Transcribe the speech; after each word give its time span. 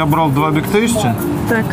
я 0.00 0.06
брал 0.06 0.30
два 0.30 0.50
бигтейсти, 0.50 1.14
Так. 1.46 1.66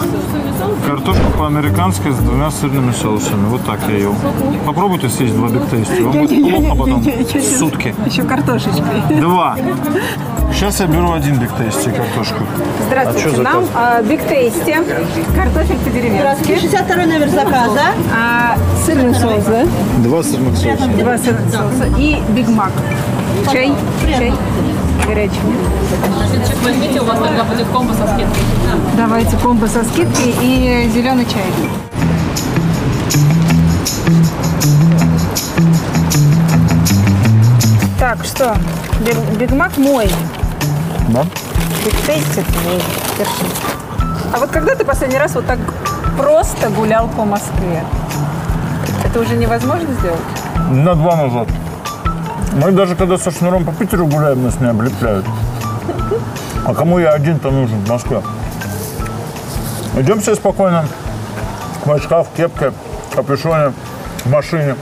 картошку 0.85 1.31
по-американски 1.37 2.09
с 2.11 2.17
двумя 2.17 2.51
сырными 2.51 2.91
соусами. 2.91 3.47
Вот 3.47 3.61
так 3.65 3.79
я 3.87 3.95
ел. 3.99 4.15
Попробуйте 4.65 5.07
съесть 5.07 5.33
два 5.33 5.47
бигтейсти. 5.47 6.01
Вам 6.01 6.11
будет 6.11 6.51
плохо 6.51 6.75
потом. 6.75 7.03
Сутки. 7.57 7.95
Еще 8.05 8.23
картошечкой. 8.23 9.01
Два. 9.21 9.55
Сейчас 10.51 10.81
я 10.81 10.87
беру 10.87 11.13
один 11.13 11.39
бигтейсти 11.39 11.89
картошку. 11.89 12.43
Здравствуйте. 12.87 13.27
А 13.29 13.31
что 13.31 13.41
Нам 13.43 13.63
а, 13.75 14.01
биг 14.01 14.21
тейсти, 14.27 14.75
картофель 15.33 15.77
по-деревенски, 15.77 16.59
62 16.59 16.95
номер 17.05 17.29
заказа. 17.29 17.81
а, 18.13 18.57
сырный 18.85 19.15
соус, 19.15 19.45
да? 19.45 19.63
Два 19.99 20.21
сырных 20.21 20.57
соуса. 20.57 20.87
Два 20.99 21.17
сырных 21.17 21.49
соуса 21.49 21.85
и 21.97 22.17
биг 22.35 22.49
мак. 22.49 22.71
Чай? 23.51 23.71
Чай? 24.17 24.33
Горячий. 25.07 25.39
Сейчас 26.31 26.63
возьмите, 26.63 26.99
у 26.99 27.05
вас 27.05 27.17
тогда 27.17 27.43
будет 27.45 27.67
комбо 27.67 27.93
со 27.93 28.05
скидкой. 28.07 28.43
Давайте 28.97 29.37
комбо 29.37 29.65
со 29.67 29.83
скидкой 29.83 30.35
и 30.41 30.91
зеленый 30.93 31.25
чай. 31.25 31.43
Так, 37.99 38.23
что? 38.25 38.55
Биг, 39.05 39.17
Биг 39.39 39.51
Мак 39.51 39.77
мой. 39.77 40.09
Да? 41.09 41.23
Биг 41.85 41.95
Тейсти 42.05 42.41
твой. 42.41 42.81
Держи. 43.17 43.53
А 44.33 44.39
вот 44.39 44.49
когда 44.49 44.75
ты 44.75 44.83
последний 44.83 45.17
раз 45.17 45.35
вот 45.35 45.45
так 45.45 45.59
просто 46.17 46.69
гулял 46.69 47.07
по 47.07 47.23
Москве? 47.23 47.83
Это 49.05 49.21
уже 49.21 49.37
невозможно 49.37 49.87
сделать? 49.93 50.19
На 50.69 50.95
два 50.95 51.15
назад. 51.15 51.47
Мы 52.57 52.71
даже 52.71 52.95
когда 52.95 53.19
со 53.19 53.29
шнуром 53.29 53.63
по 53.63 53.71
Питеру 53.71 54.07
гуляем, 54.07 54.43
нас 54.43 54.59
не 54.59 54.67
облепляют. 54.67 55.25
А 56.65 56.73
кому 56.73 56.97
я 56.97 57.11
один-то 57.11 57.51
нужен 57.51 57.79
в 57.85 57.89
Москве? 57.89 58.23
Идем 59.95 60.19
все 60.21 60.33
спокойно. 60.33 60.83
В 61.85 61.91
очках, 61.91 62.25
в 62.25 62.35
кепке, 62.35 62.73
капюшоне, 63.13 63.73
в 64.25 64.29
машине. 64.31 64.75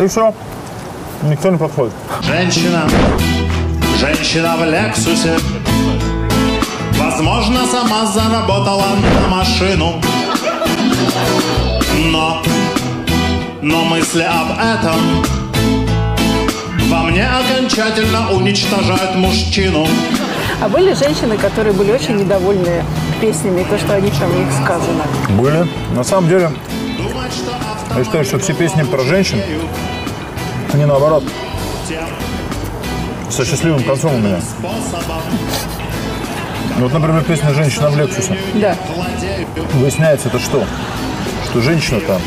И 0.00 0.06
все. 0.06 0.34
Никто 1.24 1.50
не 1.50 1.58
подходит. 1.58 1.92
Женщина, 2.22 2.84
женщина 4.00 4.56
в 4.56 4.64
Лексусе 4.64 5.36
Возможно, 6.98 7.60
сама 7.66 8.06
заработала 8.06 8.86
на 9.20 9.28
машину 9.28 10.00
Но, 12.10 12.42
но 13.60 13.84
мысли 13.84 14.22
об 14.22 14.58
этом 14.58 15.41
Во 16.92 17.04
мне 17.04 17.26
окончательно 17.26 18.30
уничтожают 18.32 19.14
мужчину 19.14 19.86
А 20.60 20.68
были 20.68 20.92
женщины, 20.92 21.38
которые 21.38 21.72
были 21.72 21.90
очень 21.90 22.16
недовольны 22.16 22.84
песнями 23.18 23.62
и 23.62 23.64
то, 23.64 23.78
что 23.78 23.94
о 23.94 24.00
них 24.00 24.14
там 24.18 24.28
в 24.30 24.38
них 24.38 24.48
сказано? 24.52 25.04
Были. 25.40 25.66
На 25.96 26.04
самом 26.04 26.28
деле, 26.28 26.50
я 27.96 28.04
считаю, 28.04 28.26
что 28.26 28.38
все 28.40 28.52
песни 28.52 28.82
про 28.82 29.02
женщин, 29.04 29.40
они 30.74 30.84
наоборот, 30.84 31.24
со 33.30 33.46
счастливым 33.46 33.82
концом 33.84 34.14
у 34.14 34.18
меня. 34.18 34.40
Ну, 36.76 36.84
Вот, 36.84 36.92
например, 36.92 37.22
песня 37.22 37.54
«Женщина 37.54 37.88
в 37.88 37.96
Лексусе». 37.96 38.36
Да. 38.56 38.76
Выясняется, 39.72 40.28
это 40.28 40.38
что? 40.38 40.62
Что 41.46 41.62
женщина-то 41.62 42.20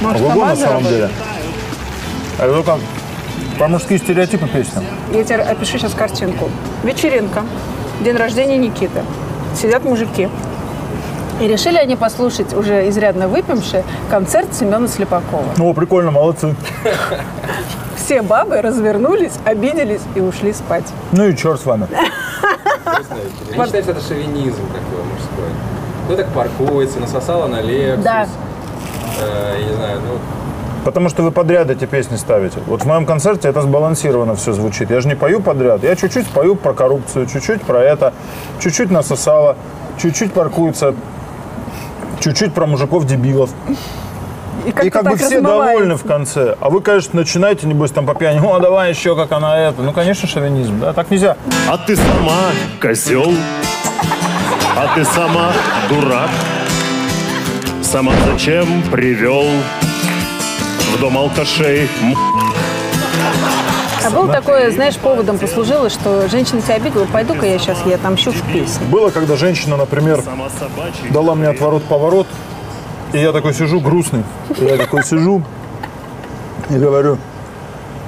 Может, 0.00 0.22
ого 0.22 0.44
на 0.44 0.54
самом 0.54 0.84
деле. 0.84 1.10
А 2.38 2.44
это 2.44 2.54
только 2.54 2.78
про 3.58 3.68
мужские 3.68 3.98
стереотипы 3.98 4.46
песня. 4.48 4.82
Я 5.12 5.24
тебе 5.24 5.36
опишу 5.36 5.78
сейчас 5.78 5.94
картинку. 5.94 6.50
Вечеринка. 6.82 7.44
День 8.02 8.16
рождения 8.16 8.58
Никиты. 8.58 9.02
Сидят 9.60 9.84
мужики. 9.84 10.28
И 11.40 11.48
решили 11.48 11.76
они 11.76 11.96
послушать, 11.96 12.54
уже 12.54 12.88
изрядно 12.88 13.28
выпившие, 13.28 13.84
концерт 14.10 14.54
Семена 14.54 14.88
Слепакова. 14.88 15.44
О, 15.58 15.74
прикольно, 15.74 16.10
молодцы. 16.10 16.54
Все 17.96 18.22
бабы 18.22 18.62
развернулись, 18.62 19.32
обиделись 19.44 20.00
и 20.14 20.20
ушли 20.20 20.52
спать. 20.52 20.86
Ну 21.12 21.26
и 21.26 21.36
черт 21.36 21.60
с 21.60 21.66
вами. 21.66 21.88
Они 22.84 23.64
считают, 23.64 23.84
что 23.84 23.92
это 23.92 24.00
шовинизм 24.00 24.62
такой 24.68 25.04
мужской. 25.04 25.50
Ну 26.08 26.16
так 26.16 26.28
паркуется, 26.28 27.00
насосала 27.00 27.48
на 27.48 27.60
Lexus. 27.60 28.02
Да. 28.02 28.28
Э, 29.20 29.56
я 29.58 29.66
не 29.66 29.74
знаю, 29.74 30.00
ну, 30.06 30.18
Потому 30.86 31.08
что 31.08 31.24
вы 31.24 31.32
подряд 31.32 31.68
эти 31.68 31.84
песни 31.84 32.14
ставите. 32.14 32.60
Вот 32.64 32.82
в 32.82 32.86
моем 32.86 33.06
концерте 33.06 33.48
это 33.48 33.60
сбалансированно 33.60 34.36
все 34.36 34.52
звучит. 34.52 34.88
Я 34.88 35.00
же 35.00 35.08
не 35.08 35.16
пою 35.16 35.40
подряд. 35.40 35.82
Я 35.82 35.96
чуть-чуть 35.96 36.28
пою 36.28 36.54
про 36.54 36.74
коррупцию, 36.74 37.26
чуть-чуть 37.26 37.62
про 37.62 37.82
это, 37.82 38.14
чуть-чуть 38.60 38.92
насосала, 38.92 39.56
чуть-чуть 40.00 40.32
паркуется, 40.32 40.94
чуть-чуть 42.20 42.54
про 42.54 42.66
мужиков-дебилов. 42.66 43.50
И 44.64 44.70
как, 44.70 44.84
И 44.84 44.90
как 44.90 45.10
бы 45.10 45.16
все 45.16 45.40
довольны 45.40 45.96
в 45.96 46.04
конце. 46.04 46.54
А 46.60 46.70
вы, 46.70 46.80
конечно, 46.80 47.18
начинаете, 47.18 47.66
небось, 47.66 47.90
там 47.90 48.06
по 48.06 48.14
пьяни, 48.14 48.38
о, 48.38 48.60
давай 48.60 48.90
еще, 48.90 49.16
как 49.16 49.32
она 49.32 49.58
это. 49.58 49.82
Ну, 49.82 49.92
конечно, 49.92 50.28
шовинизм, 50.28 50.78
да, 50.78 50.92
так 50.92 51.10
нельзя. 51.10 51.36
А 51.68 51.78
ты 51.78 51.96
сама 51.96 52.52
козел 52.80 53.34
А 54.76 54.94
ты 54.94 55.04
сама 55.04 55.50
дурак 55.88 56.30
Сама 57.82 58.12
зачем 58.24 58.84
привел 58.92 59.46
В 60.96 61.00
дом 61.00 61.18
алкашей 61.18 61.90
А 64.02 64.10
было 64.10 64.32
такое, 64.32 64.70
знаешь, 64.70 64.96
поводом 64.96 65.38
послужило, 65.38 65.90
что 65.90 66.26
женщина 66.28 66.62
тебя 66.62 66.76
обидела, 66.76 67.04
пойду-ка 67.04 67.44
я 67.44 67.58
сейчас 67.58 67.84
ей 67.84 67.96
отомщу 67.96 68.32
в 68.32 68.40
песне. 68.50 68.86
Было, 68.86 69.10
когда 69.10 69.36
женщина, 69.36 69.76
например, 69.76 70.22
дала 71.10 71.34
мне 71.34 71.48
отворот-поворот, 71.48 72.26
и 73.12 73.18
я 73.18 73.32
такой 73.32 73.52
сижу 73.52 73.80
грустный. 73.80 74.22
И 74.58 74.64
я 74.64 74.78
такой 74.78 75.04
сижу 75.04 75.42
и 76.70 76.74
говорю, 76.74 77.18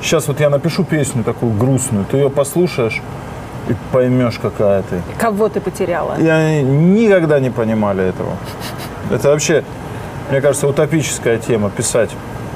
сейчас 0.01 0.27
вот 0.27 0.41
я 0.41 0.49
напишу 0.49 0.83
песню 0.83 1.25
такую 1.25 1.53
грустную, 1.53 2.07
ты 2.11 2.17
ее 2.17 2.31
послушаешь 2.31 3.03
и 3.69 3.75
поймешь, 3.93 4.39
какая 4.41 4.83
ты. 4.83 5.03
Кого 5.19 5.51
ты 5.51 5.61
потеряла? 5.61 6.17
И 6.19 6.27
они 6.27 6.63
никогда 6.63 7.39
не 7.39 7.51
понимали 7.51 8.05
этого. 8.09 8.39
Это 9.11 9.29
вообще, 9.29 9.63
мне 10.31 10.41
кажется, 10.41 10.67
утопическая 10.67 11.37
тема 11.37 11.69
писать. 11.69 12.11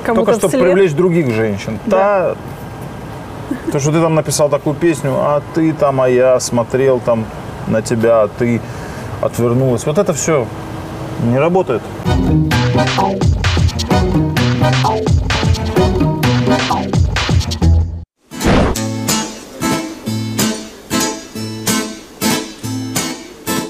Кому-то 0.05 0.27
Только 0.27 0.39
чтобы 0.39 0.49
вслед? 0.49 0.65
привлечь 0.65 0.93
других 0.93 1.31
женщин. 1.33 1.79
Да. 1.87 2.35
То, 3.71 3.79
что 3.79 3.93
ты 3.93 4.01
там 4.01 4.15
написал 4.15 4.49
такую 4.49 4.75
песню, 4.75 5.13
а 5.15 5.43
ты 5.55 5.73
там, 5.73 6.01
а 6.01 6.09
я 6.09 6.41
смотрел 6.41 7.01
там 7.01 7.25
на 7.69 7.83
тебя, 7.83 8.23
а 8.23 8.29
ты 8.29 8.61
отвернулась. 9.21 9.87
Вот 9.87 9.99
это 9.99 10.13
все 10.13 10.47
не 11.23 11.39
работает. 11.39 11.83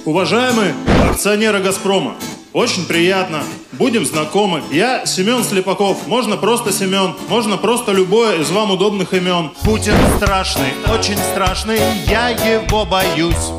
Уважаемые 0.04 0.75
акционеры 1.11 1.61
«Газпрома», 1.61 2.14
очень 2.52 2.87
приятно, 2.87 3.43
будем 3.72 4.04
знакомы. 4.04 4.62
Я 4.70 5.06
Семен 5.06 5.43
Слепаков, 5.44 6.06
можно 6.06 6.37
просто 6.37 6.72
Семен, 6.72 7.14
можно 7.28 7.56
просто 7.56 7.93
любое 7.93 8.40
из 8.40 8.50
вам 8.50 8.70
удобных 8.70 9.14
имен. 9.14 9.50
Путин 9.64 9.94
страшный, 10.16 10.72
очень 10.93 11.19
страшный, 11.32 11.81
я 12.06 12.28
его 12.28 12.84
боюсь. 12.84 13.50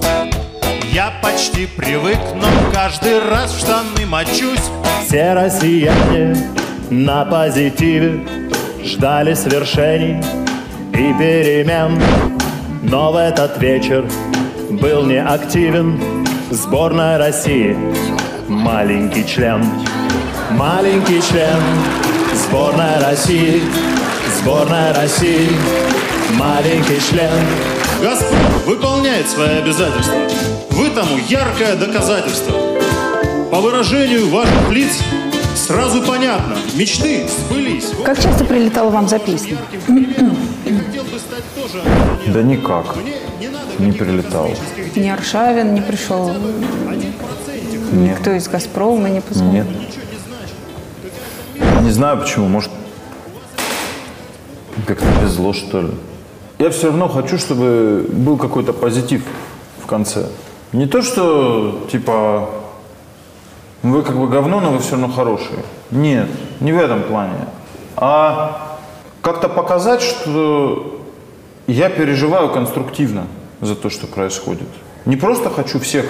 Я 0.91 1.11
почти 1.23 1.65
привык, 1.65 2.19
но 2.35 2.45
каждый 2.71 3.19
раз 3.19 3.53
в 3.53 3.59
штаны 3.59 4.05
мочусь. 4.05 4.59
Все 5.07 5.33
россияне 5.33 6.37
на 6.91 7.25
позитиве 7.25 8.23
ждали 8.83 9.33
свершений 9.33 10.23
и 10.91 11.13
перемен. 11.17 11.99
Но 12.83 13.11
в 13.11 13.15
этот 13.15 13.57
вечер 13.59 14.05
был 14.69 15.03
неактивен 15.05 15.99
сборная 16.51 17.17
России. 17.17 17.75
Маленький 18.53 19.25
член, 19.25 19.65
маленький 20.51 21.19
член, 21.21 21.59
сборная 22.35 23.01
России, 23.01 23.63
сборная 24.39 24.93
России, 24.93 25.49
маленький 26.37 26.99
член. 27.01 27.31
Газпром 27.99 28.39
выполняет 28.67 29.27
свои 29.27 29.57
обязательства. 29.57 30.15
Вы 30.69 30.91
тому 30.91 31.17
яркое 31.27 31.75
доказательство. 31.75 32.53
По 33.51 33.59
выражению 33.59 34.29
ваших 34.29 34.69
лиц 34.71 35.01
сразу 35.55 36.03
понятно, 36.03 36.55
мечты 36.75 37.27
сбылись. 37.27 37.89
Как 38.05 38.21
часто 38.21 38.45
прилетало 38.45 38.91
вам 38.91 39.07
за 39.07 39.17
песни? 39.17 39.57
Хотел 39.87 41.03
бы 41.03 41.19
стать 41.19 41.43
тоже 41.55 41.81
Да 42.27 42.43
никак. 42.43 42.95
Мне 42.97 43.15
не 43.39 43.47
надо 43.47 43.65
Не 43.79 43.91
прилетал. 43.91 44.51
Не 44.95 45.09
Аршавин 45.09 45.73
не 45.73 45.81
пришел, 45.81 46.31
Нет. 47.93 48.17
никто 48.17 48.31
из 48.31 48.47
«Газпрома» 48.47 49.09
не 49.09 49.21
позвонил? 49.21 49.65
Нет. 49.65 49.93
Не 51.81 51.91
знаю 51.91 52.19
почему, 52.19 52.47
может, 52.47 52.71
как-то 54.87 55.05
везло, 55.21 55.53
что 55.53 55.81
ли. 55.81 55.91
Я 56.59 56.69
все 56.69 56.87
равно 56.87 57.07
хочу, 57.07 57.37
чтобы 57.37 58.05
был 58.09 58.37
какой-то 58.37 58.73
позитив 58.73 59.23
в 59.81 59.85
конце. 59.85 60.27
Не 60.71 60.87
то, 60.87 61.01
что, 61.01 61.87
типа, 61.91 62.49
вы 63.83 64.01
как 64.01 64.17
бы 64.17 64.27
говно, 64.27 64.59
но 64.59 64.71
вы 64.71 64.79
все 64.79 64.91
равно 64.91 65.09
хорошие. 65.09 65.59
Нет, 65.91 66.29
не 66.61 66.71
в 66.71 66.79
этом 66.79 67.03
плане. 67.03 67.47
А 67.95 68.77
как-то 69.21 69.49
показать, 69.49 70.01
что 70.01 71.01
я 71.67 71.89
переживаю 71.89 72.49
конструктивно 72.49 73.27
за 73.61 73.75
то, 73.75 73.89
что 73.89 74.07
происходит. 74.07 74.67
Не 75.05 75.15
просто 75.15 75.49
хочу 75.49 75.79
всех, 75.79 76.05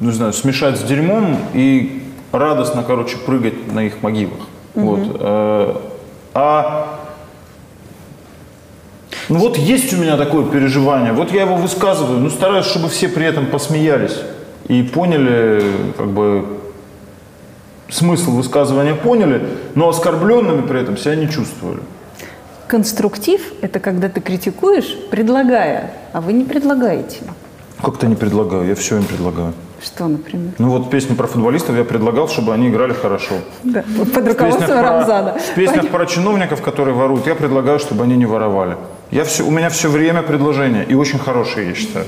не 0.00 0.12
знаю, 0.12 0.32
смешать 0.32 0.78
с 0.78 0.82
дерьмом 0.82 1.38
и 1.54 2.02
радостно, 2.32 2.82
короче, 2.82 3.16
прыгать 3.16 3.72
на 3.72 3.84
их 3.84 4.02
могилах. 4.02 4.40
Вот. 4.74 5.00
Э, 5.20 5.74
А 6.34 6.98
ну 9.28 9.38
вот 9.38 9.58
есть 9.58 9.92
у 9.92 9.96
меня 9.98 10.16
такое 10.16 10.44
переживание, 10.46 11.12
вот 11.12 11.32
я 11.32 11.42
его 11.42 11.56
высказываю, 11.56 12.18
но 12.18 12.30
стараюсь, 12.30 12.64
чтобы 12.64 12.88
все 12.88 13.08
при 13.08 13.26
этом 13.26 13.46
посмеялись 13.46 14.16
и 14.68 14.82
поняли, 14.82 15.62
как 15.96 16.08
бы, 16.08 16.46
смысл 17.90 18.32
высказывания 18.32 18.94
поняли, 18.94 19.46
но 19.74 19.88
оскорбленными 19.88 20.66
при 20.66 20.80
этом 20.80 20.96
себя 20.96 21.14
не 21.14 21.28
чувствовали. 21.28 21.80
Конструктив– 22.68 23.40
это 23.62 23.80
когда 23.80 24.08
ты 24.08 24.20
критикуешь, 24.20 24.96
предлагая, 25.10 25.92
а 26.12 26.20
вы 26.20 26.32
не 26.32 26.44
предлагаете. 26.44 27.18
Как-то 27.82 28.06
не 28.06 28.16
предлагаю, 28.16 28.66
я 28.66 28.74
все 28.74 28.96
им 28.96 29.04
предлагаю. 29.04 29.52
Что, 29.80 30.08
например? 30.08 30.52
Ну 30.58 30.70
вот 30.70 30.90
песни 30.90 31.14
про 31.14 31.28
футболистов 31.28 31.76
я 31.76 31.84
предлагал, 31.84 32.28
чтобы 32.28 32.52
они 32.52 32.68
играли 32.68 32.92
хорошо. 32.92 33.36
Да, 33.62 33.84
под 34.14 34.26
руководством 34.26 34.66
про, 34.66 34.82
Рамзана. 34.82 35.38
в 35.38 35.54
песнях 35.54 35.88
про 35.88 36.06
чиновников, 36.06 36.60
которые 36.62 36.94
воруют, 36.94 37.26
я 37.26 37.36
предлагаю, 37.36 37.78
чтобы 37.78 38.02
они 38.02 38.16
не 38.16 38.26
воровали. 38.26 38.76
Я 39.12 39.24
все, 39.24 39.44
у 39.46 39.50
меня 39.50 39.70
все 39.70 39.88
время 39.88 40.22
предложения, 40.22 40.84
и 40.84 40.94
очень 40.94 41.20
хорошие, 41.20 41.68
я 41.68 41.74
считаю. 41.74 42.06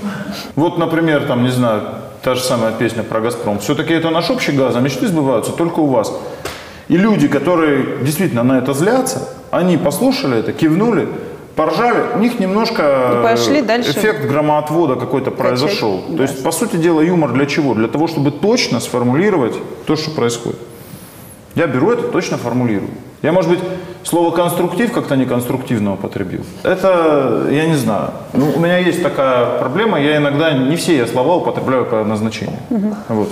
Вот, 0.57 0.79
например, 0.79 1.27
там, 1.27 1.45
не 1.45 1.51
знаю, 1.51 1.83
та 2.23 2.35
же 2.35 2.43
самая 2.43 2.73
песня 2.73 3.05
про 3.05 3.21
«Газпром». 3.21 3.61
Все-таки 3.61 3.95
это 3.95 4.11
наш 4.11 4.31
общий 4.31 4.53
газ, 4.53 4.75
а 4.77 4.81
мечты 4.81 5.07
сбываются 5.07 5.53
только 5.53 5.79
у 5.79 5.87
вас. 5.87 6.13
И 6.89 6.97
люди, 6.97 7.29
которые 7.29 7.99
действительно 8.03 8.43
на 8.43 8.59
это 8.59 8.75
злятся, 8.75 9.29
они 9.53 9.77
послушали 9.77 10.39
это, 10.39 10.53
кивнули, 10.53 11.09
поржали, 11.61 12.05
у 12.15 12.19
них 12.19 12.41
немножко 12.41 13.19
И 13.21 13.23
пошли 13.23 13.61
дальше 13.61 13.91
эффект 13.91 14.25
громоотвода 14.25 14.97
какой-то 14.97 15.31
произошел. 15.31 16.03
да. 16.09 16.17
То 16.17 16.23
есть, 16.23 16.43
по 16.43 16.53
сути 16.53 16.77
дела, 16.77 17.03
юмор 17.03 17.33
для 17.33 17.45
чего? 17.45 17.75
Для 17.75 17.89
того, 17.89 18.07
чтобы 18.07 18.31
точно 18.31 18.81
сформулировать 18.81 19.55
то, 19.87 19.95
что 19.95 20.11
происходит. 20.11 20.59
Я 21.55 21.67
беру 21.67 21.91
это, 21.91 22.05
точно 22.05 22.39
формулирую. 22.39 22.91
Я, 23.21 23.33
может 23.33 23.51
быть, 23.51 23.61
слово 24.05 24.31
«конструктив» 24.31 24.93
как-то 24.93 25.17
неконструктивно 25.17 25.93
употребил. 25.93 26.47
Это, 26.63 27.47
я 27.51 27.67
не 27.67 27.75
знаю. 27.75 28.13
Ну, 28.33 28.53
у 28.57 28.59
меня 28.59 28.79
есть 28.79 29.03
такая 29.03 29.59
проблема, 29.59 30.01
я 30.01 30.17
иногда 30.17 30.53
не 30.53 30.77
все 30.77 30.97
я 30.97 31.07
слова 31.07 31.37
употребляю 31.37 31.85
по 31.85 32.03
назначению. 32.05 32.61
Вот. 33.09 33.29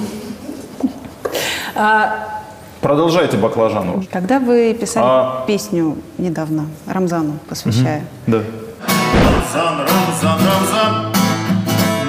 А, 1.74 2.37
Продолжайте 2.80 3.36
баклажану. 3.36 4.04
когда 4.12 4.38
вы 4.38 4.72
писали 4.74 5.04
А- 5.06 5.44
песню 5.46 5.96
недавно 6.16 6.66
Рамзану, 6.86 7.38
посвящая, 7.48 8.04
Да. 8.26 8.38
Рамзан, 8.38 9.78
Рамзан, 9.80 10.38
Рамзан 10.46 11.12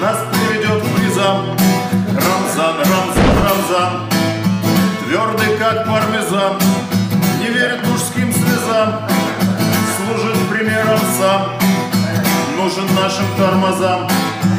Нас 0.02 0.18
приведет 0.32 0.82
к 0.84 0.96
призам 0.96 1.38
Рамзан, 2.16 2.76
Рамзан, 2.78 3.36
Рамзан 3.44 4.10
Твердый, 5.06 5.58
как 5.58 5.88
пармезан 5.88 6.54
Не 7.40 7.48
верит 7.48 7.80
мужским 7.88 8.32
слезам 8.32 9.08
Служит 9.98 10.38
примером 10.52 11.00
сам 11.20 11.42
Нужен 12.58 12.86
нашим 12.96 13.26
тормозам 13.38 14.08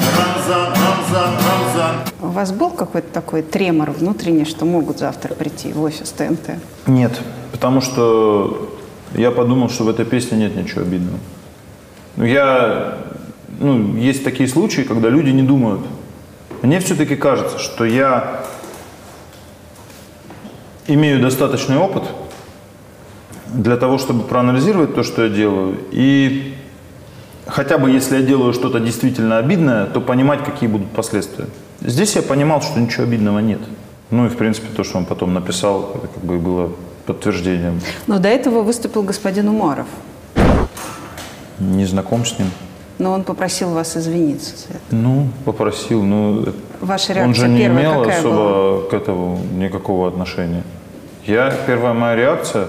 Рамзан, 0.00 0.73
Рамзан, 0.73 1.35
Рамзан 1.35 2.11
у 2.23 2.32
вас 2.32 2.52
был 2.52 2.70
какой-то 2.70 3.08
такой 3.12 3.43
тремор 3.43 3.91
внутренний, 3.91 4.44
что 4.44 4.64
могут 4.64 4.99
завтра 4.99 5.35
прийти 5.35 5.73
в 5.73 5.82
офис 5.82 6.11
ТНТ? 6.11 6.50
Нет, 6.87 7.20
потому 7.50 7.81
что 7.81 8.79
я 9.14 9.31
подумал, 9.31 9.69
что 9.69 9.85
в 9.85 9.88
этой 9.88 10.05
песне 10.05 10.38
нет 10.38 10.55
ничего 10.55 10.82
обидного. 10.82 11.19
Ну, 12.17 12.25
я, 12.25 12.99
ну, 13.58 13.97
есть 13.97 14.23
такие 14.23 14.49
случаи, 14.49 14.82
когда 14.82 15.08
люди 15.08 15.31
не 15.31 15.43
думают. 15.43 15.81
Мне 16.62 16.79
все-таки 16.81 17.17
кажется, 17.17 17.58
что 17.58 17.85
я 17.85 18.44
имею 20.87 21.20
достаточный 21.20 21.79
опыт 21.79 22.05
для 23.47 23.76
того, 23.76 23.99
чтобы 23.99 24.23
проанализировать 24.23 24.94
то, 24.94 25.02
что 25.02 25.25
я 25.25 25.29
делаю, 25.31 25.79
и 25.91 26.55
хотя 27.50 27.79
бы 27.79 27.91
если 27.91 28.17
я 28.17 28.23
делаю 28.23 28.52
что-то 28.52 28.81
действительно 28.81 29.38
обидное, 29.38 29.87
то 29.87 30.00
понимать, 30.00 30.44
какие 30.44 30.69
будут 30.69 30.91
последствия. 30.91 31.47
Здесь 31.81 32.17
я 32.17 32.23
понимал, 32.23 32.62
что 32.62 32.79
ничего 32.81 33.05
обидного 33.05 33.38
нет. 33.41 33.61
Ну 34.11 34.26
и, 34.26 34.29
в 34.29 34.37
принципе, 34.37 34.69
то, 34.75 34.85
что 34.85 34.99
он 34.99 35.05
потом 35.06 35.35
написал, 35.35 35.93
это 35.94 36.08
как 36.08 36.25
бы 36.25 36.37
и 36.37 36.38
было 36.38 36.70
подтверждением. 37.06 37.81
Но 38.06 38.19
до 38.19 38.29
этого 38.29 38.62
выступил 38.62 39.02
господин 39.02 39.49
Умаров, 39.49 39.87
Не 41.58 41.85
знаком 41.87 42.25
с 42.25 42.38
ним. 42.38 42.49
но 42.99 43.12
он 43.12 43.23
попросил 43.25 43.70
вас 43.70 43.97
извиниться 43.97 44.56
за 44.56 44.75
это. 44.75 44.81
Ну, 44.91 45.29
попросил, 45.44 46.02
ну... 46.02 46.47
Ваша 46.81 47.12
Он 47.12 47.17
реакция 47.19 47.47
же 47.47 47.49
не 47.49 47.61
первая 47.61 47.85
имел 47.85 48.08
особо 48.08 48.88
к 48.88 48.94
этому 48.94 49.41
никакого 49.56 50.08
отношения. 50.08 50.64
Я, 51.26 51.55
первая 51.67 51.94
моя 51.94 52.17
реакция, 52.17 52.67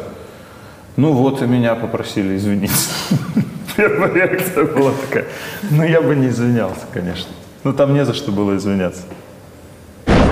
ну 0.95 1.13
вот 1.13 1.41
и 1.41 1.45
меня 1.45 1.75
попросили 1.75 2.35
извиниться. 2.35 2.89
Первая 3.81 4.13
реакция 4.13 4.65
была 4.65 4.91
такая. 4.91 5.25
Ну, 5.71 5.83
я 5.83 6.01
бы 6.01 6.15
не 6.15 6.27
извинялся, 6.27 6.81
конечно. 6.93 7.31
Ну, 7.63 7.73
там 7.73 7.95
не 7.95 8.05
за 8.05 8.13
что 8.13 8.31
было 8.31 8.55
извиняться. 8.55 9.01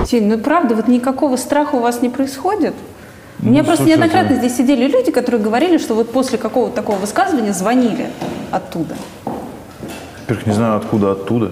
Тень, 0.06 0.28
ну 0.28 0.38
правда, 0.38 0.76
вот 0.76 0.86
никакого 0.86 1.34
страха 1.36 1.74
у 1.74 1.80
вас 1.80 2.00
не 2.00 2.10
происходит? 2.10 2.74
У 3.42 3.46
меня 3.46 3.62
Ну, 3.62 3.66
просто 3.66 3.86
неоднократно 3.86 4.36
здесь 4.36 4.56
сидели 4.56 4.86
люди, 4.86 5.10
которые 5.10 5.42
говорили, 5.42 5.78
что 5.78 5.94
вот 5.94 6.12
после 6.12 6.38
какого-то 6.38 6.76
такого 6.76 6.98
высказывания 6.98 7.52
звонили 7.52 8.10
оттуда, 8.52 8.94
Во-первых, 9.24 10.46
не 10.46 10.52
знаю, 10.52 10.76
откуда 10.76 11.10
оттуда. 11.12 11.50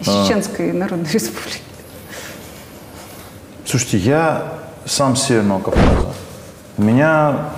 из 0.00 0.08
А. 0.08 0.22
Чеченской 0.26 0.72
Народной 0.72 1.10
Республики. 1.10 1.60
Слушайте, 3.64 3.96
я 3.98 4.52
сам 4.84 5.16
с 5.16 5.22
Северного 5.22 5.60
Кавказа. 5.62 6.08
У 6.76 6.82
меня 6.82 7.48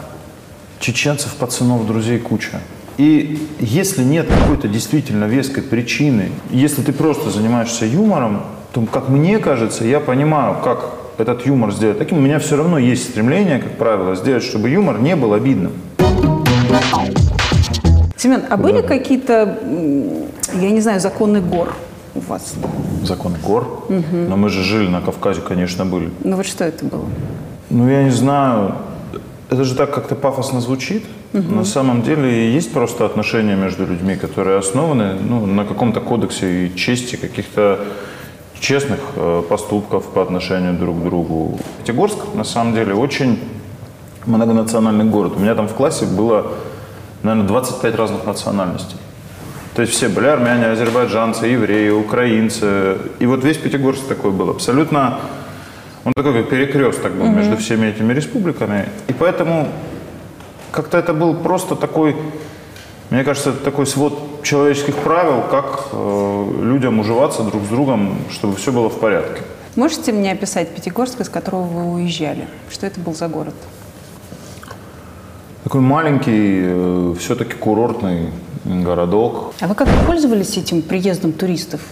чеченцев, 0.79 1.35
пацанов, 1.35 1.85
друзей 1.89 2.21
куча. 2.21 2.61
И 2.99 3.39
если 3.61 4.03
нет 4.03 4.27
какой-то 4.27 4.67
действительно 4.67 5.27
веской 5.27 5.63
причины, 5.63 6.31
если 6.51 6.83
ты 6.83 6.93
просто 6.93 7.31
занимаешься 7.31 7.87
юмором, 7.87 8.43
то, 8.73 8.85
как 8.93 9.09
мне 9.09 9.39
кажется, 9.39 9.85
я 9.85 10.01
понимаю, 10.01 10.57
как 10.65 10.91
этот 11.17 11.47
юмор 11.47 11.73
сделать 11.73 11.99
таким. 11.99 12.19
У 12.19 12.21
меня 12.21 12.41
все 12.41 12.57
равно 12.57 12.77
есть 12.77 13.05
стремление, 13.11 13.61
как 13.61 13.79
правило, 13.79 14.17
сделать, 14.17 14.43
чтобы 14.43 14.69
юмор 14.69 14.99
не 15.01 15.15
был 15.15 15.33
обидным. 15.33 15.73
Семен, 18.17 18.43
а 18.51 18.57
были 18.57 18.83
какие-то, 18.83 19.59
м, 19.63 20.61
я 20.61 20.71
не 20.71 20.81
знаю, 20.81 20.99
законы 20.99 21.41
гор 21.41 21.73
у 22.17 22.21
вас? 22.21 22.55
Закон 23.05 23.35
гор. 23.41 23.87
Но 24.29 24.37
мы 24.37 24.49
же 24.49 24.65
жили 24.65 24.89
на 24.89 25.01
Кавказе, 25.01 25.41
конечно, 25.41 25.87
были. 25.87 26.11
Ну 26.25 26.35
вот 26.37 26.47
что 26.47 26.65
это 26.65 26.85
было? 26.85 27.05
Ну, 27.71 27.89
я 27.89 28.03
не 28.03 28.11
знаю. 28.11 28.75
Это 29.51 29.65
же 29.65 29.75
так 29.75 29.95
как-то 29.95 30.15
пафосно 30.15 30.61
звучит. 30.61 31.05
На 31.33 31.65
самом 31.65 32.03
деле 32.03 32.53
есть 32.53 32.73
просто 32.73 33.07
отношения 33.07 33.57
между 33.57 33.87
людьми, 33.87 34.17
которые 34.17 34.59
основаны 34.59 35.15
ну, 35.15 35.47
на 35.47 35.65
каком-то 35.65 36.01
кодексе 36.01 36.67
и 36.67 36.77
чести, 36.77 37.17
каких-то 37.17 37.81
честных 38.61 39.01
э, 39.17 39.43
поступков 39.49 40.05
по 40.07 40.23
отношению 40.23 40.75
друг 40.75 41.01
к 41.01 41.05
другу. 41.05 41.59
Пятигорск, 41.81 42.19
на 42.35 42.45
самом 42.45 42.75
деле, 42.75 42.93
очень 42.95 43.39
многонациональный 44.27 45.05
город. 45.05 45.35
У 45.37 45.41
меня 45.41 45.55
там 45.55 45.69
в 45.69 45.75
классе 45.75 46.05
было, 46.05 46.53
наверное, 47.23 47.47
25 47.49 47.95
разных 47.95 48.27
национальностей. 48.27 48.97
То 49.75 49.83
есть 49.83 49.95
все 49.95 50.09
были 50.09 50.27
армяне, 50.27 50.67
азербайджанцы, 50.67 51.47
евреи, 51.47 51.91
украинцы. 51.91 52.99
И 53.21 53.27
вот 53.27 53.45
весь 53.45 53.57
Пятигорск 53.57 54.07
такой 54.09 54.33
был. 54.33 54.51
Абсолютно 54.51 55.21
он 56.09 56.15
такой 56.15 56.33
как 56.33 56.49
перекресток 56.49 57.13
был 57.13 57.27
между 57.27 57.57
всеми 57.59 57.87
этими 57.87 58.15
республиками. 58.15 58.89
И 59.09 59.13
поэтому 59.13 59.69
как-то 60.73 60.97
это 60.97 61.13
был 61.13 61.35
просто 61.35 61.77
такой, 61.77 62.17
мне 63.11 63.25
кажется, 63.25 63.51
это 63.51 63.59
такой 63.59 63.87
свод 63.87 64.43
человеческих 64.43 64.95
правил, 64.97 65.43
как 65.51 65.89
э, 65.93 66.51
людям 66.63 66.99
уживаться 66.99 67.43
друг 67.43 67.63
с 67.65 67.69
другом, 67.69 68.17
чтобы 68.31 68.57
все 68.57 68.73
было 68.73 68.89
в 68.89 68.99
порядке. 68.99 69.43
Можете 69.77 70.13
мне 70.13 70.33
описать 70.33 70.75
Пятигорск, 70.75 71.21
из 71.21 71.29
которого 71.29 71.65
вы 71.65 71.93
уезжали? 71.93 72.49
Что 72.71 72.87
это 72.87 73.01
был 73.01 73.15
за 73.15 73.29
город? 73.29 73.55
Такой 75.65 75.83
маленький, 75.83 77.15
все-таки 77.19 77.53
курортный 77.53 78.31
городок. 78.65 79.53
А 79.61 79.67
вы 79.67 79.75
как 79.75 79.89
пользовались 80.07 80.57
этим 80.57 80.81
приездом 80.81 81.33
туристов? 81.33 81.83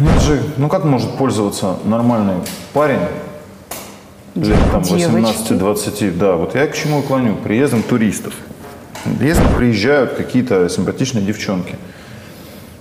Ну, 0.00 0.08
это 0.10 0.20
же, 0.20 0.42
ну 0.56 0.68
как 0.68 0.84
может 0.84 1.10
пользоваться 1.16 1.76
нормальный 1.84 2.36
парень 2.72 3.00
лет 4.34 4.56
там 4.72 4.82
Девочки. 4.82 5.52
18-20, 5.52 6.16
да, 6.16 6.36
вот 6.36 6.54
я 6.54 6.66
к 6.66 6.74
чему 6.74 7.02
клоню, 7.02 7.36
приездом 7.36 7.82
туристов. 7.82 8.34
Если 9.20 9.42
приезжают 9.56 10.14
какие-то 10.14 10.68
симпатичные 10.68 11.24
девчонки, 11.24 11.76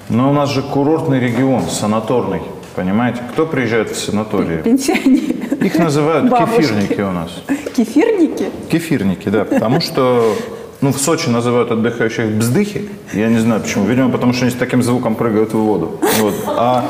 Но 0.09 0.29
у 0.31 0.33
нас 0.33 0.49
же 0.51 0.63
курортный 0.63 1.19
регион, 1.19 1.63
санаторный. 1.63 2.41
Понимаете? 2.75 3.21
Кто 3.31 3.45
приезжает 3.45 3.91
в 3.91 3.99
санатории? 3.99 4.61
Пенсионеры. 4.61 5.65
Их 5.65 5.77
называют 5.77 6.29
Бабушки. 6.29 6.61
кефирники 6.61 7.01
у 7.01 7.11
нас. 7.11 7.29
Кефирники? 7.75 8.49
Кефирники, 8.71 9.29
да. 9.29 9.45
Потому 9.45 9.81
что 9.81 10.35
ну, 10.81 10.93
в 10.93 10.97
Сочи 10.97 11.29
называют 11.29 11.71
отдыхающих 11.71 12.27
бздыхи. 12.31 12.89
Я 13.13 13.27
не 13.27 13.39
знаю 13.39 13.61
почему. 13.61 13.85
Видимо, 13.85 14.09
потому 14.09 14.33
что 14.33 14.45
они 14.45 14.51
с 14.51 14.55
таким 14.55 14.81
звуком 14.81 15.15
прыгают 15.15 15.53
в 15.53 15.57
воду. 15.57 15.99
Вот. 16.19 16.33
А, 16.47 16.85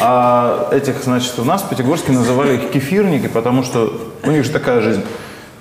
а 0.00 0.68
этих, 0.72 1.02
значит, 1.02 1.38
у 1.38 1.44
нас 1.44 1.62
в 1.62 1.68
Пятигорске 1.68 2.12
называли 2.12 2.56
их 2.56 2.70
кефирники, 2.70 3.28
потому 3.28 3.62
что 3.62 3.92
у 4.24 4.30
них 4.30 4.44
же 4.44 4.50
такая 4.50 4.80
жизнь. 4.82 5.02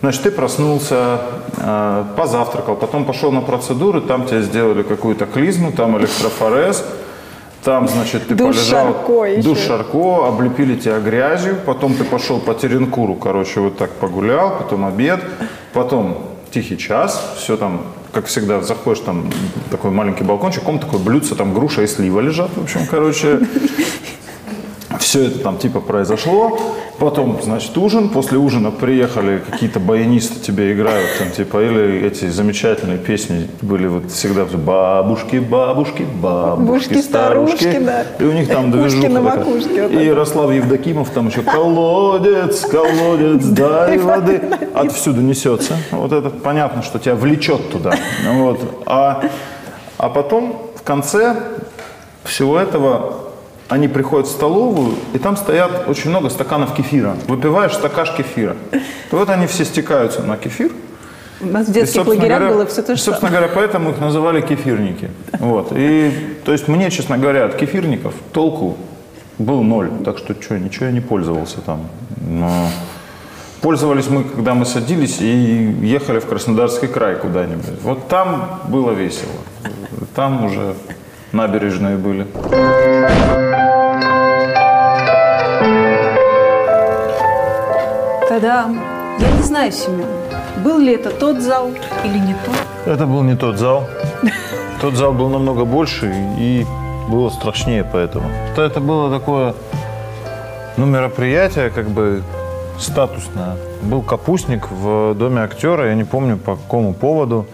Значит, 0.02 0.24
ты 0.24 0.32
проснулся, 0.32 1.22
э, 1.58 2.04
позавтракал, 2.18 2.76
потом 2.76 3.06
пошел 3.06 3.32
на 3.32 3.42
процедуры, 3.42 4.02
там 4.02 4.26
тебе 4.26 4.42
сделали 4.42 4.82
какую-то 4.82 5.28
клизму, 5.28 5.72
там 5.72 5.96
электрофорез, 6.00 6.84
там, 7.64 7.88
значит, 7.88 8.28
ты 8.28 8.34
Душ 8.34 8.56
полежал, 8.56 8.88
Шарко 8.88 9.26
еще. 9.26 9.44
душ 9.44 9.60
Шарко, 9.60 10.28
облепили 10.28 10.76
тебя 10.76 11.00
грязью, 11.00 11.56
потом 11.68 11.94
ты 11.94 12.04
пошел 12.04 12.40
по 12.40 12.56
Теренкуру, 12.56 13.14
короче, 13.14 13.60
вот 13.60 13.78
так 13.78 13.92
погулял, 13.92 14.58
потом 14.58 14.86
обед, 14.86 15.20
потом 15.72 16.31
тихий 16.52 16.78
час, 16.78 17.34
все 17.38 17.58
там, 17.58 17.82
как 18.12 18.26
всегда, 18.26 18.62
заходишь, 18.62 19.04
там 19.04 19.32
такой 19.70 19.92
маленький 19.92 20.24
балкончик, 20.24 20.68
он 20.68 20.80
такой 20.80 21.00
блюдце, 21.00 21.36
там 21.36 21.54
груша 21.54 21.84
и 21.84 21.88
слива 21.88 22.20
лежат, 22.20 22.52
в 22.56 22.64
общем, 22.64 22.86
короче, 22.90 23.40
все 25.12 25.26
это 25.26 25.40
там 25.40 25.58
типа 25.58 25.82
произошло. 25.82 26.58
Потом, 26.98 27.38
значит, 27.44 27.78
ужин. 27.78 28.08
После 28.08 28.38
ужина 28.38 28.72
приехали 28.72 29.40
какие-то 29.46 29.82
баянисты 29.82 30.40
тебе 30.40 30.72
играют, 30.72 31.10
там, 31.20 31.32
типа, 31.32 31.58
или 31.62 32.06
эти 32.08 32.30
замечательные 32.30 32.98
песни 32.98 33.50
были 33.62 33.88
вот 33.88 34.10
всегда 34.10 34.46
бабушки, 34.46 35.36
бабушки, 35.38 36.04
бабушки, 36.04 36.62
Бабушки, 36.62 37.02
старушки. 37.02 37.56
старушки, 37.58 37.80
да. 37.84 38.06
И 38.20 38.24
у 38.24 38.32
них 38.32 38.48
там 38.48 38.72
движуха 38.72 39.10
на 39.10 39.20
макушке, 39.22 39.88
вот 39.88 39.92
И 39.92 40.06
Ярослав 40.06 40.50
Евдокимов 40.54 41.10
там 41.10 41.28
еще 41.28 41.42
колодец, 41.42 42.62
колодец, 42.62 43.44
дай 43.48 43.98
воды. 43.98 44.42
Отсюда 44.74 45.20
несется. 45.22 45.76
Вот 45.92 46.14
это 46.14 46.30
понятно, 46.30 46.84
что 46.84 47.00
тебя 47.00 47.16
влечет 47.16 47.70
туда. 47.70 47.96
Вот. 48.32 48.62
А, 48.86 49.26
а 49.98 50.08
потом 50.08 50.72
в 50.78 50.84
конце 50.84 51.36
всего 52.24 52.58
этого 52.58 53.31
они 53.72 53.88
приходят 53.88 54.28
в 54.28 54.32
столовую, 54.32 54.96
и 55.14 55.18
там 55.18 55.38
стоят 55.38 55.88
очень 55.88 56.10
много 56.10 56.30
стаканов 56.30 56.76
кефира. 56.76 57.16
Выпиваешь 57.28 57.74
стакаш 57.74 58.12
кефира. 58.18 58.58
И 58.74 59.16
вот 59.16 59.30
они 59.30 59.48
все 59.48 59.64
стекаются 59.64 60.24
на 60.24 60.36
кефир. 60.36 60.72
У 61.40 61.46
нас 61.46 61.68
в 61.68 61.70
И, 61.70 61.74
детских 61.74 61.96
собственно 61.96 62.20
лагерях 62.20 62.40
говоря, 62.40 62.56
было 62.56 62.66
все 62.66 62.82
то 62.82 62.96
же 62.98 63.02
Собственно 63.02 63.32
говоря, 63.32 63.48
поэтому 63.48 63.92
их 63.92 64.00
называли 64.02 64.42
кефирники. 64.42 65.10
Вот. 65.40 65.72
И, 65.72 66.12
то 66.44 66.52
есть 66.52 66.68
мне, 66.68 66.92
честно 66.92 67.18
говоря, 67.18 67.46
от 67.46 67.56
кефирников 67.56 68.14
толку 68.34 68.76
был 69.40 69.64
ноль. 69.64 69.90
Так 70.04 70.18
что 70.18 70.36
что, 70.40 70.60
ничего 70.60 70.88
я 70.88 70.92
не 70.92 71.02
пользовался 71.02 71.62
там. 71.62 71.88
Но 72.28 72.68
пользовались 73.62 74.10
мы, 74.10 74.26
когда 74.26 74.54
мы 74.54 74.66
садились 74.66 75.22
и 75.22 75.78
ехали 75.82 76.20
в 76.20 76.26
Краснодарский 76.26 76.90
край 76.90 77.16
куда-нибудь. 77.16 77.82
Вот 77.84 78.10
там 78.10 78.60
было 78.68 78.92
весело. 78.92 79.32
Там 80.14 80.44
уже 80.44 80.76
набережные 81.34 81.98
были. 81.98 82.28
Тогда 88.28 88.70
я 89.20 89.32
не 89.32 89.44
знаю, 89.44 89.72
Семен, 89.72 90.06
был 90.64 90.80
ли 90.80 90.94
это 90.94 91.12
тот 91.12 91.42
зал 91.42 91.70
или 92.04 92.18
не 92.18 92.36
тот. 92.46 92.56
Это 92.86 93.06
был 93.06 93.24
не 93.24 93.36
тот 93.36 93.58
зал. 93.58 93.88
Тот 94.82 94.96
зал 94.96 95.14
был 95.14 95.30
намного 95.30 95.66
больше 95.66 96.12
и 96.40 96.66
было 97.10 97.30
страшнее 97.30 97.84
поэтому. 97.84 98.30
Это, 98.52 98.64
это 98.64 98.80
было 98.80 99.16
такое, 99.16 99.54
ну, 100.78 100.86
мероприятие 100.86 101.70
как 101.70 101.90
бы 101.90 102.24
статусное. 102.80 103.58
Был 103.84 104.02
капустник 104.02 104.72
в 104.72 105.14
Доме 105.14 105.42
актера, 105.42 105.88
я 105.88 105.96
не 105.96 106.04
помню 106.04 106.38
по 106.38 106.56
какому 106.56 106.94
поводу. 106.94 107.46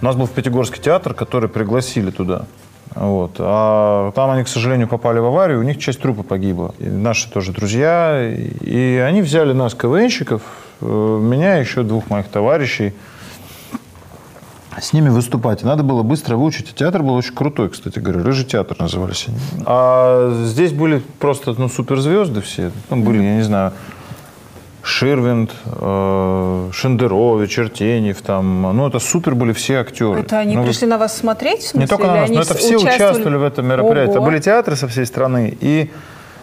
У 0.00 0.04
нас 0.04 0.16
был 0.16 0.26
в 0.26 0.30
Пятигорский 0.30 0.80
театр, 0.80 1.12
который 1.12 1.48
пригласили 1.48 2.10
туда. 2.10 2.46
Вот. 2.94 3.36
А 3.38 4.12
там 4.12 4.30
они, 4.30 4.44
к 4.44 4.48
сожалению, 4.48 4.88
попали 4.88 5.18
в 5.18 5.24
аварию, 5.24 5.60
у 5.60 5.62
них 5.62 5.78
часть 5.78 6.00
трупа 6.00 6.22
погибла. 6.22 6.74
И 6.78 6.84
наши 6.84 7.30
тоже 7.30 7.52
друзья. 7.52 8.22
И 8.60 9.02
они 9.06 9.22
взяли 9.22 9.52
нас, 9.52 9.74
КВНщиков, 9.74 10.42
э, 10.80 10.84
меня 10.84 11.58
и 11.58 11.60
еще 11.60 11.82
двух 11.82 12.10
моих 12.10 12.28
товарищей, 12.28 12.92
с 14.80 14.92
ними 14.92 15.08
выступать. 15.08 15.62
Надо 15.62 15.82
было 15.82 16.02
быстро 16.02 16.36
выучить. 16.36 16.74
Театр 16.74 17.02
был 17.02 17.14
очень 17.14 17.34
крутой, 17.34 17.70
кстати 17.70 17.98
говоря. 17.98 18.22
Рыжий 18.22 18.44
театр 18.44 18.76
назывались 18.78 19.26
они. 19.28 19.38
А 19.66 20.32
здесь 20.44 20.72
были 20.72 21.02
просто 21.18 21.54
ну, 21.56 21.68
суперзвезды 21.68 22.40
все. 22.40 22.72
Там 22.88 23.02
были, 23.02 23.22
я 23.22 23.36
не 23.36 23.42
знаю, 23.42 23.72
Ширвинд, 24.82 25.52
э, 25.64 26.70
Шендерович, 26.72 27.58
Артеньев, 27.58 28.20
там, 28.22 28.62
ну 28.76 28.88
это 28.88 28.98
супер 28.98 29.34
были 29.34 29.52
все 29.52 29.76
актеры. 29.76 30.20
Это 30.20 30.38
они 30.38 30.56
Ну, 30.56 30.64
пришли 30.64 30.86
на 30.86 30.98
вас 30.98 31.16
смотреть? 31.16 31.60
в 31.60 31.68
смысле, 31.68 31.80
не 31.80 31.86
только 31.86 32.06
на 32.06 32.14
нас, 32.22 32.30
но 32.30 32.40
это 32.42 32.54
все 32.54 32.76
участвовали 32.76 33.36
в 33.36 33.44
этом 33.44 33.66
мероприятии. 33.66 34.10
Это 34.10 34.18
Ого. 34.20 34.26
были 34.26 34.40
театры 34.40 34.76
со 34.76 34.88
всей 34.88 35.06
страны, 35.06 35.56
и 35.60 35.90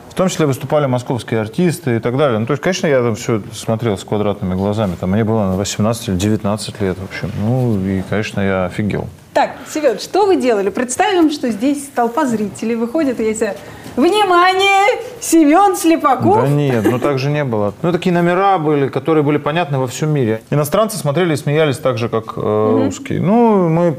в 0.10 0.14
том 0.14 0.30
числе 0.30 0.46
выступали 0.46 0.86
московские 0.86 1.42
артисты 1.42 1.98
и 1.98 2.00
так 2.00 2.18
далее. 2.18 2.40
Ну, 2.40 2.46
то 2.46 2.52
есть, 2.52 2.64
конечно, 2.64 2.88
я 2.88 3.02
там 3.02 3.16
все 3.16 3.42
смотрел 3.54 3.98
с 3.98 4.04
квадратными 4.04 4.56
глазами. 4.56 4.96
Там 5.00 5.12
мне 5.12 5.24
было 5.24 5.46
на 5.46 5.56
18 5.56 6.10
или 6.10 6.16
19 6.16 6.82
лет, 6.82 6.98
в 6.98 7.04
общем. 7.04 7.32
Ну, 7.42 7.80
и, 7.86 8.02
конечно, 8.10 8.42
я 8.42 8.66
офигел. 8.66 9.08
Так, 9.34 9.52
Семен, 9.72 10.00
что 10.00 10.26
вы 10.26 10.36
делали? 10.36 10.70
Представим, 10.70 11.32
что 11.32 11.50
здесь 11.52 11.88
толпа 11.96 12.26
зрителей 12.26 12.76
выходит, 12.76 13.20
и 13.22 13.26
я 13.28 13.34
себе... 13.34 13.56
Внимание! 14.00 15.02
Семен 15.20 15.76
Слепаков! 15.76 16.44
Да 16.44 16.48
нет, 16.48 16.86
ну 16.90 17.00
так 17.00 17.20
же 17.20 17.30
не 17.30 17.44
было. 17.44 17.74
Ну, 17.82 17.92
такие 17.92 18.14
номера 18.14 18.58
были, 18.58 18.88
которые 18.88 19.24
были 19.24 19.38
понятны 19.38 19.78
во 19.78 19.88
всем 19.88 20.10
мире. 20.12 20.42
Иностранцы 20.50 20.98
смотрели 20.98 21.34
и 21.34 21.36
смеялись 21.36 21.78
так 21.78 21.98
же, 21.98 22.08
как 22.08 22.34
э, 22.38 22.82
русские. 22.86 23.20
Ну, 23.20 23.68
мы... 23.68 23.98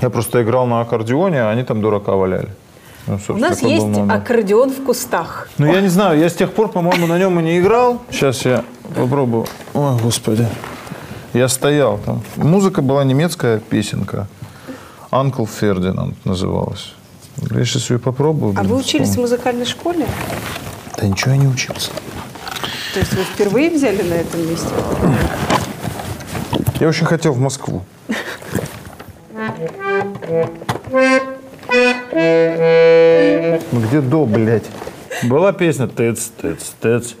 Я 0.00 0.08
просто 0.08 0.42
играл 0.42 0.66
на 0.66 0.80
аккордеоне, 0.80 1.42
а 1.42 1.50
они 1.50 1.64
там 1.64 1.82
дурака 1.82 2.12
валяли. 2.12 2.48
Ну, 3.06 3.18
У 3.28 3.36
нас 3.36 3.60
есть 3.60 3.86
номер. 3.86 4.14
аккордеон 4.14 4.70
в 4.70 4.84
кустах. 4.84 5.48
Ну, 5.58 5.66
я 5.66 5.82
не 5.82 5.88
знаю, 5.88 6.18
я 6.18 6.30
с 6.30 6.34
тех 6.34 6.52
пор, 6.52 6.68
по-моему, 6.68 7.06
на 7.06 7.18
нем 7.18 7.38
и 7.40 7.42
не 7.42 7.58
играл. 7.58 8.00
Сейчас 8.10 8.46
я 8.46 8.64
попробую. 8.96 9.44
Ой, 9.74 9.98
господи. 10.02 10.46
Я 11.34 11.48
стоял 11.48 11.98
там. 11.98 12.22
Музыка 12.36 12.80
была 12.80 13.04
немецкая 13.04 13.58
песенка. 13.58 14.26
«Анкл 15.10 15.44
Фердинанд» 15.44 16.24
называлась. 16.24 16.94
Я 17.50 17.64
сейчас 17.64 17.90
ее 17.90 17.98
попробую. 17.98 18.54
А 18.56 18.62
вы 18.62 18.76
учились 18.76 19.16
в 19.16 19.20
музыкальной 19.20 19.64
школе? 19.64 20.06
Да 20.96 21.06
ничего 21.06 21.32
я 21.32 21.38
не 21.38 21.48
учился. 21.48 21.90
То 22.92 23.00
есть 23.00 23.12
вы 23.14 23.22
впервые 23.22 23.70
взяли 23.70 24.02
на 24.02 24.14
этом 24.14 24.48
месте? 24.48 24.68
Я 26.80 26.88
очень 26.88 27.06
хотел 27.06 27.32
в 27.32 27.38
Москву. 27.38 27.82
Ну 33.72 33.80
где 33.80 34.00
до, 34.00 34.26
блядь? 34.26 34.64
Была 35.22 35.52
песня 35.52 35.86
«Тыц, 35.86 36.30
тыц, 36.40 36.72
тыц». 36.80 37.14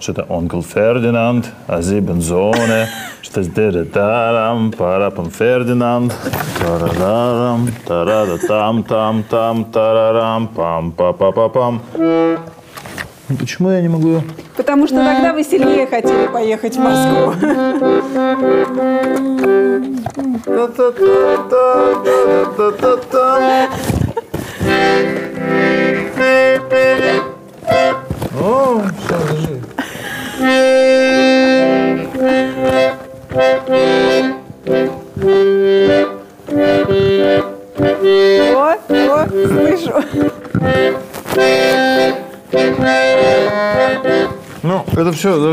Что-то 0.00 0.26
«Онкл 0.28 0.60
Фердинанд», 0.60 1.46
«Азибен 1.66 2.20
Зоне», 2.20 2.88
что-то 3.22 3.50
«Дэ-дэ-тарам», 3.50 4.72
«Парапам 4.72 5.30
Фердинанд», 5.30 6.12
«Тарадарам», 6.60 7.68
«Тарада-там-там-там», 7.86 9.64
«Тарарам», 9.64 10.48
«Пам-па-па-па-пам». 10.48 11.80
Ну, 11.96 13.36
Почему 13.38 13.70
я 13.70 13.80
не 13.80 13.88
могу. 13.88 14.22
Потому 14.56 14.86
что 14.86 14.96
тогда 14.96 15.32
вы 15.32 15.42
сильнее 15.44 15.86
хотели 15.86 16.26
поехать 16.26 16.76
в 16.76 16.78
Москву. 16.78 17.32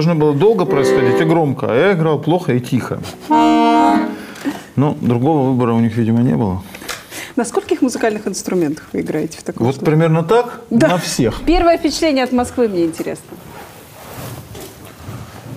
Должно 0.03 0.15
было 0.15 0.33
долго 0.33 0.65
происходить 0.65 1.21
и 1.21 1.23
громко, 1.25 1.67
а 1.69 1.75
я 1.75 1.93
играл 1.93 2.17
плохо 2.19 2.53
и 2.53 2.59
тихо. 2.59 2.99
Ну, 4.75 4.97
другого 4.99 5.49
выбора 5.51 5.73
у 5.73 5.79
них, 5.79 5.95
видимо, 5.95 6.21
не 6.21 6.35
было. 6.35 6.63
На 7.35 7.45
скольких 7.45 7.81
музыкальных 7.83 8.27
инструментах 8.27 8.85
вы 8.93 9.01
играете 9.01 9.37
в 9.37 9.43
таком 9.43 9.65
Вот 9.67 9.75
случае? 9.75 9.91
примерно 9.91 10.23
так 10.23 10.61
Да. 10.71 10.87
на 10.87 10.97
всех. 10.97 11.41
Первое 11.45 11.77
впечатление 11.77 12.23
от 12.23 12.31
Москвы 12.31 12.67
мне 12.67 12.85
интересно. 12.85 13.37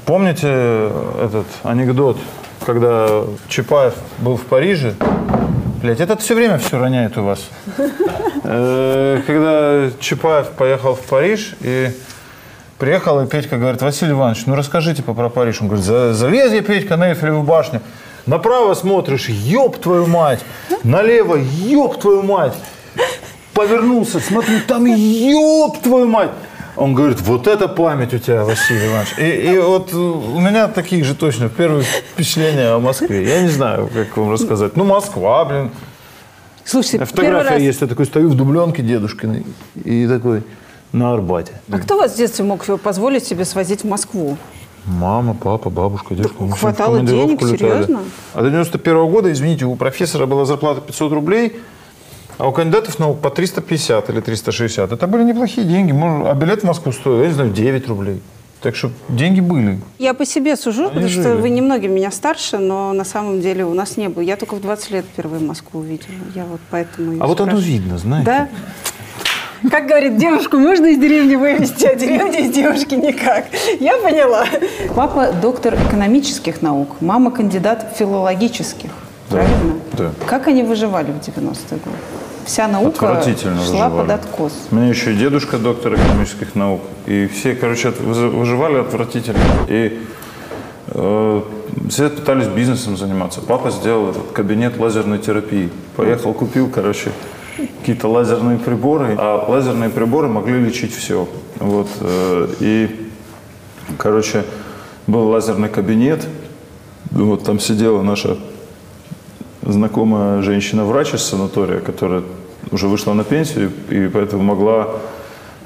Помните 0.04 0.90
этот 1.22 1.46
анекдот, 1.62 2.18
когда 2.66 3.22
Чапаев 3.48 3.94
был 4.18 4.36
в 4.36 4.42
Париже, 4.42 4.94
Блять, 5.82 6.00
этот 6.00 6.22
все 6.22 6.34
время 6.34 6.56
все 6.58 6.78
роняет 6.78 7.16
у 7.18 7.22
вас. 7.24 7.40
Э, 8.46 9.22
Когда 9.26 9.90
Чапаев 10.00 10.50
поехал 10.50 10.94
в 10.94 11.00
Париж, 11.00 11.54
и 11.62 11.88
приехал, 12.78 13.20
и 13.20 13.26
Петька 13.26 13.56
говорит, 13.56 13.82
Василий 13.82 14.12
Иванович, 14.12 14.46
ну 14.46 14.54
расскажите 14.54 15.02
про 15.02 15.28
Париж. 15.28 15.60
Он 15.60 15.68
говорит, 15.68 15.84
«За- 15.84 16.14
залез 16.14 16.52
я, 16.52 16.62
Петька, 16.62 16.96
на 16.96 17.10
Эйфелеву 17.10 17.42
башню, 17.42 17.80
направо 18.26 18.74
смотришь, 18.74 19.28
ёб 19.28 19.78
твою 19.78 20.06
мать, 20.06 20.40
налево, 20.82 21.36
ёб 21.36 22.00
твою 22.00 22.22
мать. 22.22 22.54
Повернулся, 23.52 24.18
смотрю, 24.20 24.58
там 24.66 24.84
ёб 24.84 25.78
твою 25.80 26.08
мать. 26.08 26.30
Он 26.76 26.92
говорит, 26.92 27.20
вот 27.20 27.46
это 27.46 27.68
память 27.68 28.12
у 28.14 28.18
тебя, 28.18 28.44
Василий 28.44 28.88
Иванович. 28.88 29.14
И, 29.18 29.52
и 29.52 29.58
вот 29.58 29.94
у 29.94 30.40
меня 30.40 30.66
такие 30.66 31.04
же 31.04 31.14
точно 31.14 31.48
первые 31.48 31.84
впечатления 31.84 32.74
о 32.74 32.80
Москве. 32.80 33.24
Я 33.24 33.42
не 33.42 33.48
знаю, 33.48 33.88
как 33.94 34.16
вам 34.16 34.32
рассказать. 34.32 34.76
Ну, 34.76 34.84
Москва, 34.84 35.44
блин. 35.44 35.70
Слушайте, 36.64 36.98
первый 36.98 37.10
Фотография 37.10 37.50
раз... 37.50 37.60
есть, 37.60 37.80
я 37.80 37.86
такой 37.86 38.06
стою 38.06 38.30
в 38.30 38.34
дубленке 38.34 38.82
дедушкиной 38.82 39.46
и 39.84 40.08
такой 40.08 40.42
на 40.94 41.12
Арбате. 41.12 41.52
А 41.70 41.78
кто 41.78 41.98
вас 41.98 42.14
в 42.14 42.16
детстве 42.16 42.44
мог 42.44 42.64
позволить 42.80 43.24
себе 43.24 43.44
свозить 43.44 43.82
в 43.82 43.86
Москву? 43.86 44.36
Мама, 44.86 45.34
папа, 45.34 45.70
бабушка, 45.70 46.14
дедушка. 46.14 46.44
в 46.44 46.52
хватало 46.52 47.00
денег? 47.00 47.42
летали. 47.42 47.56
Серьезно? 47.56 48.00
А 48.34 48.42
до 48.42 48.50
91 48.50 49.10
года, 49.10 49.32
извините, 49.32 49.64
у 49.64 49.74
профессора 49.76 50.26
была 50.26 50.44
зарплата 50.44 50.80
500 50.82 51.12
рублей, 51.12 51.56
а 52.38 52.48
у 52.48 52.52
кандидатов 52.52 52.98
наук 52.98 53.20
по 53.20 53.30
350 53.30 54.10
или 54.10 54.20
360. 54.20 54.92
Это 54.92 55.06
были 55.06 55.24
неплохие 55.24 55.66
деньги. 55.66 55.92
А 55.92 56.34
билет 56.34 56.62
в 56.62 56.64
Москву 56.64 56.92
стоил, 56.92 57.22
я 57.22 57.28
не 57.28 57.34
знаю, 57.34 57.50
9 57.50 57.88
рублей. 57.88 58.20
Так 58.60 58.76
что 58.76 58.90
деньги 59.08 59.40
были. 59.40 59.80
Я 59.98 60.14
по 60.14 60.24
себе 60.24 60.56
сужу, 60.56 60.88
потому 60.88 61.08
что 61.08 61.22
жили. 61.22 61.40
вы 61.40 61.50
немногим 61.50 61.94
меня 61.94 62.10
старше, 62.10 62.58
но 62.58 62.92
на 62.92 63.04
самом 63.04 63.40
деле 63.40 63.64
у 63.64 63.74
нас 63.74 63.96
не 63.98 64.08
было. 64.08 64.22
Я 64.22 64.36
только 64.36 64.54
в 64.54 64.62
20 64.62 64.90
лет 64.90 65.04
впервые 65.12 65.42
Москву 65.42 65.80
увидела. 65.80 66.14
Я 66.34 66.44
вот 66.44 66.60
поэтому 66.70 67.12
и 67.12 67.20
А 67.20 67.26
вот 67.26 67.40
оно 67.40 67.58
видно, 67.58 67.98
знаете. 67.98 68.26
Да? 68.26 68.48
Как 69.70 69.86
говорит 69.86 70.16
девушку, 70.18 70.58
можно 70.58 70.86
из 70.86 70.98
деревни 70.98 71.36
вывести, 71.36 71.86
а 71.86 71.94
деревню 71.94 72.38
из 72.40 72.50
девушки 72.50 72.94
никак. 72.94 73.46
Я 73.80 73.96
поняла. 73.98 74.44
Папа 74.94 75.32
доктор 75.40 75.74
экономических 75.74 76.60
наук, 76.62 76.88
мама 77.00 77.30
кандидат 77.30 77.94
филологических. 77.98 78.90
Правильно? 79.30 79.74
да. 79.94 80.10
Как 80.26 80.48
они 80.48 80.62
выживали 80.62 81.10
в 81.12 81.16
90-е 81.16 81.78
годы? 81.78 81.96
Вся 82.44 82.68
наука 82.68 83.08
Отвратительно 83.08 83.56
шла 83.64 83.88
выживали. 83.88 83.96
под 84.08 84.10
откос. 84.10 84.52
У 84.70 84.74
меня 84.74 84.88
еще 84.88 85.12
и 85.12 85.16
дедушка 85.16 85.56
доктор 85.56 85.94
экономических 85.94 86.54
наук. 86.54 86.82
И 87.06 87.26
все, 87.28 87.54
короче, 87.54 87.88
от- 87.88 88.00
выживали 88.00 88.76
отвратительно. 88.80 89.38
И 89.68 89.98
э, 90.88 91.42
все 91.88 92.10
пытались 92.10 92.48
бизнесом 92.48 92.98
заниматься. 92.98 93.40
Папа 93.40 93.70
сделал 93.70 94.10
этот 94.10 94.30
кабинет 94.32 94.78
лазерной 94.78 95.18
терапии. 95.18 95.70
Поехал, 95.96 96.34
купил, 96.34 96.68
короче, 96.68 97.12
какие-то 97.56 98.08
лазерные 98.08 98.58
приборы. 98.58 99.14
А 99.18 99.44
лазерные 99.48 99.90
приборы 99.90 100.28
могли 100.28 100.60
лечить 100.60 100.94
все. 100.94 101.28
Вот. 101.58 101.88
э, 102.00 102.48
и, 102.60 103.08
короче, 103.98 104.44
был 105.06 105.28
лазерный 105.28 105.68
кабинет. 105.68 106.26
Вот 107.10 107.44
там 107.44 107.60
сидела 107.60 108.02
наша 108.02 108.36
знакомая 109.62 110.42
женщина-врач 110.42 111.14
из 111.14 111.22
санатория, 111.22 111.80
которая 111.80 112.22
уже 112.70 112.88
вышла 112.88 113.12
на 113.12 113.24
пенсию 113.24 113.70
и 113.88 114.08
поэтому 114.08 114.42
могла 114.42 114.88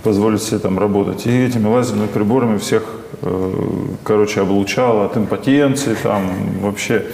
позволить 0.03 0.43
себе 0.43 0.59
там 0.59 0.79
работать. 0.79 1.27
И 1.27 1.31
этими 1.31 1.67
лазерными 1.67 2.07
приборами 2.07 2.59
всех, 2.59 2.85
э, 3.23 3.53
короче, 4.05 4.43
облучала 4.43 5.07
от 5.07 5.17
импотенции, 5.17 5.97
там 6.03 6.31
вообще 6.61 7.07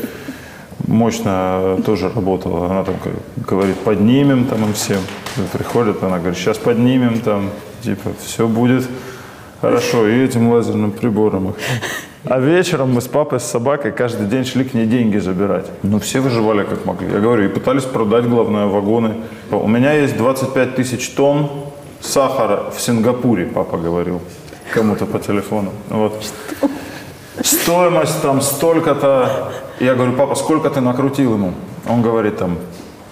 мощно 0.87 1.79
тоже 1.85 2.11
работала. 2.15 2.67
Она 2.67 2.85
там 2.85 2.95
говорит, 3.37 3.77
поднимем 3.79 4.47
там 4.47 4.65
им 4.65 4.73
всем. 4.73 5.01
Приходят, 5.53 6.03
она 6.03 6.19
говорит, 6.19 6.39
сейчас 6.39 6.59
поднимем 6.59 7.21
там, 7.21 7.51
типа, 7.83 8.11
все 8.25 8.47
будет 8.47 8.89
хорошо. 9.61 10.07
И 10.07 10.25
этим 10.25 10.51
лазерным 10.51 10.93
прибором 10.93 11.51
их. 11.51 11.55
А 12.27 12.39
вечером 12.39 12.95
мы 12.95 13.03
с 13.03 13.07
папой, 13.07 13.39
с 13.39 13.45
собакой 13.45 13.93
каждый 13.93 14.27
день 14.27 14.45
шли 14.45 14.65
к 14.65 14.73
ней 14.73 14.87
деньги 14.87 15.19
забирать. 15.19 15.67
Ну, 15.83 15.99
все 15.99 16.21
выживали 16.21 16.65
как 16.65 16.87
могли. 16.87 17.11
Я 17.11 17.21
говорю, 17.21 17.45
и 17.45 17.49
пытались 17.49 17.85
продать, 17.85 18.27
главное, 18.27 18.67
вагоны. 18.67 19.17
У 19.51 19.69
меня 19.69 19.93
есть 19.93 20.17
25 20.17 20.75
тысяч 20.75 21.11
тонн 21.11 21.51
сахара 22.01 22.71
в 22.75 22.81
Сингапуре, 22.81 23.45
папа 23.47 23.77
говорил 23.77 24.21
кому-то 24.73 25.05
по 25.07 25.19
телефону. 25.19 25.71
Вот. 25.91 26.25
Стоимость 27.43 28.23
там 28.23 28.41
столько-то. 28.41 29.53
Я 29.81 29.95
говорю, 29.95 30.13
папа, 30.13 30.35
сколько 30.35 30.71
ты 30.71 30.81
накрутил 30.81 31.35
ему? 31.35 31.53
Он 31.89 32.03
говорит, 32.03 32.37
там, 32.39 32.59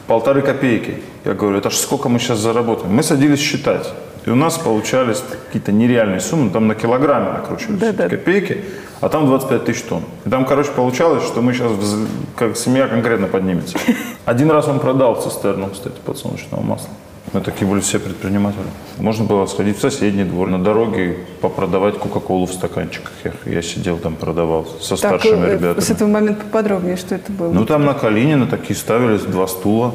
полторы 0.06 0.42
копейки. 0.42 1.02
Я 1.24 1.34
говорю, 1.34 1.58
это 1.58 1.70
ж 1.70 1.74
сколько 1.74 2.08
мы 2.08 2.18
сейчас 2.18 2.38
заработаем? 2.38 2.94
Мы 2.94 3.02
садились 3.02 3.40
считать. 3.40 3.92
И 4.24 4.30
у 4.30 4.36
нас 4.36 4.56
получались 4.56 5.22
какие-то 5.46 5.72
нереальные 5.72 6.20
суммы, 6.20 6.50
там 6.50 6.68
на 6.68 6.76
килограмме 6.76 7.30
накручивались 7.32 7.82
эти 7.82 8.08
копейки, 8.08 8.64
а 9.00 9.08
там 9.08 9.26
25 9.26 9.64
тысяч 9.64 9.82
тонн. 9.82 10.02
И 10.24 10.30
там, 10.30 10.44
короче, 10.44 10.70
получалось, 10.70 11.24
что 11.24 11.42
мы 11.42 11.52
сейчас, 11.52 11.72
вз- 11.72 12.06
как 12.36 12.56
семья 12.56 12.86
конкретно 12.86 13.26
поднимется. 13.26 13.76
Один 14.24 14.48
раз 14.52 14.68
он 14.68 14.78
продал 14.78 15.20
цистерну, 15.20 15.70
кстати, 15.70 15.96
подсолнечного 16.04 16.62
масла. 16.62 16.90
Мы 17.32 17.40
такие 17.40 17.66
были 17.66 17.80
все 17.80 17.98
предприниматели. 17.98 18.62
Можно 18.98 19.24
было 19.24 19.46
сходить 19.46 19.78
в 19.78 19.80
соседний 19.80 20.24
двор, 20.24 20.50
на 20.50 20.62
дороге 20.62 21.16
попродавать 21.40 21.98
Кока-Колу 21.98 22.44
в 22.44 22.52
стаканчиках. 22.52 23.10
Я, 23.24 23.32
я 23.46 23.62
сидел 23.62 23.96
там, 23.96 24.16
продавал 24.16 24.66
со 24.80 24.96
старшими 24.96 25.46
э, 25.46 25.54
ребятами. 25.54 25.80
С 25.80 25.88
этого 25.88 26.08
момента 26.08 26.44
поподробнее, 26.44 26.96
что 26.98 27.14
это 27.14 27.32
было. 27.32 27.50
Ну, 27.50 27.64
там 27.64 27.86
на 27.86 27.94
Калинина 27.94 28.46
такие 28.46 28.76
ставились 28.76 29.22
два 29.22 29.46
стула. 29.46 29.94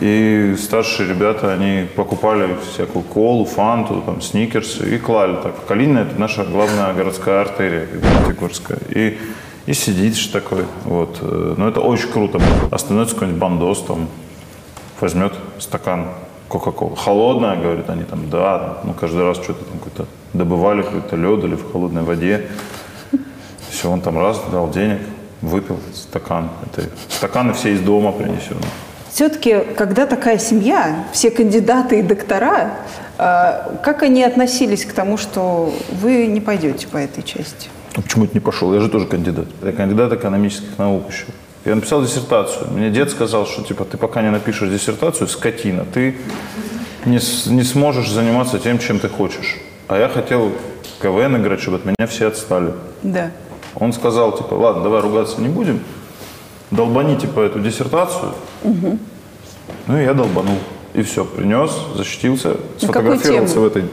И 0.00 0.56
старшие 0.58 1.08
ребята, 1.08 1.52
они 1.52 1.86
покупали 1.94 2.56
всякую 2.72 3.04
колу, 3.04 3.44
фанту, 3.44 4.02
там, 4.04 4.20
сникерсы 4.20 4.96
и 4.96 4.98
клали 4.98 5.36
так. 5.42 5.54
Калинина– 5.66 5.98
это 6.00 6.20
наша 6.20 6.44
главная 6.44 6.92
городская 6.94 7.42
артерия 7.42 7.86
Пятигорская. 7.86 8.78
И, 8.90 9.18
и 9.66 9.72
сидишь 9.72 10.26
такой, 10.26 10.64
вот. 10.84 11.18
Э, 11.22 11.54
Ну, 11.56 11.68
это 11.68 11.80
очень 11.80 12.08
круто. 12.10 12.40
Остановится 12.72 13.14
какой-нибудь 13.14 13.40
бандос, 13.40 13.82
там, 13.82 14.08
возьмет 15.00 15.32
стакан 15.58 16.08
Кока-Колы. 16.48 16.96
Холодная, 16.96 17.56
говорят 17.56 17.90
они 17.90 18.04
там, 18.04 18.30
да. 18.30 18.78
Ну, 18.84 18.92
каждый 18.92 19.22
раз 19.22 19.36
что-то 19.38 19.64
там 19.64 19.78
какой-то 19.78 20.06
добывали, 20.32 20.82
какой-то 20.82 21.16
лед 21.16 21.44
или 21.44 21.54
в 21.54 21.72
холодной 21.72 22.02
воде. 22.02 22.46
Все, 23.70 23.90
он 23.90 24.00
там 24.00 24.18
раз 24.18 24.40
дал 24.50 24.70
денег, 24.70 25.00
выпил 25.42 25.78
стакан. 25.94 26.50
Это 26.64 26.88
стаканы 27.08 27.52
все 27.52 27.72
из 27.74 27.80
дома 27.80 28.12
принесены. 28.12 28.60
Все-таки, 29.10 29.60
когда 29.76 30.06
такая 30.06 30.38
семья, 30.38 31.04
все 31.12 31.30
кандидаты 31.30 32.00
и 32.00 32.02
доктора, 32.02 32.72
э, 33.18 33.78
как 33.82 34.02
они 34.02 34.22
относились 34.22 34.84
к 34.84 34.92
тому, 34.92 35.16
что 35.16 35.72
вы 35.90 36.26
не 36.26 36.40
пойдете 36.40 36.86
по 36.86 36.98
этой 36.98 37.22
части? 37.22 37.68
Ну, 37.96 38.02
почему 38.02 38.24
это 38.24 38.34
не 38.34 38.40
пошел? 38.40 38.74
Я 38.74 38.80
же 38.80 38.90
тоже 38.90 39.06
кандидат. 39.06 39.46
Я 39.62 39.72
кандидат 39.72 40.12
экономических 40.12 40.76
наук 40.78 41.10
еще. 41.10 41.24
Я 41.66 41.74
написал 41.74 42.00
диссертацию. 42.00 42.70
Мне 42.70 42.90
дед 42.90 43.10
сказал, 43.10 43.44
что 43.44 43.62
типа 43.62 43.84
ты 43.84 43.96
пока 43.96 44.22
не 44.22 44.30
напишешь 44.30 44.70
диссертацию, 44.70 45.26
скотина, 45.26 45.84
ты 45.84 46.16
не, 47.04 47.18
не 47.52 47.64
сможешь 47.64 48.08
заниматься 48.08 48.60
тем, 48.60 48.78
чем 48.78 49.00
ты 49.00 49.08
хочешь. 49.08 49.56
А 49.88 49.98
я 49.98 50.08
хотел 50.08 50.52
КВН 51.02 51.36
играть, 51.38 51.60
чтобы 51.60 51.78
от 51.78 51.84
меня 51.84 52.06
все 52.06 52.28
отстали. 52.28 52.72
Да. 53.02 53.32
Он 53.74 53.92
сказал, 53.92 54.36
типа, 54.36 54.54
ладно, 54.54 54.84
давай 54.84 55.02
ругаться 55.02 55.40
не 55.40 55.48
будем, 55.48 55.80
долбани, 56.70 57.16
типа, 57.16 57.40
эту 57.40 57.58
диссертацию. 57.58 58.32
Ну, 58.62 59.98
и 59.98 60.02
я 60.04 60.14
долбанул. 60.14 60.58
И 60.94 61.02
все, 61.02 61.24
принес, 61.24 61.72
защитился, 61.96 62.58
сфотографировался 62.78 63.54
тему? 63.54 63.64
в 63.64 63.68
этой 63.68 63.84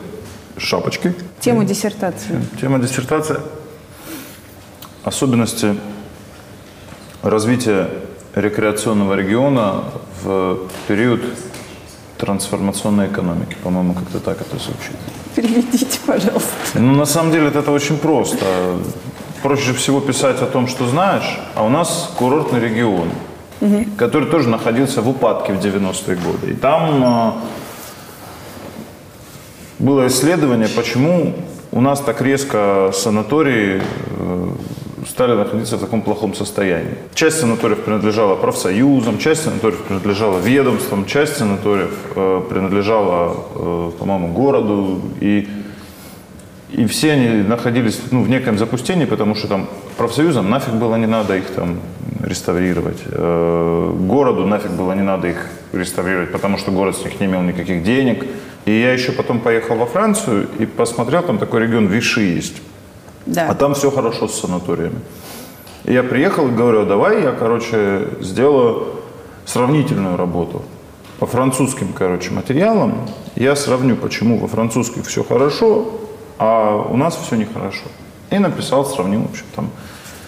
шапочке. 0.58 1.16
Тема 1.40 1.66
диссертации. 1.66 2.40
Тема 2.62 2.78
диссертации– 2.78 3.40
особенности 5.04 5.76
развития 7.24 7.90
рекреационного 8.36 9.16
региона 9.16 9.86
в 10.22 10.58
период 10.88 11.22
трансформационной 12.18 13.08
экономики. 13.08 13.58
По-моему, 13.64 13.94
как-то 13.94 14.20
так 14.20 14.42
это 14.42 14.58
звучит. 14.58 14.96
Переведите, 15.36 16.00
пожалуйста. 16.06 16.52
Ну, 16.76 16.94
на 16.94 17.06
самом 17.06 17.32
деле, 17.32 17.48
это 17.48 17.72
очень 17.72 17.98
просто. 17.98 18.46
Проще 19.42 19.74
всего 19.74 20.00
писать 20.00 20.42
о 20.42 20.46
том, 20.46 20.68
что 20.68 20.88
знаешь, 20.88 21.40
а 21.56 21.64
у 21.66 21.70
нас 21.70 22.14
курортный 22.18 22.60
регион, 22.60 23.10
который 23.98 24.30
тоже 24.30 24.50
находился 24.50 25.02
в 25.02 25.10
упадке 25.10 25.54
в 25.54 25.60
90-е 25.60 26.16
годы. 26.16 26.52
И 26.52 26.54
там 26.54 27.04
а, 27.04 27.36
было 29.80 30.08
исследование, 30.08 30.70
почему 30.70 31.34
у 31.72 31.82
нас 31.82 32.00
так 32.00 32.22
резко 32.22 32.92
санатории 32.94 33.82
э, 33.82 34.48
стали 35.06 35.34
находиться 35.34 35.78
в 35.78 35.80
таком 35.80 36.02
плохом 36.02 36.34
состоянии. 36.34 36.96
Часть 37.14 37.40
санаториев 37.40 37.80
принадлежала 37.84 38.36
профсоюзам, 38.36 39.18
часть 39.18 39.44
санаториев 39.44 39.80
принадлежала 39.84 40.40
ведомствам, 40.40 41.06
часть 41.06 41.38
санаториев 41.38 41.94
э, 42.16 42.42
принадлежала, 42.50 43.36
э, 43.56 43.92
по-моему, 44.00 44.34
городу. 44.34 45.02
И, 45.20 45.48
и 46.72 46.86
все 46.86 47.14
они 47.14 47.44
находились 47.44 48.00
ну, 48.12 48.24
в 48.24 48.30
неком 48.30 48.58
запустении, 48.58 49.06
потому 49.06 49.36
что 49.36 49.48
там 49.48 49.68
профсоюзам 49.98 50.50
нафиг 50.50 50.74
было 50.74 50.96
не 50.96 51.08
надо 51.08 51.38
их 51.38 51.48
там 51.48 51.80
реставрировать. 52.22 53.02
Э, 53.06 53.94
Городу 54.00 54.46
нафиг 54.46 54.72
было 54.72 54.94
не 54.94 55.04
надо 55.04 55.28
их 55.28 55.48
реставрировать, 55.72 56.32
потому 56.32 56.58
что 56.58 56.72
город 56.72 56.98
с 56.98 57.04
них 57.06 57.20
не 57.20 57.28
имел 57.28 57.42
никаких 57.42 57.84
денег. 57.84 58.26
И 58.66 58.72
я 58.72 58.94
еще 58.94 59.12
потом 59.12 59.40
поехал 59.40 59.76
во 59.76 59.86
Францию 59.86 60.48
и 60.58 60.66
посмотрел, 60.66 61.22
там 61.22 61.38
такой 61.38 61.62
регион 61.62 61.88
Виши 61.88 62.22
есть. 62.22 62.62
Да. 63.26 63.48
А 63.50 63.56
там 63.56 63.74
все 63.74 63.92
хорошо 63.92 64.28
с 64.28 64.40
санаториями. 64.40 65.00
Я 65.86 66.04
приехал 66.04 66.48
и 66.48 66.52
говорю, 66.52 66.86
давай 66.86 67.24
я, 67.24 67.32
короче, 67.32 68.08
сделаю 68.22 68.88
сравнительную 69.46 70.18
работу. 70.18 70.62
По 71.20 71.26
французским, 71.26 71.94
короче, 71.94 72.32
материалам 72.32 73.10
я 73.36 73.56
сравню, 73.56 73.96
почему 73.96 74.40
во 74.40 74.48
французских 74.48 75.06
все 75.06 75.24
хорошо, 75.24 75.86
а 76.38 76.78
у 76.90 76.98
нас 76.98 77.16
все 77.18 77.36
нехорошо. 77.36 77.86
И 78.30 78.40
написал, 78.40 78.86
сравнил, 78.86 79.22
в 79.22 79.32
общем, 79.32 79.46
там, 79.56 79.70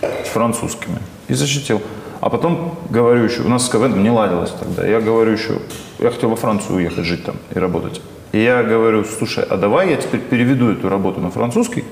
с 0.01 0.27
французскими. 0.29 0.99
И 1.27 1.33
защитил. 1.33 1.81
А 2.21 2.29
потом 2.29 2.77
говорю 2.89 3.23
еще, 3.23 3.41
у 3.41 3.49
нас 3.49 3.65
с 3.65 3.69
КВН 3.69 4.01
не 4.01 4.09
ладилось 4.09 4.51
тогда. 4.51 4.85
Я 4.85 4.99
говорю 5.01 5.31
еще, 5.31 5.59
я 5.99 6.11
хотел 6.11 6.29
во 6.29 6.35
Францию 6.35 6.77
уехать, 6.77 7.05
жить 7.05 7.25
там 7.25 7.35
и 7.53 7.59
работать. 7.59 8.01
И 8.31 8.41
я 8.41 8.63
говорю, 8.63 9.05
слушай, 9.05 9.43
а 9.43 9.57
давай 9.57 9.91
я 9.91 9.95
теперь 9.97 10.21
переведу 10.21 10.71
эту 10.71 10.89
работу 10.89 11.21
на 11.21 11.31
французский 11.31 11.83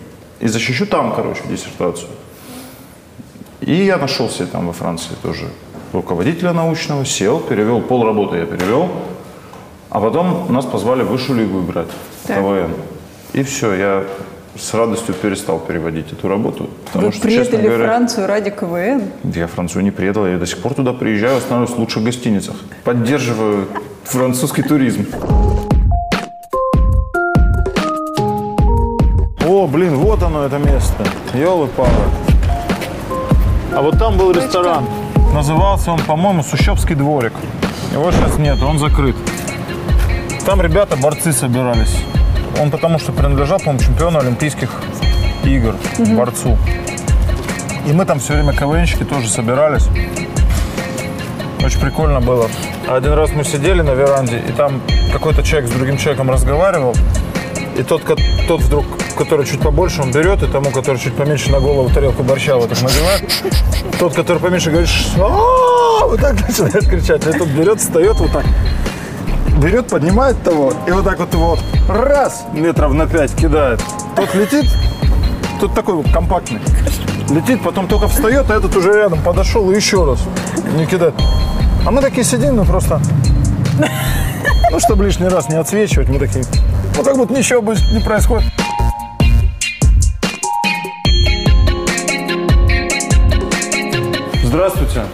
и 0.43 0.47
защищу 0.49 0.85
там, 0.85 1.13
короче, 1.15 1.39
диссертацию. 1.49 2.09
И 3.61 3.73
я 3.73 3.95
нашел 3.97 4.29
себе 4.29 4.47
там 4.47 4.67
во 4.67 4.73
Франции 4.73 5.15
тоже 5.21 5.45
руководителя 5.93 6.51
научного, 6.51 7.05
сел, 7.05 7.39
перевел, 7.39 7.79
пол 7.79 8.05
работы 8.05 8.37
я 8.37 8.45
перевел, 8.45 8.89
а 9.89 10.01
потом 10.01 10.51
нас 10.51 10.65
позвали 10.65 11.03
в 11.03 11.07
высшую 11.07 11.39
лигу 11.39 11.61
играть, 11.61 11.87
в 12.23 12.27
Так. 12.27 12.37
КВН. 12.39 12.73
И 13.31 13.43
все, 13.43 13.73
я 13.73 14.03
с 14.59 14.73
радостью 14.73 15.15
перестал 15.15 15.59
переводить 15.59 16.11
эту 16.11 16.27
работу. 16.27 16.69
Потому 16.87 17.07
Вы 17.07 17.13
что, 17.13 17.21
предали 17.21 17.67
говоря, 17.67 17.85
Францию 17.85 18.27
ради 18.27 18.49
КВН? 18.49 19.01
я 19.23 19.47
Францию 19.47 19.83
не 19.83 19.91
предал, 19.91 20.27
я 20.27 20.37
до 20.37 20.45
сих 20.45 20.57
пор 20.57 20.73
туда 20.73 20.91
приезжаю, 20.91 21.37
останавливаюсь 21.37 21.77
в 21.77 21.79
лучших 21.79 22.03
гостиницах. 22.03 22.55
Поддерживаю 22.83 23.67
французский 24.03 24.63
туризм. 24.63 25.05
О, 29.63 29.67
блин, 29.67 29.95
вот 29.95 30.21
оно, 30.21 30.43
это 30.43 30.57
место. 30.57 31.05
елы 31.33 31.67
палы 31.67 31.89
А 33.73 33.81
вот 33.81 33.97
там 33.97 34.17
был 34.17 34.33
ресторан. 34.33 34.85
Назывался 35.33 35.93
он, 35.93 35.99
по-моему, 35.99 36.43
Сущевский 36.43 36.95
дворик. 36.95 37.31
Его 37.93 38.11
сейчас 38.11 38.37
нет, 38.37 38.61
он 38.61 38.77
закрыт. 38.77 39.15
Там 40.45 40.59
ребята, 40.59 40.97
борцы 40.97 41.31
собирались. 41.31 41.95
Он 42.61 42.71
потому 42.71 42.99
что 42.99 43.13
принадлежал, 43.13 43.57
по-моему, 43.59 43.79
чемпиону 43.79 44.19
Олимпийских 44.19 44.69
игр, 45.45 45.75
борцу. 46.17 46.57
И 47.87 47.93
мы 47.93 48.03
там 48.03 48.19
все 48.19 48.33
время 48.33 48.51
КВНщики 48.51 49.05
тоже 49.05 49.29
собирались. 49.29 49.87
Очень 51.63 51.79
прикольно 51.79 52.19
было. 52.19 52.49
Один 52.89 53.13
раз 53.13 53.31
мы 53.31 53.45
сидели 53.45 53.81
на 53.81 53.91
веранде, 53.91 54.39
и 54.45 54.51
там 54.51 54.81
какой-то 55.13 55.41
человек 55.41 55.69
с 55.69 55.73
другим 55.73 55.95
человеком 55.95 56.29
разговаривал. 56.29 56.93
И 57.77 57.83
тот, 57.83 58.03
тот 58.45 58.61
вдруг, 58.61 58.85
который 59.13 59.45
чуть 59.45 59.59
побольше, 59.59 60.01
он 60.01 60.11
берет, 60.11 60.43
и 60.43 60.47
тому, 60.47 60.71
который 60.71 60.97
чуть 60.97 61.15
поменьше 61.15 61.51
на 61.51 61.59
голову 61.59 61.89
тарелку 61.89 62.23
борща 62.23 62.55
вот 62.55 62.69
так 62.69 62.81
надевает. 62.81 63.23
Тот, 63.99 64.13
который 64.13 64.39
поменьше, 64.39 64.69
говорит, 64.69 64.89
«А-а-а!» 65.17 66.07
вот 66.07 66.19
так 66.19 66.47
начинает 66.47 66.87
кричать. 66.87 67.25
И 67.25 67.31
тот 67.31 67.47
берет, 67.49 67.79
встает 67.79 68.15
вот 68.17 68.31
так, 68.31 68.45
берет, 69.61 69.87
поднимает 69.87 70.41
того, 70.43 70.73
и 70.87 70.91
вот 70.91 71.03
так 71.03 71.19
вот 71.19 71.33
его 71.33 71.57
раз 71.87 72.43
метров 72.53 72.93
на 72.93 73.07
пять 73.07 73.35
кидает. 73.35 73.81
Тот 74.15 74.33
летит, 74.35 74.65
тут 75.59 75.73
такой 75.73 75.95
вот 75.95 76.11
компактный. 76.11 76.59
Летит, 77.29 77.63
потом 77.63 77.87
только 77.87 78.07
встает, 78.07 78.49
а 78.49 78.55
этот 78.55 78.75
уже 78.75 78.93
рядом 78.93 79.21
подошел 79.21 79.71
и 79.71 79.75
еще 79.75 80.05
раз 80.05 80.19
не 80.77 80.85
кидает. 80.85 81.15
А 81.85 81.91
мы 81.91 82.01
такие 82.01 82.23
сидим, 82.23 82.55
ну 82.55 82.65
просто 82.65 83.01
ну, 84.73 84.79
чтобы 84.79 85.05
лишний 85.05 85.27
раз 85.27 85.49
не 85.49 85.55
отсвечивать, 85.55 86.09
мы 86.09 86.17
такие, 86.17 86.43
ну, 86.97 87.03
как 87.03 87.15
будто 87.15 87.33
ничего 87.33 87.61
не 87.91 87.99
происходит. 87.99 88.51
Здравствуйте. 94.93 95.07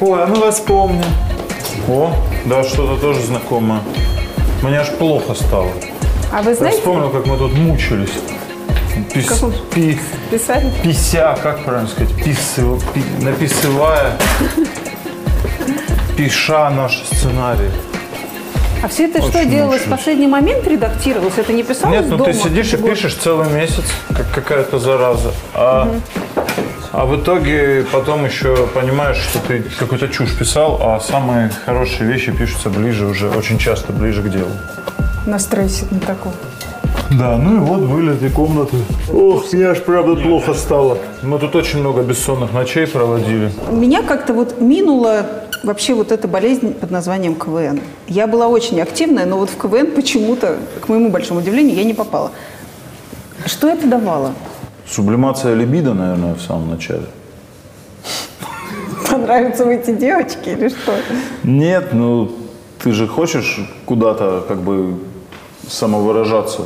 Ой, 0.00 0.22
а 0.22 0.26
мы 0.26 0.36
вас 0.36 0.60
помним. 0.60 1.04
О, 1.88 2.12
да, 2.44 2.62
что-то 2.62 3.00
тоже 3.00 3.20
знакомое. 3.22 3.80
Мне 4.62 4.78
аж 4.80 4.88
плохо 4.90 5.34
стало. 5.34 5.70
А 6.32 6.42
вы 6.42 6.50
Я 6.50 6.56
знаете, 6.56 6.78
вспомнил, 6.78 7.10
как 7.10 7.26
мы 7.26 7.36
тут 7.36 7.54
мучились. 7.54 8.12
Пис, 9.12 9.26
Каком? 9.28 9.52
пи, 9.74 9.98
писали? 10.30 10.70
пися, 10.82 11.36
как 11.42 11.64
правильно 11.64 11.88
сказать, 11.88 12.14
писыв, 12.24 12.82
пи- 12.92 13.24
написывая, 13.24 14.16
пиша 16.16 16.68
наш 16.70 17.02
сценарий. 17.12 17.70
А 18.82 18.88
все 18.88 19.06
это 19.06 19.20
что 19.22 19.38
Очень 19.38 19.50
делалось 19.50 19.82
в 19.82 19.90
последний 19.90 20.26
момент 20.26 20.66
редактировалось? 20.66 21.34
Это 21.36 21.52
не 21.52 21.62
писалось 21.64 21.96
Нет, 21.96 22.08
ну 22.08 22.16
дома? 22.16 22.32
ты 22.32 22.38
сидишь 22.38 22.72
и 22.74 22.76
пишешь 22.76 23.14
целый 23.14 23.48
месяц, 23.50 23.84
как 24.08 24.30
какая-то 24.32 24.78
зараза. 24.78 25.32
А, 25.54 25.88
а 26.92 27.04
в 27.04 27.20
итоге 27.20 27.84
потом 27.92 28.24
еще 28.24 28.66
понимаешь, 28.74 29.16
что 29.18 29.38
ты 29.40 29.62
какую-то 29.78 30.08
чушь 30.08 30.36
писал, 30.36 30.80
а 30.82 31.00
самые 31.00 31.50
хорошие 31.64 32.10
вещи 32.10 32.32
пишутся 32.32 32.70
ближе 32.70 33.06
уже, 33.06 33.28
очень 33.30 33.58
часто 33.58 33.92
ближе 33.92 34.22
к 34.22 34.28
делу. 34.30 34.50
На 35.26 35.38
стрессе 35.38 35.84
на 35.90 36.00
таком. 36.00 36.32
Да, 37.10 37.36
ну 37.36 37.56
и 37.56 37.58
вот 37.60 37.80
вылеты 37.80 38.28
комнаты. 38.30 38.76
Ох, 39.12 39.52
мне 39.52 39.66
аж 39.66 39.82
правда 39.82 40.14
плохо 40.16 40.54
стало. 40.54 40.98
Мы 41.22 41.38
тут 41.38 41.54
очень 41.56 41.80
много 41.80 42.02
бессонных 42.02 42.52
ночей 42.52 42.86
проводили. 42.86 43.50
Меня 43.70 44.02
как-то 44.02 44.34
вот 44.34 44.60
минула 44.60 45.26
вообще 45.62 45.94
вот 45.94 46.12
эта 46.12 46.28
болезнь 46.28 46.74
под 46.74 46.90
названием 46.90 47.34
КВН. 47.34 47.80
Я 48.06 48.26
была 48.26 48.48
очень 48.48 48.80
активная, 48.80 49.26
но 49.26 49.38
вот 49.38 49.50
в 49.50 49.56
КВН 49.56 49.92
почему-то, 49.92 50.56
к 50.80 50.88
моему 50.88 51.10
большому 51.10 51.40
удивлению, 51.40 51.76
я 51.76 51.84
не 51.84 51.94
попала. 51.94 52.30
Что 53.46 53.68
это 53.68 53.86
давало? 53.86 54.34
Сублимация 54.90 55.54
либидо, 55.54 55.94
наверное, 55.94 56.34
в 56.34 56.40
самом 56.40 56.70
начале. 56.70 57.06
Понравятся 59.10 59.64
эти 59.70 59.92
девочки 59.92 60.48
или 60.48 60.68
что? 60.68 60.94
Нет, 61.44 61.92
ну 61.92 62.30
ты 62.82 62.92
же 62.92 63.06
хочешь 63.06 63.60
куда-то 63.84 64.44
как 64.48 64.58
бы 64.58 64.98
самовыражаться, 65.68 66.62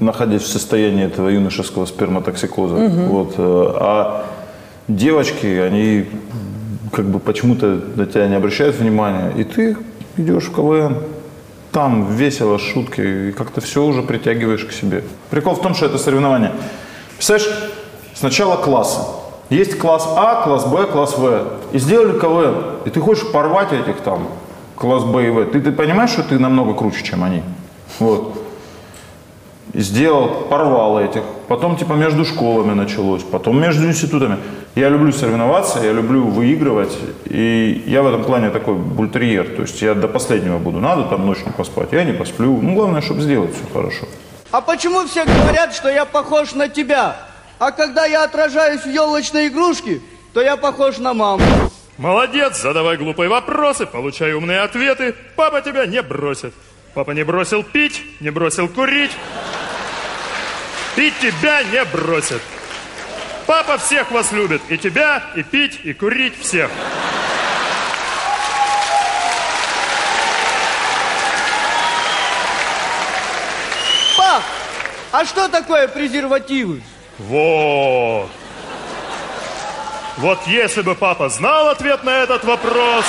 находясь 0.00 0.42
в 0.42 0.46
состоянии 0.46 1.04
этого 1.04 1.28
юношеского 1.28 1.86
сперматоксикоза. 1.86 2.74
Вот, 3.08 3.34
э, 3.36 3.72
а 3.76 4.26
девочки, 4.86 5.46
они 5.46 6.06
как 6.92 7.06
бы 7.06 7.18
почему-то 7.18 7.80
на 7.96 8.06
тебя 8.06 8.28
не 8.28 8.36
обращают 8.36 8.76
внимания, 8.76 9.32
и 9.36 9.44
ты 9.44 9.76
идешь 10.16 10.44
в 10.44 10.54
КВН, 10.54 11.02
там 11.72 12.14
весело, 12.16 12.58
шутки, 12.58 13.28
и 13.28 13.32
как-то 13.32 13.60
все 13.60 13.84
уже 13.84 14.02
притягиваешь 14.02 14.64
к 14.64 14.72
себе. 14.72 15.04
Прикол 15.30 15.54
в 15.54 15.60
том, 15.60 15.74
что 15.74 15.86
это 15.86 15.98
соревнование. 15.98 16.52
Представляешь, 17.18 17.72
сначала 18.14 18.56
классы. 18.56 19.00
Есть 19.50 19.76
класс 19.76 20.08
А, 20.16 20.44
класс 20.44 20.66
Б, 20.66 20.86
класс 20.86 21.18
В. 21.18 21.48
И 21.72 21.78
сделали 21.78 22.16
КВН. 22.16 22.54
И 22.84 22.90
ты 22.90 23.00
хочешь 23.00 23.26
порвать 23.32 23.72
этих 23.72 24.00
там, 24.02 24.28
класс 24.76 25.02
Б 25.02 25.26
и 25.26 25.30
В. 25.30 25.44
Ты, 25.46 25.60
ты 25.60 25.72
понимаешь, 25.72 26.10
что 26.10 26.22
ты 26.22 26.38
намного 26.38 26.74
круче, 26.74 27.02
чем 27.02 27.24
они. 27.24 27.42
Вот. 27.98 28.34
Сделал, 29.74 30.28
порвал 30.48 31.00
этих. 31.00 31.22
Потом 31.48 31.76
типа 31.76 31.94
между 31.94 32.24
школами 32.24 32.74
началось, 32.74 33.22
потом 33.24 33.60
между 33.60 33.86
институтами. 33.86 34.36
Я 34.76 34.88
люблю 34.88 35.10
соревноваться, 35.10 35.80
я 35.82 35.92
люблю 35.92 36.24
выигрывать. 36.24 36.96
И 37.24 37.82
я 37.86 38.02
в 38.02 38.06
этом 38.06 38.22
плане 38.22 38.50
такой 38.50 38.74
бультерьер. 38.74 39.56
То 39.56 39.62
есть 39.62 39.82
я 39.82 39.94
до 39.94 40.06
последнего 40.06 40.58
буду. 40.58 40.78
Надо 40.78 41.02
там 41.04 41.26
ночью 41.26 41.46
поспать, 41.56 41.88
я 41.90 42.04
не 42.04 42.12
посплю. 42.12 42.60
Ну, 42.62 42.74
главное, 42.74 43.00
чтобы 43.00 43.22
сделать 43.22 43.50
все 43.52 43.64
хорошо. 43.72 44.06
А 44.50 44.60
почему 44.60 45.06
все 45.06 45.24
говорят, 45.24 45.74
что 45.74 45.90
я 45.90 46.04
похож 46.04 46.52
на 46.52 46.68
тебя? 46.68 47.16
А 47.58 47.70
когда 47.70 48.06
я 48.06 48.24
отражаюсь 48.24 48.82
в 48.82 48.88
елочной 48.88 49.48
игрушке, 49.48 50.00
то 50.32 50.40
я 50.40 50.56
похож 50.56 50.98
на 50.98 51.12
маму. 51.12 51.44
Молодец, 51.98 52.60
задавай 52.60 52.96
глупые 52.96 53.28
вопросы, 53.28 53.84
получай 53.84 54.32
умные 54.32 54.60
ответы. 54.60 55.14
Папа 55.36 55.60
тебя 55.60 55.84
не 55.84 56.00
бросит. 56.00 56.54
Папа 56.94 57.10
не 57.10 57.24
бросил 57.24 57.62
пить, 57.62 58.02
не 58.20 58.30
бросил 58.30 58.68
курить. 58.68 59.10
И 60.96 61.12
тебя 61.20 61.62
не 61.64 61.84
бросит. 61.84 62.40
Папа 63.46 63.78
всех 63.78 64.10
вас 64.10 64.32
любит. 64.32 64.62
И 64.68 64.78
тебя, 64.78 65.24
и 65.34 65.42
пить, 65.42 65.80
и 65.84 65.92
курить 65.92 66.38
всех. 66.40 66.70
А 75.12 75.24
что 75.24 75.48
такое 75.48 75.88
презервативы? 75.88 76.82
Вот. 77.18 78.28
Вот 80.18 80.38
если 80.46 80.82
бы 80.82 80.94
папа 80.94 81.28
знал 81.28 81.68
ответ 81.68 82.04
на 82.04 82.22
этот 82.22 82.44
вопрос... 82.44 83.04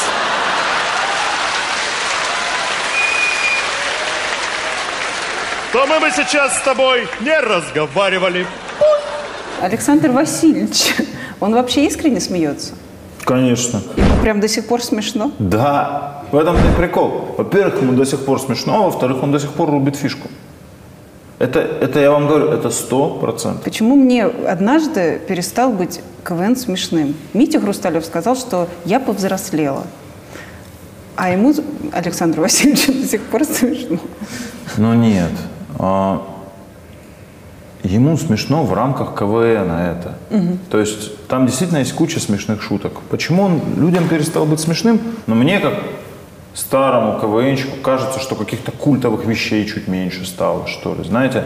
то 5.71 5.85
мы 5.85 5.99
бы 5.99 6.09
сейчас 6.09 6.57
с 6.57 6.61
тобой 6.61 7.07
не 7.21 7.39
разговаривали. 7.39 8.47
Александр 9.61 10.09
Васильевич, 10.09 10.95
Он 11.39 11.53
вообще 11.53 11.85
искренне 11.85 12.19
смеется? 12.19 12.73
Конечно. 13.23 13.81
Ему 13.95 14.21
прям 14.21 14.39
до 14.39 14.47
сих 14.47 14.67
пор 14.67 14.81
смешно? 14.81 15.31
Да, 15.39 16.23
в 16.31 16.37
этом 16.37 16.55
и 16.57 16.75
прикол. 16.75 17.35
Во-первых, 17.37 17.81
ему 17.81 17.93
до 17.93 18.05
сих 18.05 18.25
пор 18.25 18.41
смешно, 18.41 18.75
а 18.75 18.85
во-вторых, 18.85 19.23
он 19.23 19.31
до 19.31 19.39
сих 19.39 19.51
пор 19.51 19.69
рубит 19.69 19.95
фишку. 19.95 20.27
Это, 21.39 21.59
это 21.59 22.01
я 22.01 22.11
вам 22.11 22.27
говорю, 22.27 22.49
это 22.51 22.69
сто 22.69 23.11
процентов. 23.11 23.63
Почему 23.63 23.95
мне 23.95 24.25
однажды 24.25 25.21
перестал 25.25 25.71
быть 25.71 26.01
КВН 26.25 26.57
смешным? 26.57 27.15
Митя 27.33 27.61
Хрусталев 27.61 28.05
сказал, 28.05 28.35
что 28.35 28.67
я 28.83 28.99
повзрослела. 28.99 29.87
А 31.15 31.31
ему, 31.31 31.53
Александру 31.93 32.41
Васильевичу, 32.41 32.91
до 32.91 33.07
сих 33.07 33.21
пор 33.23 33.45
смешно. 33.45 33.99
Ну 34.77 34.93
нет. 34.93 35.31
А, 35.77 36.25
ему 37.83 38.17
смешно 38.17 38.63
в 38.63 38.73
рамках 38.73 39.17
КВН 39.17 39.71
это. 39.71 40.17
То 40.69 40.77
есть 40.77 41.25
там 41.27 41.45
действительно 41.45 41.79
есть 41.79 41.93
куча 41.93 42.19
смешных 42.19 42.61
шуток. 42.61 42.99
Почему 43.09 43.43
он 43.43 43.61
людям 43.77 44.09
перестал 44.09 44.45
быть 44.45 44.59
смешным? 44.59 44.99
Но 45.25 45.35
мне 45.35 45.61
как 45.61 45.73
старому 46.53 47.19
КВНщику 47.19 47.77
кажется, 47.81 48.19
что 48.19 48.35
каких-то 48.35 48.71
культовых 48.71 49.25
вещей 49.25 49.65
чуть 49.67 49.87
меньше 49.87 50.25
стало, 50.25 50.67
что 50.67 50.93
ли. 50.95 51.03
Знаете, 51.03 51.45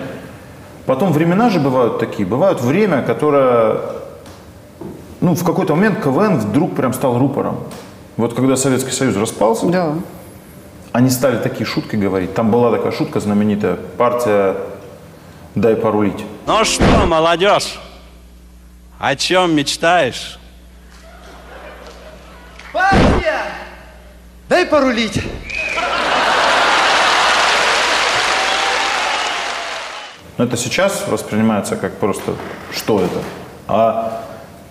потом 0.85 1.11
времена 1.13 1.49
же 1.49 1.59
бывают 1.59 1.99
такие. 1.99 2.27
Бывают 2.27 2.61
время, 2.61 3.01
которое... 3.03 3.77
Ну, 5.21 5.35
в 5.35 5.43
какой-то 5.45 5.75
момент 5.75 6.03
КВН 6.03 6.37
вдруг 6.37 6.75
прям 6.75 6.93
стал 6.93 7.17
рупором. 7.17 7.59
Вот 8.17 8.33
когда 8.33 8.55
Советский 8.57 8.91
Союз 8.91 9.15
распался, 9.15 9.67
Да. 9.67 9.95
они 10.91 11.09
стали 11.09 11.37
такие 11.37 11.65
шутки 11.65 11.95
говорить. 11.95 12.33
Там 12.33 12.51
была 12.51 12.71
такая 12.71 12.91
шутка 12.91 13.19
знаменитая. 13.19 13.77
Партия 13.97 14.55
«Дай 15.55 15.75
порулить». 15.75 16.23
Ну 16.45 16.65
что, 16.65 16.83
молодежь, 17.07 17.79
о 18.99 19.15
чем 19.15 19.55
мечтаешь? 19.55 20.37
Партия! 22.73 23.41
Дай 24.53 24.67
порулить. 24.67 25.19
Но 30.37 30.43
это 30.43 30.57
сейчас 30.57 31.05
воспринимается 31.07 31.75
как 31.75 31.93
просто 31.97 32.35
«что 32.71 32.99
это?». 32.99 33.17
А 33.67 34.21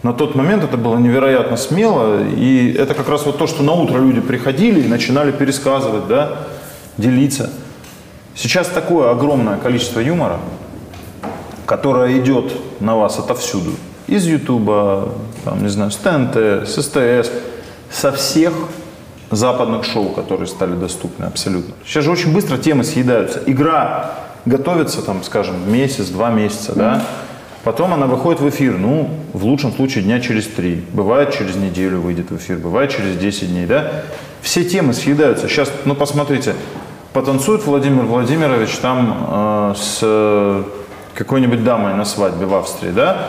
на 0.05 0.13
тот 0.13 0.37
момент 0.37 0.63
это 0.63 0.77
было 0.77 0.99
невероятно 0.99 1.57
смело. 1.57 2.23
И 2.23 2.73
это 2.79 2.95
как 2.95 3.09
раз 3.09 3.27
вот 3.27 3.39
то, 3.39 3.49
что 3.49 3.65
на 3.65 3.73
утро 3.73 3.99
люди 3.99 4.21
приходили 4.21 4.83
и 4.83 4.87
начинали 4.87 5.33
пересказывать, 5.33 6.07
да, 6.07 6.47
делиться. 6.97 7.51
Сейчас 8.37 8.69
такое 8.69 9.11
огромное 9.11 9.57
количество 9.57 9.99
юмора, 9.99 10.39
которое 11.67 12.21
идет 12.21 12.53
на 12.79 12.95
вас 12.95 13.19
отовсюду. 13.19 13.73
Из 14.07 14.27
Ютуба, 14.27 15.09
там, 15.45 15.61
не 15.61 15.69
знаю, 15.69 15.91
с 15.91 15.97
ТНТ, 15.97 16.37
с 16.69 16.81
СТС, 16.81 17.33
со 17.91 18.13
всех 18.13 18.53
западных 19.37 19.85
шоу, 19.85 20.11
которые 20.11 20.47
стали 20.47 20.75
доступны 20.75 21.25
абсолютно. 21.25 21.75
Сейчас 21.85 22.05
же 22.05 22.11
очень 22.11 22.33
быстро 22.33 22.59
темы 22.59 22.85
съедаются. 22.85 23.41
Игра 23.47 24.13
готовится, 24.45 25.03
там, 25.03 25.23
скажем, 25.23 25.73
месяц, 25.73 26.09
два 26.09 26.31
месяца, 26.31 26.75
да? 26.75 27.03
Потом 27.65 27.95
она 27.95 28.07
выходит 28.07 28.41
в 28.41 28.49
эфир, 28.49 28.77
ну, 28.77 29.09
в 29.33 29.45
лучшем 29.45 29.73
случае 29.73 30.03
дня 30.03 30.21
через 30.21 30.49
три. 30.49 30.85
Бывает 30.93 31.33
через 31.33 31.55
неделю 31.55 32.01
выйдет 32.01 32.31
в 32.31 32.37
эфир, 32.37 32.59
бывает 32.59 32.91
через 32.91 33.17
10 33.17 33.49
дней, 33.51 33.67
да? 33.67 33.93
Все 34.41 34.65
темы 34.65 34.93
съедаются. 34.93 35.49
Сейчас, 35.49 35.71
ну, 35.85 35.95
посмотрите, 35.95 36.55
потанцует 37.13 37.65
Владимир 37.65 38.03
Владимирович 38.03 38.77
там 38.79 39.29
э, 39.31 39.75
с 39.77 39.99
э, 40.03 40.65
какой-нибудь 41.15 41.63
дамой 41.63 41.95
на 41.95 42.05
свадьбе 42.05 42.47
в 42.47 42.55
Австрии, 42.55 42.91
да? 42.91 43.29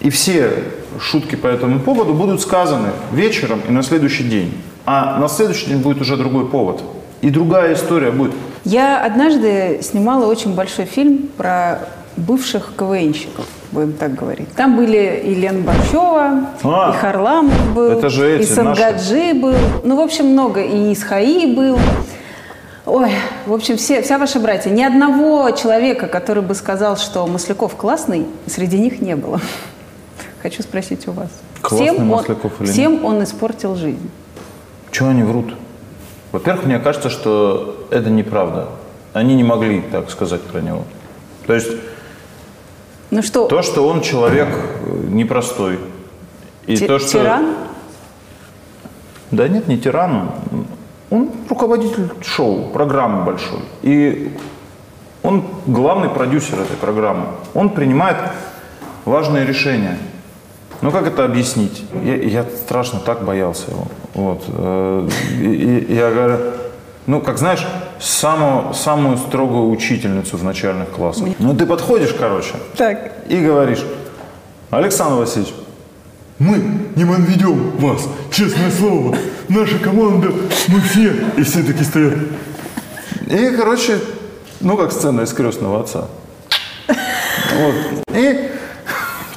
И 0.00 0.08
все 0.08 0.50
шутки 0.98 1.34
по 1.36 1.46
этому 1.46 1.80
поводу 1.80 2.14
будут 2.14 2.40
сказаны 2.40 2.92
вечером 3.12 3.60
и 3.68 3.72
на 3.72 3.82
следующий 3.82 4.24
день. 4.24 4.54
А 4.86 5.18
на 5.18 5.28
следующий 5.28 5.66
день 5.66 5.78
будет 5.78 6.00
уже 6.00 6.16
другой 6.16 6.46
повод. 6.48 6.82
И 7.20 7.30
другая 7.30 7.74
история 7.74 8.10
будет. 8.10 8.32
Я 8.64 9.04
однажды 9.04 9.80
снимала 9.82 10.26
очень 10.26 10.54
большой 10.54 10.84
фильм 10.84 11.28
про 11.36 11.80
бывших 12.16 12.72
КВНщиков, 12.76 13.46
будем 13.72 13.92
так 13.94 14.14
говорить. 14.14 14.52
Там 14.54 14.76
были 14.76 15.22
и 15.24 15.34
Лена 15.34 15.60
Борщева, 15.60 16.46
А, 16.62 16.92
и 16.94 16.98
Харламов 16.98 17.74
был, 17.74 17.90
это 17.90 18.08
же 18.10 18.36
эти, 18.36 18.42
и 18.42 18.46
Сангаджи 18.46 19.34
был. 19.34 19.54
Ну, 19.84 19.96
в 19.96 20.00
общем, 20.00 20.26
много. 20.26 20.62
И 20.62 20.92
Исхаи 20.92 21.54
был. 21.54 21.78
Ой, 22.86 23.10
в 23.46 23.52
общем, 23.52 23.76
все, 23.76 24.02
вся 24.02 24.18
ваша 24.18 24.40
братья. 24.40 24.70
Ни 24.70 24.82
одного 24.82 25.50
человека, 25.52 26.06
который 26.06 26.42
бы 26.42 26.54
сказал, 26.54 26.96
что 26.96 27.26
Масляков 27.26 27.76
классный, 27.76 28.26
среди 28.46 28.78
них 28.78 29.00
не 29.00 29.16
было. 29.16 29.40
Хочу 30.42 30.62
спросить 30.62 31.06
у 31.06 31.12
вас. 31.12 31.28
Классный 31.62 31.92
всем 31.92 32.06
Масляков 32.06 32.52
он, 32.58 32.66
или 32.66 32.72
всем 32.72 33.04
он 33.04 33.22
испортил 33.22 33.76
жизнь. 33.76 34.10
Чего 34.90 35.08
они 35.10 35.22
врут? 35.22 35.54
Во-первых, 36.32 36.64
мне 36.66 36.78
кажется, 36.78 37.10
что 37.10 37.86
это 37.90 38.10
неправда. 38.10 38.68
Они 39.12 39.34
не 39.34 39.42
могли 39.44 39.80
так 39.80 40.10
сказать 40.10 40.42
про 40.42 40.60
него. 40.60 40.84
То 41.46 41.54
есть 41.54 41.70
Ну 43.10 43.22
что, 43.22 43.46
то, 43.48 43.62
что 43.62 43.86
он 43.88 44.00
человек 44.02 44.48
э, 44.48 45.06
непростой. 45.08 45.78
И 46.66 46.76
ти- 46.76 46.86
то, 46.86 46.98
что... 46.98 47.10
тиран? 47.10 47.54
Да 49.30 49.48
нет, 49.48 49.66
не 49.68 49.78
тиран. 49.78 50.30
Он 51.10 51.30
руководитель 51.48 52.10
шоу, 52.22 52.68
программы 52.70 53.24
большой. 53.24 53.60
И 53.82 54.36
он 55.22 55.44
главный 55.66 56.08
продюсер 56.08 56.60
этой 56.60 56.76
программы. 56.76 57.26
Он 57.54 57.70
принимает 57.70 58.16
важные 59.04 59.44
решения. 59.44 59.98
Ну 60.82 60.90
как 60.90 61.06
это 61.06 61.24
объяснить? 61.24 61.84
Я, 62.04 62.16
я 62.16 62.44
страшно 62.64 63.00
так 63.00 63.24
боялся 63.24 63.70
его. 63.70 63.86
Вот. 64.14 64.44
Э, 64.48 65.08
И, 65.40 65.78
и 65.88 65.94
я 65.94 66.10
говорю, 66.10 66.36
ну 67.06 67.20
как 67.20 67.38
знаешь, 67.38 67.66
самую, 67.98 68.72
самую 68.74 69.18
строгую 69.18 69.70
учительницу 69.70 70.36
в 70.36 70.44
начальных 70.44 70.88
классах. 70.90 71.28
Ну 71.38 71.54
ты 71.54 71.66
подходишь, 71.66 72.14
короче, 72.18 72.54
Так. 72.76 73.12
и 73.28 73.38
говоришь, 73.44 73.84
Александр 74.70 75.16
Васильевич, 75.16 75.52
Мы 76.38 76.56
не 76.96 77.04
ведем 77.04 77.76
вас, 77.78 78.08
честное 78.32 78.70
слово. 78.70 79.16
Наша 79.48 79.78
команда, 79.78 80.28
мы 80.68 80.80
все. 80.80 81.12
И 81.36 81.42
все 81.42 81.62
таки 81.62 81.84
стоят. 81.84 82.14
И, 83.26 83.50
короче, 83.56 83.98
ну, 84.60 84.76
как 84.78 84.92
сцена 84.92 85.20
из 85.22 85.32
крестного 85.34 85.80
отца. 85.80 86.06
Вот. 86.88 87.74
И, 88.14 88.48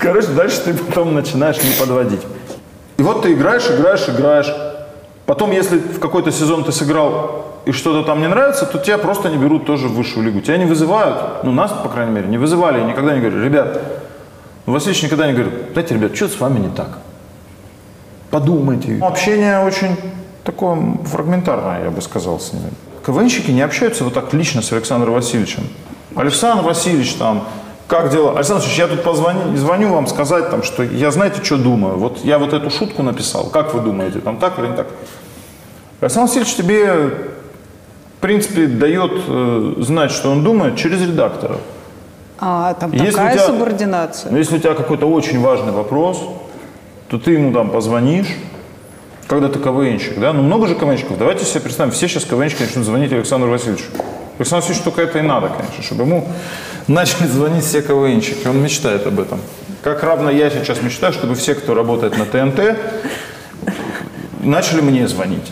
короче, 0.04 0.28
дальше 0.28 0.62
ты 0.62 0.74
потом 0.74 1.14
начинаешь 1.14 1.64
не 1.64 1.72
подводить. 1.80 2.22
И 2.98 3.02
вот 3.02 3.24
ты 3.24 3.34
играешь, 3.34 3.70
играешь, 3.70 4.08
играешь. 4.08 4.54
Потом, 5.26 5.52
если 5.52 5.78
в 5.78 6.00
какой-то 6.00 6.32
сезон 6.32 6.64
ты 6.64 6.72
сыграл 6.72 7.46
и 7.66 7.72
что-то 7.72 8.06
там 8.06 8.20
не 8.20 8.28
нравится, 8.28 8.66
то 8.66 8.78
тебя 8.78 8.98
просто 8.98 9.30
не 9.30 9.38
берут 9.38 9.66
тоже 9.66 9.88
в 9.88 9.94
высшую 9.94 10.26
лигу. 10.26 10.42
Тебя 10.42 10.58
не 10.58 10.66
вызывают, 10.66 11.44
ну, 11.44 11.52
нас, 11.52 11.72
по 11.72 11.88
крайней 11.88 12.12
мере, 12.12 12.28
не 12.28 12.38
вызывали 12.38 12.82
и 12.82 12.84
никогда 12.84 13.14
не 13.16 13.22
говорили, 13.22 13.46
ребят, 13.46 13.82
ну, 14.66 14.74
Васильевич 14.74 15.04
никогда 15.04 15.28
не 15.28 15.34
говорит, 15.34 15.54
знаете, 15.72 15.94
ребят, 15.96 16.16
что 16.16 16.28
с 16.28 16.40
вами 16.40 16.60
не 16.60 16.70
так? 16.70 17.00
Подумайте. 18.30 19.00
Общение 19.02 19.60
очень 19.60 19.96
такое 20.44 20.98
фрагментарное, 21.06 21.86
я 21.86 21.90
бы 21.90 22.02
сказал, 22.02 22.40
с 22.40 22.52
ними. 22.52 22.70
КВНщики 23.06 23.52
не 23.52 23.62
общаются 23.62 24.04
вот 24.04 24.14
так 24.14 24.34
лично 24.34 24.62
с 24.62 24.72
Александром 24.74 25.14
Васильевичем. 25.14 25.64
Александр 26.16 26.64
Васильевич 26.64 27.14
там, 27.14 27.46
как 27.94 28.10
дела? 28.10 28.32
Александр 28.32 28.64
Васильевич, 28.64 28.80
я 28.80 28.88
тут 28.88 29.04
позвоню, 29.04 29.56
звоню 29.56 29.94
вам 29.94 30.08
сказать, 30.08 30.50
там, 30.50 30.64
что 30.64 30.82
я 30.82 31.12
знаете, 31.12 31.44
что 31.44 31.58
думаю. 31.58 31.98
Вот 31.98 32.22
я 32.24 32.40
вот 32.40 32.52
эту 32.52 32.72
шутку 32.72 33.04
написал. 33.04 33.52
Как 33.52 33.76
вы 33.76 33.82
думаете, 33.82 34.18
там 34.18 34.38
так 34.38 34.58
или 34.58 34.66
не 34.66 34.76
так? 34.76 34.88
Александр 36.02 36.28
Васильевич 36.28 36.56
тебе, 36.56 36.92
в 38.18 38.20
принципе, 38.20 38.66
дает 38.66 39.12
э, 39.28 39.76
знать, 39.78 40.10
что 40.10 40.32
он 40.32 40.44
думает 40.44 40.76
через 40.76 41.02
редактора. 41.02 41.58
А, 42.40 42.74
там 42.74 42.92
Если 42.94 43.12
такая 43.12 43.36
тебя- 43.36 43.46
субординация. 43.46 44.32
Но 44.32 44.40
если 44.40 44.56
у 44.56 44.60
тебя 44.60 44.74
какой-то 44.74 45.06
очень 45.06 45.40
важный 45.40 45.72
вопрос, 45.72 46.20
то 47.10 47.20
ты 47.20 47.34
ему 47.34 47.54
там 47.54 47.70
позвонишь, 47.70 48.36
когда 49.28 49.50
ты 49.50 49.60
КВНщик, 49.60 50.20
да? 50.20 50.34
Ну, 50.34 50.42
много 50.42 50.66
же 50.66 50.74
КВНщиков. 50.74 51.20
Давайте 51.20 51.46
себе 51.46 51.62
представим, 51.62 51.92
все 51.92 52.08
сейчас 52.08 52.26
КВНщики 52.26 52.64
начнут 52.64 52.86
звонить 52.86 53.14
Александру 53.14 53.52
Васильевичу. 53.52 53.86
Александру 54.40 54.68
Васильевичу 54.68 54.84
только 54.84 55.04
это 55.04 55.20
и 55.20 55.22
надо, 55.22 55.50
конечно, 55.50 55.84
чтобы 55.84 56.06
ему 56.06 56.28
начали 56.88 57.28
звонить 57.28 57.64
все 57.66 57.82
КВНщики. 57.82 58.48
Он 58.48 58.62
мечтает 58.62 59.06
об 59.08 59.20
этом. 59.20 59.40
Как 59.82 60.04
равно 60.04 60.30
я 60.30 60.50
сейчас 60.50 60.82
мечтаю, 60.82 61.14
чтобы 61.14 61.36
все, 61.36 61.56
кто 61.56 61.74
работает 61.74 62.18
на 62.18 62.26
ТНТ, 62.26 62.78
начали 64.42 64.82
мне 64.82 65.08
звонить. 65.08 65.52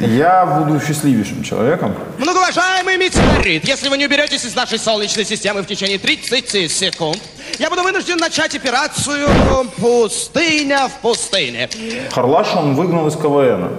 Я 0.00 0.46
буду 0.46 0.80
счастливейшим 0.80 1.42
человеком. 1.42 1.94
Многоуважаемый 2.18 2.96
метеорит, 2.96 3.64
если 3.68 3.88
вы 3.88 3.98
не 3.98 4.06
уберетесь 4.06 4.44
из 4.44 4.56
нашей 4.56 4.78
Солнечной 4.78 5.24
системы 5.24 5.62
в 5.62 5.66
течение 5.66 5.98
30 5.98 6.70
секунд, 6.70 7.20
я 7.58 7.68
буду 7.68 7.82
вынужден 7.82 8.16
начать 8.16 8.54
операцию 8.54 9.28
«Пустыня 9.76 10.88
в 10.88 11.00
пустыне». 11.02 11.68
Харлаша 12.10 12.58
он 12.58 12.74
выгнал 12.74 13.06
из 13.06 13.16
КВН. 13.16 13.70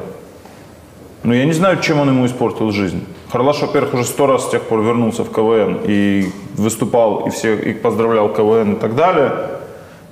Ну, 1.24 1.34
я 1.34 1.46
не 1.46 1.54
знаю, 1.54 1.82
чем 1.82 2.00
он 2.00 2.10
ему 2.10 2.26
испортил 2.26 2.72
жизнь. 2.72 3.06
Харлаш, 3.34 3.62
во-первых, 3.62 3.96
уже 3.96 4.04
сто 4.04 4.28
раз 4.28 4.46
с 4.46 4.50
тех 4.50 4.62
пор 4.62 4.82
вернулся 4.82 5.24
в 5.24 5.32
КВН 5.32 5.80
и 5.86 6.32
выступал, 6.56 7.26
и 7.26 7.32
всех 7.32 7.66
и 7.66 7.74
поздравлял 7.74 8.32
КВН 8.32 8.74
и 8.74 8.76
так 8.76 8.96
далее. 8.96 9.34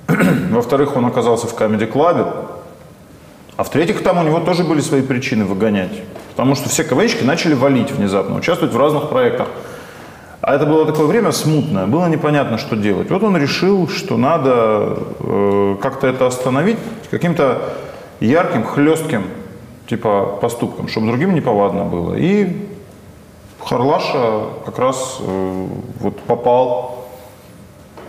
Во-вторых, 0.50 0.96
он 0.96 1.06
оказался 1.06 1.46
в 1.46 1.56
Comedy 1.56 1.88
Club. 1.88 2.34
А 3.56 3.62
в-третьих, 3.62 4.02
там 4.02 4.18
у 4.18 4.24
него 4.24 4.40
тоже 4.40 4.64
были 4.64 4.80
свои 4.80 5.02
причины 5.02 5.44
выгонять. 5.44 6.02
Потому 6.34 6.56
что 6.56 6.68
все 6.68 6.82
КВНщики 6.82 7.22
начали 7.22 7.54
валить 7.54 7.92
внезапно, 7.92 8.34
участвовать 8.34 8.74
в 8.74 8.76
разных 8.76 9.08
проектах. 9.08 9.46
А 10.40 10.56
это 10.56 10.66
было 10.66 10.84
такое 10.84 11.06
время 11.06 11.30
смутное, 11.30 11.86
было 11.86 12.08
непонятно, 12.08 12.58
что 12.58 12.74
делать. 12.74 13.08
Вот 13.08 13.22
он 13.22 13.36
решил, 13.36 13.86
что 13.86 14.16
надо 14.16 14.98
э, 15.20 15.76
как-то 15.80 16.08
это 16.08 16.26
остановить 16.26 16.78
каким-то 17.12 17.74
ярким, 18.18 18.64
хлестким 18.64 19.22
типа 19.86 20.38
поступком, 20.40 20.88
чтобы 20.88 21.06
другим 21.06 21.36
неповадно 21.36 21.84
было. 21.84 22.14
И 22.14 22.71
Харлаша 23.66 24.42
как 24.64 24.78
раз 24.78 25.18
э, 25.20 25.66
вот 26.00 26.18
попал 26.20 27.04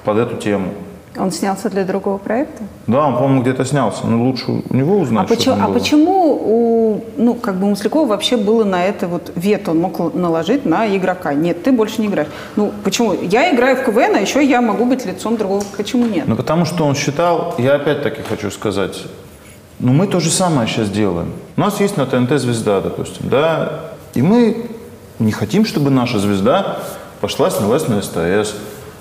под 0.03 0.17
эту 0.17 0.37
тему. 0.37 0.69
Он 1.15 1.31
снялся 1.31 1.69
для 1.69 1.83
другого 1.83 2.17
проекта? 2.17 2.63
Да, 2.87 3.05
он, 3.05 3.13
по-моему, 3.15 3.41
где-то 3.43 3.65
снялся, 3.65 4.07
но 4.07 4.23
лучше 4.23 4.45
у 4.67 4.75
него 4.75 4.97
узнать, 4.97 5.25
А 5.25 5.27
что 5.27 5.35
почему, 5.35 5.55
а 5.61 5.67
было. 5.67 5.73
почему 5.73 6.33
у, 6.33 7.03
ну, 7.17 7.35
как 7.35 7.55
бы 7.57 7.67
у 7.67 7.69
Маслякова 7.69 8.07
вообще 8.07 8.35
было 8.35 8.63
на 8.63 8.83
это 8.83 9.07
вот 9.07 9.31
вето, 9.35 9.71
он 9.71 9.79
мог 9.79 10.15
наложить 10.15 10.65
на 10.65 10.87
игрока? 10.87 11.35
Нет, 11.35 11.61
ты 11.63 11.71
больше 11.71 12.01
не 12.01 12.07
играешь. 12.07 12.29
Ну, 12.55 12.71
почему? 12.83 13.13
Я 13.13 13.53
играю 13.53 13.75
в 13.77 13.83
КВН, 13.83 14.15
а 14.15 14.19
еще 14.19 14.43
я 14.43 14.59
могу 14.61 14.85
быть 14.85 15.05
лицом 15.05 15.37
другого. 15.37 15.63
Почему 15.77 16.07
нет? 16.07 16.23
Ну, 16.27 16.35
потому 16.35 16.65
что 16.65 16.83
он 16.83 16.95
считал, 16.95 17.53
я 17.59 17.75
опять-таки 17.75 18.23
хочу 18.23 18.49
сказать, 18.49 19.03
ну, 19.79 19.93
мы 19.93 20.07
то 20.07 20.19
же 20.19 20.31
самое 20.31 20.67
сейчас 20.67 20.89
делаем. 20.89 21.31
У 21.57 21.61
нас 21.61 21.79
есть 21.79 21.95
на 21.95 22.07
ТНТ 22.07 22.39
звезда, 22.39 22.81
допустим, 22.81 23.29
да, 23.29 23.81
и 24.15 24.23
мы 24.23 24.65
не 25.19 25.31
хотим, 25.31 25.65
чтобы 25.65 25.89
наша 25.89 26.19
звезда 26.19 26.79
пошла 27.21 27.49
снялась 27.49 27.87
на 27.87 28.01
СТС, 28.01 28.55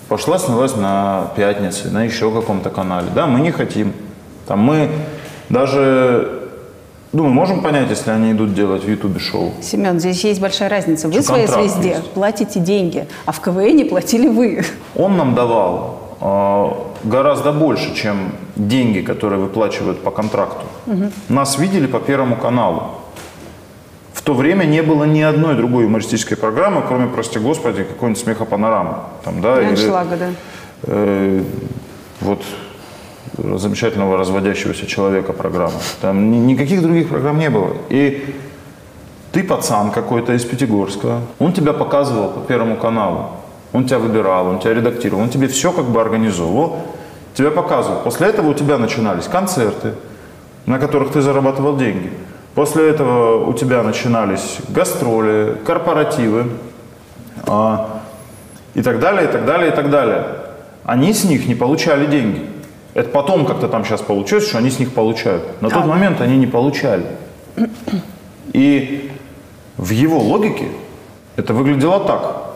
пошла 0.08 0.38
снялась 0.38 0.76
на 0.76 1.32
Пятнице, 1.36 1.90
на 1.90 2.04
еще 2.04 2.30
каком-то 2.30 2.70
канале, 2.70 3.08
да, 3.14 3.26
мы 3.26 3.40
не 3.40 3.50
хотим. 3.50 3.92
Там 4.46 4.60
мы 4.60 4.90
даже, 5.48 6.48
ну, 7.12 7.24
мы 7.24 7.30
можем 7.30 7.62
понять, 7.62 7.90
если 7.90 8.10
они 8.10 8.32
идут 8.32 8.54
делать 8.54 8.84
в 8.84 8.88
Ютубе 8.88 9.20
шоу. 9.20 9.52
Семен, 9.62 9.98
здесь 9.98 10.22
есть 10.24 10.40
большая 10.40 10.68
разница. 10.68 11.08
Вы 11.08 11.22
своей 11.22 11.46
звезде 11.46 11.90
есть. 11.90 12.10
платите 12.10 12.60
деньги, 12.60 13.06
а 13.26 13.32
в 13.32 13.40
КВН 13.40 13.88
платили 13.88 14.28
вы. 14.28 14.64
Он 14.94 15.16
нам 15.16 15.34
давал 15.34 16.16
э, 16.20 17.08
гораздо 17.08 17.52
больше, 17.52 17.94
чем 17.94 18.32
деньги, 18.56 19.00
которые 19.00 19.40
выплачивают 19.40 20.02
по 20.02 20.10
контракту. 20.10 20.64
Нас 21.28 21.58
видели 21.58 21.86
по 21.86 21.98
Первому 21.98 22.36
каналу. 22.36 23.01
В 24.22 24.24
то 24.24 24.34
время 24.34 24.62
не 24.62 24.82
было 24.82 25.02
ни 25.02 25.20
одной 25.20 25.56
другой 25.56 25.82
юмористической 25.82 26.36
программы, 26.36 26.84
кроме, 26.86 27.08
прости 27.08 27.40
господи, 27.40 27.82
какой-нибудь 27.82 28.22
смехопанорамы. 28.22 28.98
Там, 29.24 29.40
да, 29.40 29.60
или, 29.60 29.70
Аншлага, 29.70 30.16
да. 30.16 30.30
э, 30.84 31.42
вот 32.20 32.40
замечательного 33.36 34.16
разводящегося 34.16 34.86
человека 34.86 35.32
программа. 35.32 35.80
Там 36.00 36.30
ни- 36.30 36.36
никаких 36.36 36.82
других 36.82 37.08
программ 37.08 37.36
не 37.40 37.50
было. 37.50 37.72
И 37.88 38.36
ты 39.32 39.42
пацан 39.42 39.90
какой-то 39.90 40.34
из 40.34 40.44
Пятигорска, 40.44 41.18
он 41.40 41.52
тебя 41.52 41.72
показывал 41.72 42.30
по 42.30 42.38
Первому 42.46 42.76
каналу, 42.76 43.30
он 43.72 43.86
тебя 43.86 43.98
выбирал, 43.98 44.46
он 44.46 44.60
тебя 44.60 44.74
редактировал, 44.74 45.24
он 45.24 45.30
тебе 45.30 45.48
все 45.48 45.72
как 45.72 45.86
бы 45.86 46.00
организовывал, 46.00 46.78
тебя 47.34 47.50
показывал. 47.50 48.02
После 48.02 48.28
этого 48.28 48.50
у 48.50 48.54
тебя 48.54 48.78
начинались 48.78 49.24
концерты, 49.24 49.94
на 50.66 50.78
которых 50.78 51.10
ты 51.10 51.22
зарабатывал 51.22 51.76
деньги. 51.76 52.12
После 52.54 52.90
этого 52.90 53.46
у 53.46 53.52
тебя 53.54 53.82
начинались 53.82 54.58
гастроли, 54.68 55.56
корпоративы 55.64 56.50
а, 57.46 58.02
и 58.74 58.82
так 58.82 59.00
далее, 59.00 59.24
и 59.24 59.32
так 59.32 59.46
далее, 59.46 59.72
и 59.72 59.74
так 59.74 59.90
далее. 59.90 60.26
Они 60.84 61.14
с 61.14 61.24
них 61.24 61.46
не 61.46 61.54
получали 61.54 62.06
деньги. 62.06 62.46
Это 62.94 63.08
потом 63.08 63.46
как-то 63.46 63.68
там 63.68 63.84
сейчас 63.84 64.02
получилось, 64.02 64.46
что 64.46 64.58
они 64.58 64.70
с 64.70 64.78
них 64.78 64.92
получают. 64.92 65.62
На 65.62 65.70
тот 65.70 65.86
момент 65.86 66.20
они 66.20 66.36
не 66.36 66.46
получали. 66.46 67.06
И 68.52 69.10
в 69.78 69.90
его 69.90 70.18
логике 70.18 70.68
это 71.36 71.54
выглядело 71.54 72.00
так. 72.00 72.52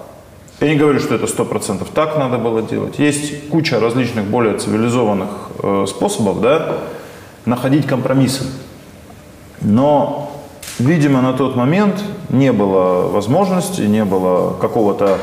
Я 0.61 0.69
не 0.69 0.77
говорю, 0.77 1.01
что 1.01 1.15
это 1.15 1.27
сто 1.27 1.45
процентов 1.45 1.89
так 1.95 2.19
надо 2.19 2.39
было 2.39 2.63
делать. 2.63 2.99
Есть 2.99 3.49
куча 3.49 3.79
различных 3.79 4.25
более 4.25 4.59
цивилизованных 4.59 5.29
э, 5.63 5.85
способов, 5.87 6.41
да, 6.41 6.79
находить 7.45 7.87
компромиссы. 7.87 8.45
Но, 9.61 10.33
видимо, 10.79 11.23
на 11.23 11.33
тот 11.33 11.57
момент 11.57 12.03
не 12.29 12.53
было 12.53 13.09
возможности, 13.09 13.83
не 13.83 14.05
было 14.05 14.55
какого-то, 14.55 15.19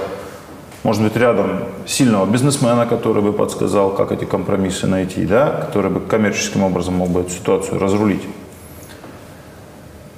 может 0.84 1.04
быть, 1.04 1.16
рядом 1.16 1.64
сильного 1.86 2.26
бизнесмена, 2.26 2.86
который 2.86 3.22
бы 3.22 3.34
подсказал, 3.34 3.92
как 3.92 4.12
эти 4.12 4.26
компромиссы 4.26 4.88
найти, 4.88 5.26
да, 5.26 5.50
который 5.66 5.92
бы 5.92 6.00
коммерческим 6.02 6.64
образом 6.64 6.96
мог 6.96 7.10
бы 7.10 7.22
эту 7.22 7.30
ситуацию 7.32 7.80
разрулить. 7.80 8.24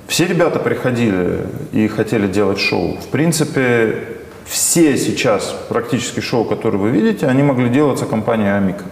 Все 0.07 0.25
ребята 0.25 0.59
приходили 0.59 1.47
и 1.71 1.87
хотели 1.87 2.27
делать 2.27 2.59
шоу. 2.59 2.97
В 2.97 3.07
принципе, 3.07 4.07
все 4.45 4.95
сейчас 4.97 5.55
практически 5.67 6.19
шоу, 6.19 6.45
которые 6.45 6.79
вы 6.79 6.91
видите, 6.91 7.27
они 7.27 7.43
могли 7.43 7.69
делаться 7.69 8.05
компанией 8.05 8.49
Амика. 8.55 8.85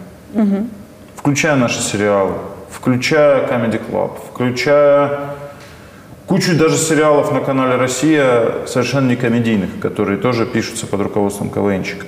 Включая 1.16 1.56
наши 1.56 1.80
сериалы, 1.82 2.34
включая 2.74 3.48
Comedy 3.48 3.82
Club, 3.90 4.18
включая 4.32 5.36
кучу 6.26 6.58
даже 6.58 6.78
сериалов 6.78 7.32
на 7.32 7.42
канале 7.42 7.76
«Россия» 7.76 8.66
совершенно 8.66 9.10
не 9.10 9.16
комедийных, 9.16 9.80
которые 9.80 10.18
тоже 10.18 10.46
пишутся 10.46 10.88
под 10.88 11.02
руководством 11.02 11.50
КВНщиков. 11.50 12.08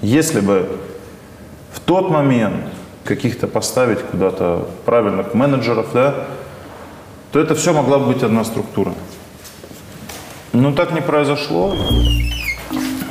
Если 0.00 0.40
бы 0.40 0.68
в 1.72 1.80
тот 1.80 2.10
момент 2.10 2.64
каких-то 3.04 3.48
поставить 3.48 4.00
куда-то 4.00 4.68
правильных 4.84 5.34
менеджеров, 5.34 5.88
да, 5.92 6.14
то 7.32 7.40
это 7.40 7.54
все 7.54 7.72
могла 7.72 7.98
бы 7.98 8.12
быть 8.12 8.22
одна 8.22 8.44
структура. 8.44 8.94
Но 10.52 10.72
так 10.72 10.92
не 10.92 11.00
произошло. 11.00 11.76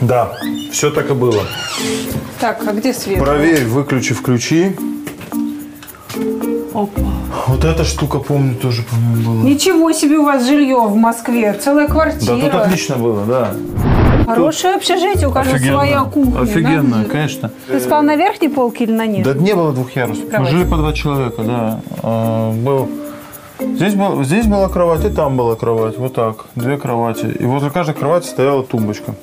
Да, 0.01 0.37
все 0.71 0.91
так 0.91 1.09
и 1.09 1.13
было. 1.13 1.43
Так, 2.39 2.61
а 2.67 2.73
где 2.73 2.93
свет? 2.93 3.19
Проверь, 3.19 3.65
выключи, 3.65 4.13
включи. 4.13 4.75
Опа. 6.77 7.01
Вот 7.47 7.65
эта 7.65 7.83
штука, 7.83 8.19
помню, 8.19 8.55
тоже, 8.55 8.83
по-моему, 8.83 9.23
была. 9.23 9.49
Ничего 9.49 9.91
себе 9.93 10.17
у 10.17 10.25
вас 10.25 10.45
жилье 10.45 10.77
в 10.77 10.95
Москве. 10.95 11.53
Целая 11.53 11.87
квартира. 11.87 12.35
Да, 12.35 12.41
тут 12.41 12.53
отлично 12.53 12.97
было, 12.97 13.25
да. 13.25 13.51
Хорошее 14.27 14.75
общежитие, 14.75 15.27
у 15.27 15.31
каждого 15.31 15.57
своя 15.57 16.01
кухня. 16.03 16.41
Офигенно, 16.41 17.03
да? 17.03 17.09
конечно. 17.09 17.51
Ты 17.67 17.79
спал 17.79 18.03
на 18.03 18.15
верхней 18.15 18.49
полке 18.49 18.83
или 18.83 18.91
на 18.91 19.07
нижней? 19.07 19.23
Да 19.23 19.33
не 19.33 19.55
было 19.55 19.73
двух 19.73 19.91
ярусов. 19.93 20.25
Мы 20.25 20.29
Кровать. 20.29 20.51
жили 20.51 20.63
по 20.65 20.77
два 20.77 20.93
человека, 20.93 21.41
да. 21.41 21.81
А, 22.03 22.51
был... 22.51 22.89
Здесь, 23.59 23.95
был... 23.95 24.23
Здесь 24.23 24.45
была 24.45 24.69
кровать, 24.69 25.03
и 25.03 25.09
там 25.09 25.35
была 25.35 25.55
кровать. 25.55 25.97
Вот 25.97 26.13
так. 26.13 26.45
Две 26.55 26.77
кровати. 26.77 27.25
И 27.39 27.45
возле 27.45 27.71
каждой 27.71 27.95
кровати 27.95 28.27
стояла 28.27 28.63
тумбочка. 28.63 29.15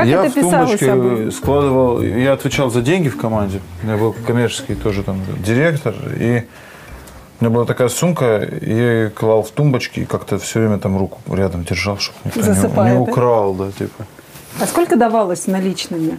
Как 0.00 0.08
я 0.08 0.24
это 0.24 0.30
в 0.30 0.50
тумбочке 0.50 1.30
складывал, 1.30 2.00
я 2.00 2.32
отвечал 2.32 2.70
за 2.70 2.80
деньги 2.80 3.08
в 3.08 3.18
команде. 3.18 3.60
Я 3.84 3.96
был 3.96 4.14
коммерческий 4.26 4.74
тоже 4.74 5.02
там 5.02 5.20
директор. 5.44 5.94
И 6.18 6.44
у 7.40 7.44
меня 7.44 7.54
была 7.54 7.66
такая 7.66 7.88
сумка, 7.88 8.48
я 8.62 8.92
ее 8.92 9.10
клал 9.10 9.42
в 9.42 9.50
тумбочки 9.50 10.00
и 10.00 10.04
как-то 10.06 10.38
все 10.38 10.60
время 10.60 10.78
там 10.78 10.96
руку 10.98 11.20
рядом 11.34 11.64
держал, 11.64 11.98
чтобы 11.98 12.18
никто 12.24 12.40
не, 12.40 12.46
Засыпая, 12.46 12.90
не 12.90 12.94
да? 12.96 13.00
украл, 13.00 13.54
да, 13.54 13.70
типа. 13.72 14.06
А 14.60 14.66
сколько 14.66 14.96
давалось 14.96 15.46
наличными? 15.46 16.18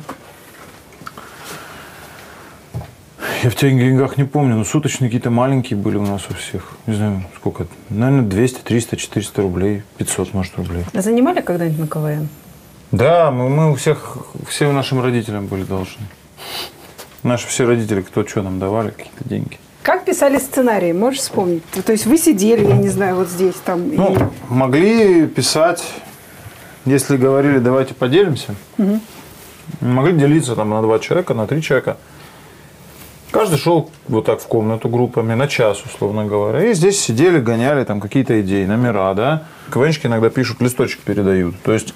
Я 3.44 3.50
в 3.50 3.56
тех 3.56 3.76
деньгах 3.76 4.18
не 4.18 4.24
помню, 4.24 4.56
но 4.56 4.64
суточные 4.64 5.10
какие-то 5.10 5.32
маленькие 5.32 5.78
были 5.78 5.98
у 5.98 6.06
нас 6.06 6.22
у 6.30 6.36
всех. 6.36 6.74
Не 6.86 6.94
знаю, 6.94 7.24
сколько. 7.36 7.66
Наверное, 7.90 8.24
200, 8.24 8.62
300, 8.62 8.98
400 8.98 9.42
рублей, 9.42 9.82
500, 9.98 10.34
может, 10.36 10.56
рублей. 10.58 10.86
Занимали 10.94 11.42
когда-нибудь 11.42 11.80
на 11.80 11.88
КВН? 11.88 12.30
Да, 12.92 13.32
мы, 13.32 13.50
мы 13.50 13.72
у 13.72 13.76
всех, 13.76 14.18
всем 14.48 14.74
нашим 14.74 15.02
родителям 15.02 15.48
были 15.48 15.64
должны. 15.64 16.04
Наши 17.24 17.48
все 17.48 17.66
родители, 17.66 18.02
кто 18.02 18.26
что 18.26 18.42
нам 18.42 18.60
давали, 18.60 18.90
какие-то 18.92 19.24
деньги. 19.30 19.60
Как 19.84 20.06
писали 20.06 20.38
сценарии, 20.38 20.92
можешь 20.92 21.22
вспомнить? 21.22 21.64
То 21.86 21.92
есть 21.92 22.06
вы 22.06 22.18
сидели, 22.18 22.66
я 22.68 22.76
не 22.76 22.90
знаю, 22.90 23.16
вот 23.16 23.30
здесь 23.30 23.56
там. 23.66 23.90
и- 23.92 23.96
Ну, 23.98 24.16
могли 24.50 25.26
писать, 25.28 25.84
если 26.86 27.18
говорили, 27.18 27.60
давайте 27.60 27.94
поделимся, 27.94 28.56
Мгм. 28.78 29.02
могли 29.80 30.14
делиться 30.14 30.56
там 30.56 30.70
на 30.70 30.82
два 30.82 31.00
человека, 31.00 31.34
на 31.34 31.48
три 31.48 31.62
человека. 31.62 31.98
Каждый 33.32 33.58
шел 33.58 33.90
вот 34.10 34.26
так 34.26 34.42
в 34.42 34.48
комнату 34.48 34.90
группами 34.90 35.34
на 35.36 35.48
час, 35.48 35.82
условно 35.86 36.26
говоря. 36.26 36.70
И 36.70 36.74
здесь 36.74 37.00
сидели, 37.00 37.40
гоняли 37.40 37.86
там 37.86 38.02
какие-то 38.02 38.40
идеи, 38.42 38.66
номера, 38.66 39.14
да. 39.14 39.44
КВНщики 39.72 40.08
иногда 40.08 40.30
пишут, 40.30 40.62
листочек 40.62 41.00
передают. 41.00 41.56
То 41.64 41.72
есть 41.72 41.94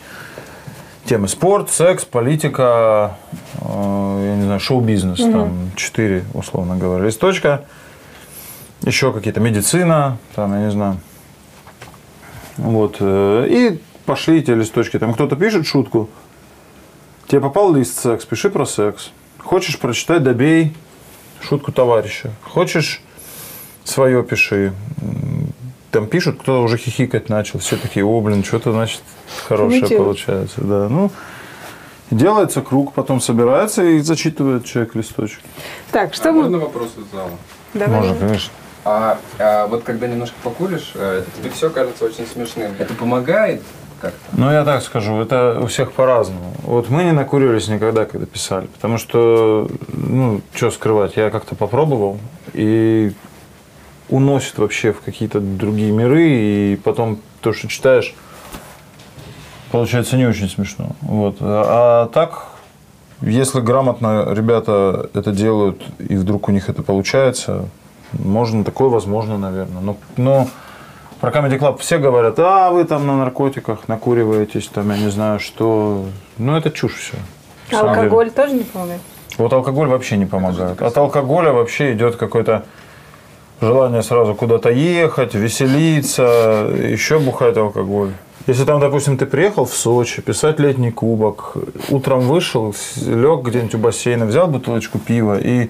темы 1.06 1.28
спорт, 1.28 1.70
секс, 1.70 2.04
политика, 2.06 3.18
э, 3.62 4.24
я 4.30 4.36
не 4.38 4.44
знаю, 4.44 4.60
шоу-бизнес, 4.60 5.20
Мгм. 5.20 5.32
там 5.32 5.72
четыре, 5.76 6.24
условно 6.34 6.78
говоря, 6.78 7.06
листочка. 7.06 7.66
Еще 8.82 9.12
какие-то 9.14 9.40
медицина, 9.40 10.18
там, 10.36 10.54
я 10.54 10.66
не 10.66 10.72
знаю. 10.72 10.98
Вот. 12.58 12.98
э, 13.00 13.48
И 13.50 13.82
пошли 14.06 14.40
эти 14.40 14.52
листочки. 14.52 15.00
Там 15.00 15.14
кто-то 15.14 15.36
пишет 15.36 15.66
шутку. 15.66 16.10
Тебе 17.28 17.42
попал 17.42 17.74
лист 17.74 17.98
секс, 18.00 18.26
пиши 18.26 18.50
про 18.50 18.66
секс. 18.66 19.12
Хочешь 19.40 19.80
прочитать, 19.80 20.24
добей. 20.24 20.76
шутку 21.42 21.72
товарища. 21.72 22.32
Хочешь, 22.44 23.02
свое 23.84 24.24
пиши. 24.24 24.74
Там 25.96 26.08
пишут, 26.08 26.40
кто 26.42 26.62
уже 26.62 26.76
хихикать 26.76 27.30
начал. 27.30 27.60
Все 27.60 27.78
такие, 27.78 28.06
о, 28.06 28.20
блин, 28.20 28.44
что-то, 28.44 28.74
значит, 28.74 29.02
хорошее 29.48 29.82
Ничего. 29.84 30.04
получается. 30.04 30.60
Да. 30.60 30.90
Ну, 30.90 31.10
делается 32.12 32.62
круг, 32.62 32.92
потом 32.92 33.22
собирается 33.22 33.82
и 33.82 34.00
зачитывает 34.00 34.66
человек 34.66 34.94
листочек. 34.96 35.40
Так, 35.94 36.14
что 36.14 36.30
А 36.30 36.32
мы... 36.34 36.42
можно 36.42 36.60
вопрос 36.60 36.90
из 36.98 37.10
зала? 37.16 37.32
Давай. 37.74 38.02
Можно, 38.02 38.16
конечно. 38.16 38.52
А, 38.84 39.20
а 39.40 39.68
вот 39.68 39.84
когда 39.84 40.08
немножко 40.08 40.36
покуришь, 40.44 40.92
э, 40.96 41.24
тебе 41.38 41.50
все 41.50 41.70
кажется 41.70 42.04
очень 42.04 42.28
смешным. 42.28 42.74
Это 42.78 42.94
помогает 42.94 43.62
как-то? 44.02 44.20
Ну, 44.34 44.52
я 44.52 44.66
так 44.66 44.84
скажу, 44.84 45.16
это 45.22 45.60
у 45.62 45.68
всех 45.68 45.94
по-разному. 45.94 46.54
Вот 46.64 46.90
мы 46.90 47.06
не 47.06 47.14
накурились 47.14 47.70
никогда, 47.70 48.04
когда 48.04 48.26
писали, 48.26 48.66
потому 48.66 48.98
что, 48.98 49.70
ну, 49.88 50.42
что 50.54 50.72
скрывать, 50.72 51.16
я 51.16 51.30
как-то 51.30 51.56
попробовал, 51.56 52.20
и 52.52 53.14
уносит 54.10 54.58
вообще 54.58 54.92
в 54.92 55.02
какие-то 55.02 55.40
другие 55.40 55.92
миры, 55.92 56.30
и 56.30 56.80
потом 56.84 57.20
то, 57.42 57.54
что 57.54 57.68
читаешь, 57.68 58.14
получается 59.72 60.18
не 60.18 60.26
очень 60.26 60.50
смешно. 60.50 60.90
Вот. 61.02 61.38
А, 61.40 62.04
а 62.04 62.14
так, 62.14 62.48
если 63.22 63.60
грамотно 63.62 64.28
ребята 64.32 65.10
это 65.14 65.32
делают, 65.32 65.82
и 66.00 66.16
вдруг 66.16 66.50
у 66.50 66.52
них 66.52 66.70
это 66.70 66.84
получается, 66.84 67.66
можно, 68.14 68.64
такое 68.64 68.90
возможно, 68.90 69.38
наверное. 69.38 69.82
Но, 69.82 69.98
но 70.18 70.48
про 71.20 71.32
Comedy 71.32 71.58
Club 71.60 71.80
все 71.80 71.98
говорят, 71.98 72.38
а 72.40 72.72
вы 72.72 72.84
там 72.84 73.08
на 73.08 73.18
наркотиках 73.18 73.88
накуриваетесь, 73.88 74.68
там 74.68 74.92
я 74.92 74.98
не 74.98 75.10
знаю 75.10 75.40
что. 75.40 76.06
Ну, 76.38 76.56
это 76.56 76.72
чушь 76.72 76.96
все. 76.96 77.18
А 77.72 77.82
алкоголь 77.82 78.30
тоже 78.32 78.54
не 78.54 78.64
помогает? 78.64 79.02
Вот 79.38 79.52
алкоголь 79.52 79.88
вообще 79.88 80.18
не 80.18 80.26
помогает. 80.26 80.82
От 80.82 80.98
алкоголя 80.98 81.52
вообще 81.52 81.94
идет 81.94 82.16
какое-то 82.16 82.66
желание 83.62 84.02
сразу 84.04 84.36
куда-то 84.36 84.70
ехать, 84.70 85.34
веселиться, 85.36 86.70
еще 86.74 87.20
бухать 87.20 87.58
алкоголь. 87.58 88.12
Если 88.48 88.64
там, 88.64 88.80
допустим, 88.80 89.18
ты 89.18 89.26
приехал 89.26 89.66
в 89.66 89.74
Сочи, 89.74 90.22
писать 90.22 90.60
летний 90.60 90.92
кубок, 90.92 91.58
утром 91.90 92.20
вышел, 92.20 92.76
лег 93.08 93.42
где-нибудь 93.44 93.76
у 93.76 93.78
бассейна, 93.80 94.26
взял 94.26 94.48
бутылочку 94.48 95.00
пива 95.00 95.40
и 95.40 95.70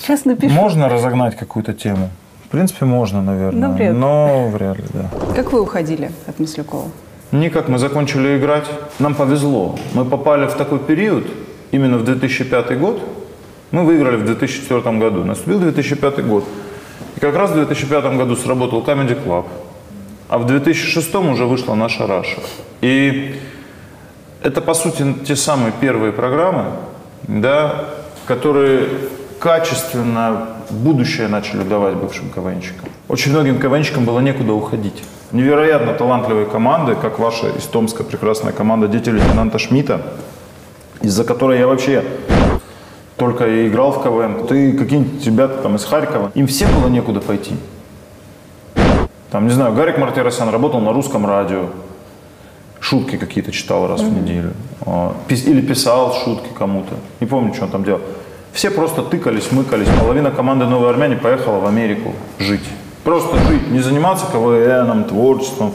Сейчас 0.00 0.24
напишу. 0.24 0.52
можно 0.52 0.88
разогнать 0.88 1.36
какую-то 1.36 1.72
тему. 1.72 2.10
В 2.46 2.48
принципе, 2.48 2.84
можно, 2.84 3.22
наверное. 3.22 3.68
Ну, 3.68 3.74
вряд 3.76 3.92
ли. 3.92 3.98
но 3.98 4.48
вряд 4.48 4.78
ли, 4.78 4.84
да. 4.92 5.10
Как 5.36 5.52
вы 5.52 5.60
уходили 5.60 6.10
от 6.26 6.40
Маслякова? 6.40 6.88
Никак, 7.30 7.68
мы 7.68 7.78
закончили 7.78 8.36
играть. 8.38 8.64
Нам 8.98 9.14
повезло. 9.14 9.76
Мы 9.94 10.04
попали 10.04 10.46
в 10.46 10.54
такой 10.54 10.80
период, 10.80 11.24
именно 11.70 11.96
в 11.96 12.04
2005 12.04 12.76
год. 12.80 13.00
Мы 13.70 13.84
выиграли 13.84 14.16
в 14.16 14.24
2004 14.24 14.98
году. 14.98 15.22
Наступил 15.24 15.60
2005 15.60 16.26
год. 16.26 16.44
И 17.20 17.22
как 17.22 17.36
раз 17.36 17.50
в 17.50 17.54
2005 17.54 18.16
году 18.16 18.34
сработал 18.34 18.80
Comedy 18.82 19.22
Club. 19.22 19.44
А 20.30 20.38
в 20.38 20.46
2006 20.46 21.14
уже 21.16 21.44
вышла 21.44 21.74
наша 21.74 22.06
Раша. 22.06 22.40
И 22.80 23.38
это, 24.42 24.62
по 24.62 24.72
сути, 24.72 25.14
те 25.26 25.36
самые 25.36 25.72
первые 25.80 26.12
программы, 26.12 26.72
да, 27.24 27.90
которые 28.26 28.88
качественно 29.38 30.46
будущее 30.70 31.28
начали 31.28 31.62
давать 31.62 31.96
бывшим 31.96 32.30
КВНщикам. 32.30 32.88
Очень 33.08 33.32
многим 33.32 33.58
КВНщикам 33.58 34.06
было 34.06 34.20
некуда 34.20 34.54
уходить. 34.54 35.02
Невероятно 35.32 35.92
талантливые 35.92 36.46
команды, 36.46 36.94
как 36.94 37.18
ваша 37.18 37.50
из 37.50 37.64
Томска 37.64 38.02
прекрасная 38.02 38.52
команда 38.52 38.88
«Дети 38.88 39.10
лейтенанта 39.10 39.58
Шмидта», 39.58 40.00
из-за 41.02 41.24
которой 41.24 41.58
я 41.58 41.66
вообще 41.66 42.02
только 43.20 43.46
и 43.46 43.68
играл 43.68 43.92
в 43.92 44.02
КВН. 44.02 44.46
Ты 44.46 44.72
какие-нибудь 44.72 45.24
ребята 45.26 45.58
там 45.62 45.76
из 45.76 45.84
Харькова, 45.84 46.32
им 46.34 46.46
всем 46.46 46.70
было 46.74 46.88
некуда 46.88 47.20
пойти. 47.20 47.54
Там, 49.30 49.46
не 49.46 49.52
знаю, 49.52 49.74
Гарик 49.74 49.98
Мартиросян 49.98 50.48
работал 50.48 50.80
на 50.80 50.94
русском 50.94 51.26
радио, 51.26 51.66
шутки 52.80 53.16
какие-то 53.16 53.52
читал 53.52 53.86
раз 53.86 54.00
в 54.00 54.10
неделю. 54.10 54.52
А, 54.86 55.14
Или 55.28 55.60
писал 55.60 56.14
шутки 56.14 56.48
кому-то. 56.58 56.94
Не 57.20 57.26
помню, 57.26 57.52
что 57.52 57.66
он 57.66 57.70
там 57.70 57.84
делал. 57.84 58.00
Все 58.52 58.70
просто 58.70 59.02
тыкались, 59.02 59.52
мыкались. 59.52 59.86
Половина 60.00 60.30
команды 60.30 60.64
«Новые 60.64 60.90
армяне» 60.90 61.16
поехала 61.16 61.60
в 61.60 61.66
Америку 61.66 62.14
жить. 62.38 62.64
Просто 63.04 63.36
жить. 63.48 63.70
Не 63.70 63.80
заниматься 63.80 64.26
КВНом, 64.32 65.04
творчеством, 65.04 65.72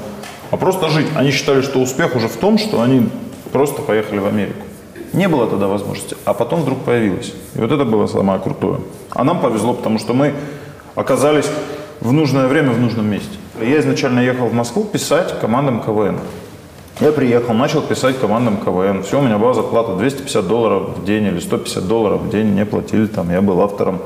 а 0.50 0.58
просто 0.58 0.90
жить. 0.90 1.08
Они 1.16 1.30
считали, 1.30 1.62
что 1.62 1.80
успех 1.80 2.16
уже 2.16 2.28
в 2.28 2.38
том, 2.38 2.58
что 2.58 2.82
они 2.82 3.08
просто 3.54 3.84
поехали 3.84 4.18
в 4.18 4.26
Америку. 4.26 4.66
Не 5.16 5.30
было 5.30 5.48
тогда 5.48 5.68
возможности, 5.68 6.18
а 6.26 6.34
потом 6.34 6.62
вдруг 6.62 6.80
появилось. 6.80 7.34
И 7.56 7.60
вот 7.60 7.72
это 7.72 7.86
было 7.86 8.06
самое 8.06 8.38
крутое. 8.40 8.82
А 9.12 9.24
нам 9.24 9.40
повезло, 9.40 9.74
потому 9.74 9.98
что 9.98 10.14
мы 10.14 10.34
оказались 10.94 11.46
в 12.02 12.12
нужное 12.12 12.48
время 12.48 12.72
в 12.72 12.80
нужном 12.80 13.10
месте. 13.10 13.38
Я 13.62 13.80
изначально 13.80 14.20
ехал 14.20 14.48
в 14.48 14.54
Москву 14.54 14.84
писать 14.84 15.40
командам 15.40 15.82
КВН. 15.82 16.20
Я 17.00 17.14
приехал, 17.14 17.54
начал 17.54 17.82
писать 17.82 18.20
командам 18.20 18.58
КВН. 18.58 19.04
Все, 19.04 19.20
у 19.20 19.22
меня 19.22 19.38
была 19.38 19.54
зарплата 19.54 19.96
250 19.96 20.48
долларов 20.48 20.98
в 20.98 21.06
день 21.06 21.24
или 21.24 21.40
150 21.40 21.88
долларов 21.88 22.22
в 22.22 22.30
день. 22.30 22.48
Мне 22.48 22.66
платили 22.66 23.06
там, 23.06 23.32
я 23.32 23.42
был 23.42 23.62
автором. 23.62 24.02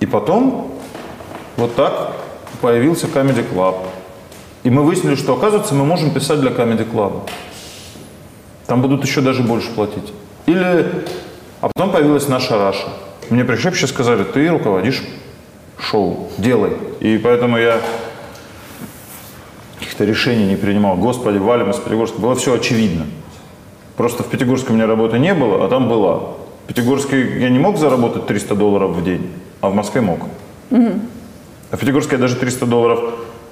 И 0.00 0.04
потом 0.04 0.72
вот 1.56 1.74
так 1.74 2.16
появился 2.60 3.06
Comedy 3.06 3.44
Club. 3.50 3.76
И 4.62 4.68
мы 4.68 4.82
выяснили, 4.82 5.14
что, 5.14 5.32
оказывается, 5.32 5.74
мы 5.74 5.86
можем 5.86 6.10
писать 6.10 6.40
для 6.40 6.50
Comedy 6.50 6.86
Club. 6.90 7.28
Там 8.66 8.82
будут 8.82 9.04
еще 9.04 9.20
даже 9.20 9.42
больше 9.42 9.70
платить. 9.70 10.12
Или... 10.46 10.86
А 11.60 11.68
потом 11.72 11.92
появилась 11.92 12.28
наша 12.28 12.58
Раша. 12.58 12.88
Мне 13.30 13.44
пришли 13.44 13.70
вообще 13.70 13.86
сказали, 13.86 14.24
ты 14.24 14.48
руководишь 14.48 15.02
шоу, 15.78 16.28
делай. 16.36 16.72
И 17.00 17.18
поэтому 17.18 17.56
я 17.56 17.80
каких-то 19.78 20.04
решений 20.04 20.46
не 20.46 20.56
принимал. 20.56 20.96
Господи, 20.96 21.38
валим 21.38 21.70
из 21.70 21.76
Пятигорска. 21.76 22.20
Было 22.20 22.34
все 22.34 22.54
очевидно. 22.54 23.06
Просто 23.96 24.22
в 24.22 24.26
Пятигорске 24.26 24.72
у 24.72 24.74
меня 24.74 24.86
работы 24.86 25.18
не 25.18 25.34
было, 25.34 25.64
а 25.64 25.68
там 25.68 25.88
была. 25.88 26.16
В 26.16 26.66
Пятигорске 26.66 27.40
я 27.40 27.48
не 27.48 27.58
мог 27.58 27.78
заработать 27.78 28.26
300 28.26 28.54
долларов 28.54 28.90
в 28.90 29.04
день, 29.04 29.30
а 29.60 29.70
в 29.70 29.74
Москве 29.74 30.00
мог. 30.00 30.20
А 30.70 31.76
в 31.76 31.78
Пятигорске 31.78 32.16
я 32.16 32.20
даже 32.20 32.36
300 32.36 32.66
долларов 32.66 33.00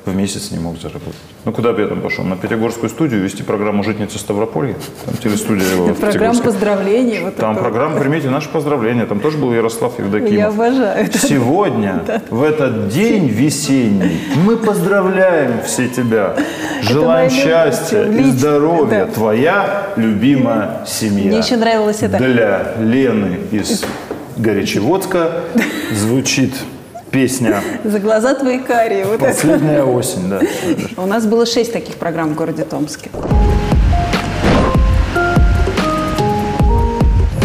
в 0.04 0.14
месяц 0.14 0.50
не 0.50 0.58
мог 0.58 0.80
заработать. 0.80 1.14
Ну, 1.44 1.52
куда 1.52 1.72
бы 1.72 1.80
я 1.80 1.86
там 1.86 2.00
пошел? 2.00 2.24
На 2.24 2.36
Пятигорскую 2.36 2.90
студию 2.90 3.22
вести 3.22 3.42
программу 3.42 3.84
«Житница 3.84 4.18
Ставрополья». 4.18 4.74
Там 5.04 5.14
телестудия 5.16 5.66
его 5.66 5.94
Программа 5.94 6.40
поздравлений. 6.40 7.20
Вот 7.20 7.36
Там 7.36 7.56
программа 7.56 7.98
«Примите 7.98 8.28
наши 8.28 8.48
поздравления». 8.48 9.06
Там 9.06 9.20
тоже 9.20 9.38
был 9.38 9.52
Ярослав 9.52 9.98
Евдокимов. 9.98 10.32
Я 10.32 10.48
обожаю. 10.48 11.08
Сегодня, 11.12 12.02
в 12.30 12.42
этот 12.42 12.88
день 12.88 13.28
весенний, 13.28 14.20
мы 14.44 14.56
поздравляем 14.56 15.62
все 15.64 15.88
тебя. 15.88 16.36
Желаем 16.82 17.30
счастья 17.30 18.04
и 18.04 18.24
здоровья. 18.24 19.06
Твоя 19.06 19.92
любимая 19.96 20.84
семья. 20.86 21.28
Мне 21.28 21.38
еще 21.38 21.56
нравилось 21.56 22.02
это. 22.02 22.18
Для 22.18 22.74
Лены 22.80 23.38
из 23.52 23.84
Горячеводска 24.36 25.42
звучит 25.92 26.54
песня 27.12 27.62
За 27.84 27.98
глаза 28.00 28.34
твои 28.34 28.58
карие. 28.58 29.04
Вот 29.04 29.16
это. 29.16 29.26
«Последняя 29.26 29.82
осень». 29.84 30.28
Да. 30.28 30.40
У 30.96 31.06
нас 31.06 31.26
было 31.26 31.46
шесть 31.46 31.72
таких 31.72 31.96
программ 31.96 32.30
в 32.30 32.34
городе 32.34 32.64
Томске. 32.64 33.10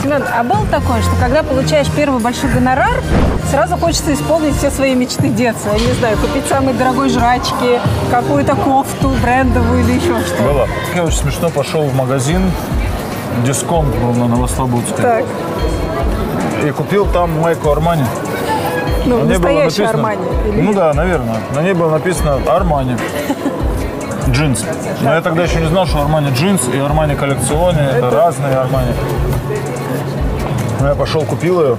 Семен, 0.02 0.24
а 0.34 0.44
было 0.44 0.66
такое, 0.72 1.02
что 1.02 1.12
когда 1.20 1.44
получаешь 1.44 1.88
первый 1.96 2.22
большой 2.22 2.50
гонорар, 2.52 3.04
сразу 3.52 3.76
хочется 3.76 4.14
исполнить 4.14 4.56
все 4.56 4.72
свои 4.72 4.96
мечты 4.96 5.28
детства? 5.28 5.74
Я 5.74 5.86
не 5.86 5.94
знаю, 5.94 6.18
купить 6.18 6.46
самые 6.48 6.74
дорогой 6.74 7.10
жрачки, 7.10 7.80
какую-то 8.10 8.56
кофту 8.56 9.10
брендовую 9.22 9.82
или 9.82 9.94
еще 9.94 10.18
что-то. 10.26 10.44
Было. 10.44 10.68
Я 10.96 11.04
очень 11.04 11.18
смешно 11.18 11.50
пошел 11.50 11.84
в 11.84 11.94
магазин, 11.94 12.42
дисконт 13.46 13.94
был 13.98 14.14
на 14.14 14.28
Новослободской. 14.28 15.04
Так, 15.04 15.26
И 16.66 16.72
купил 16.72 17.06
там 17.08 17.42
майку 17.42 17.70
Армани. 17.70 18.06
Ну, 19.08 19.20
На 19.20 19.26
настоящий 19.26 19.82
написано- 19.82 19.90
Армани. 19.90 20.22
или 20.48 20.62
Ну 20.62 20.74
да, 20.74 20.94
наверное. 20.94 21.38
На 21.56 21.62
ней 21.62 21.74
было 21.74 21.90
написано 21.92 22.40
Армани. 22.48 22.96
Джинс. 24.30 24.66
Но 25.02 25.14
я 25.14 25.22
тогда 25.22 25.44
еще 25.44 25.60
не 25.62 25.68
знал, 25.68 25.86
что 25.88 26.02
Армани 26.02 26.32
джинс 26.32 26.62
и 26.74 26.78
Армани 26.78 27.16
коллекционе. 27.16 27.80
Это, 27.96 28.10
разные 28.10 28.56
Армани. 28.58 28.92
Ну, 30.80 30.88
я 30.88 30.96
пошел, 30.96 31.22
купил 31.24 31.62
ее. 31.62 31.78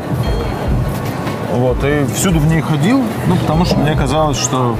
Вот, 1.52 1.82
и 1.84 2.04
всюду 2.14 2.38
в 2.40 2.46
ней 2.46 2.60
ходил, 2.60 3.02
ну, 3.26 3.36
потому 3.36 3.64
что 3.64 3.76
мне 3.76 3.94
казалось, 3.94 4.38
что 4.38 4.76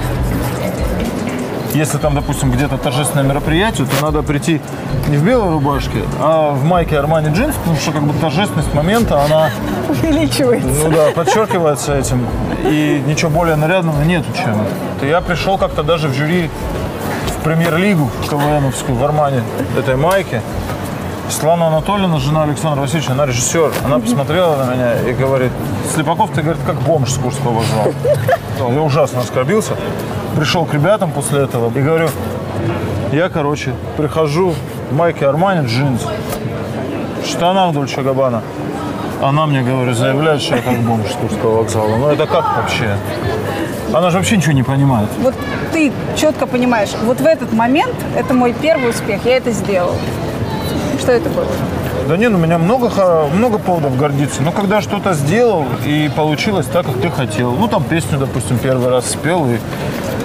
если 1.75 1.99
там, 1.99 2.15
допустим, 2.15 2.51
где-то 2.51 2.79
торжественное 2.79 3.25
мероприятие, 3.25 3.87
то 3.87 4.05
надо 4.05 4.23
прийти 4.23 4.61
не 5.09 5.17
в 5.17 5.25
белой 5.25 5.51
рубашке, 5.51 6.03
а 6.21 6.53
в 6.53 6.65
майке 6.65 6.99
Армани 6.99 7.31
джинс, 7.31 7.55
потому 7.57 7.77
что 7.77 7.93
как 7.93 8.03
бы 8.03 8.13
торжественность 8.15 8.73
момента, 8.75 9.23
она 9.23 9.51
Увеличивается. 9.89 10.69
ну 10.69 10.91
да, 10.91 11.11
подчеркивается 11.15 11.97
этим. 11.97 12.27
И 12.65 13.03
ничего 13.07 13.31
более 13.31 13.57
нарядного 13.57 14.03
нету, 14.03 14.27
чем. 14.35 14.57
То 15.01 15.07
я 15.07 15.21
пришел 15.21 15.59
как-то 15.59 15.83
даже 15.83 16.09
в 16.09 16.15
жюри 16.15 16.51
в 17.39 17.43
премьер-лигу 17.45 18.11
КВНовскую 18.29 18.97
в 18.97 19.05
Армане 19.05 19.43
этой 19.79 19.97
майке. 19.97 20.43
Светлана 21.31 21.67
Анатольевна, 21.67 22.19
жена 22.19 22.45
Александра 22.45 22.81
Васильевича, 22.81 23.13
она 23.13 23.27
режиссер. 23.27 23.71
Она 23.85 23.99
посмотрела 23.99 24.57
на 24.65 24.75
меня 24.75 25.03
и 25.03 25.13
говорит, 25.13 25.53
Слепаков, 25.95 26.31
ты, 26.35 26.41
говорит, 26.41 26.63
как 26.67 26.77
бомж 26.81 27.11
с 27.11 27.19
Курского 27.19 27.53
вокзала. 27.53 27.93
Я 28.73 28.81
ужасно 28.81 29.21
оскорбился. 29.21 29.75
Пришел 30.39 30.65
к 30.67 30.73
ребятам 30.73 31.11
после 31.11 31.41
этого 31.41 31.77
и 31.77 31.83
говорю, 31.83 32.11
я, 33.11 33.29
короче, 33.29 33.75
прихожу 33.97 34.55
в 34.89 34.95
майке 34.95 35.27
Армани, 35.27 35.67
джинс, 35.67 36.01
штанах 37.27 37.73
Дольче 37.73 38.03
Габбана. 38.03 38.45
Она 39.21 39.47
мне, 39.47 39.63
говорит, 39.63 39.97
заявляет, 39.97 40.41
что 40.41 40.55
я 40.55 40.63
как 40.63 40.79
бомж 40.79 41.07
с 41.09 41.45
вокзала. 41.45 41.97
Ну 41.97 42.09
это 42.11 42.29
как 42.29 42.57
вообще? 42.57 42.97
Она 43.93 44.11
же 44.11 44.19
вообще 44.19 44.37
ничего 44.37 44.53
не 44.53 44.63
понимает. 44.63 45.09
Вот 45.19 45.35
ты 45.73 45.93
четко 46.15 46.47
понимаешь, 46.47 46.91
вот 47.03 47.21
в 47.21 47.27
этот 47.27 47.53
момент 47.53 47.97
это 48.15 48.33
мой 48.33 48.53
первый 48.53 48.91
успех, 48.91 49.25
я 49.25 49.39
это 49.39 49.51
сделал. 49.51 49.97
Что 51.01 51.11
это 51.11 51.29
было? 51.31 51.49
Да 52.07 52.17
не, 52.17 52.29
ну 52.29 52.39
у 52.39 52.41
меня 52.41 52.59
много, 52.59 52.91
много 53.33 53.59
поводов 53.59 53.97
гордиться. 53.97 54.43
Но 54.43 54.53
когда 54.53 54.81
что-то 54.81 55.15
сделал 55.15 55.67
и 55.85 56.11
получилось 56.15 56.67
так, 56.67 56.87
как 56.87 57.01
ты 57.01 57.11
хотел. 57.11 57.53
Ну 57.53 57.69
там 57.69 57.85
песню, 57.85 58.19
допустим, 58.19 58.59
первый 58.59 58.89
раз 58.89 59.11
спел, 59.11 59.47
и 59.47 59.59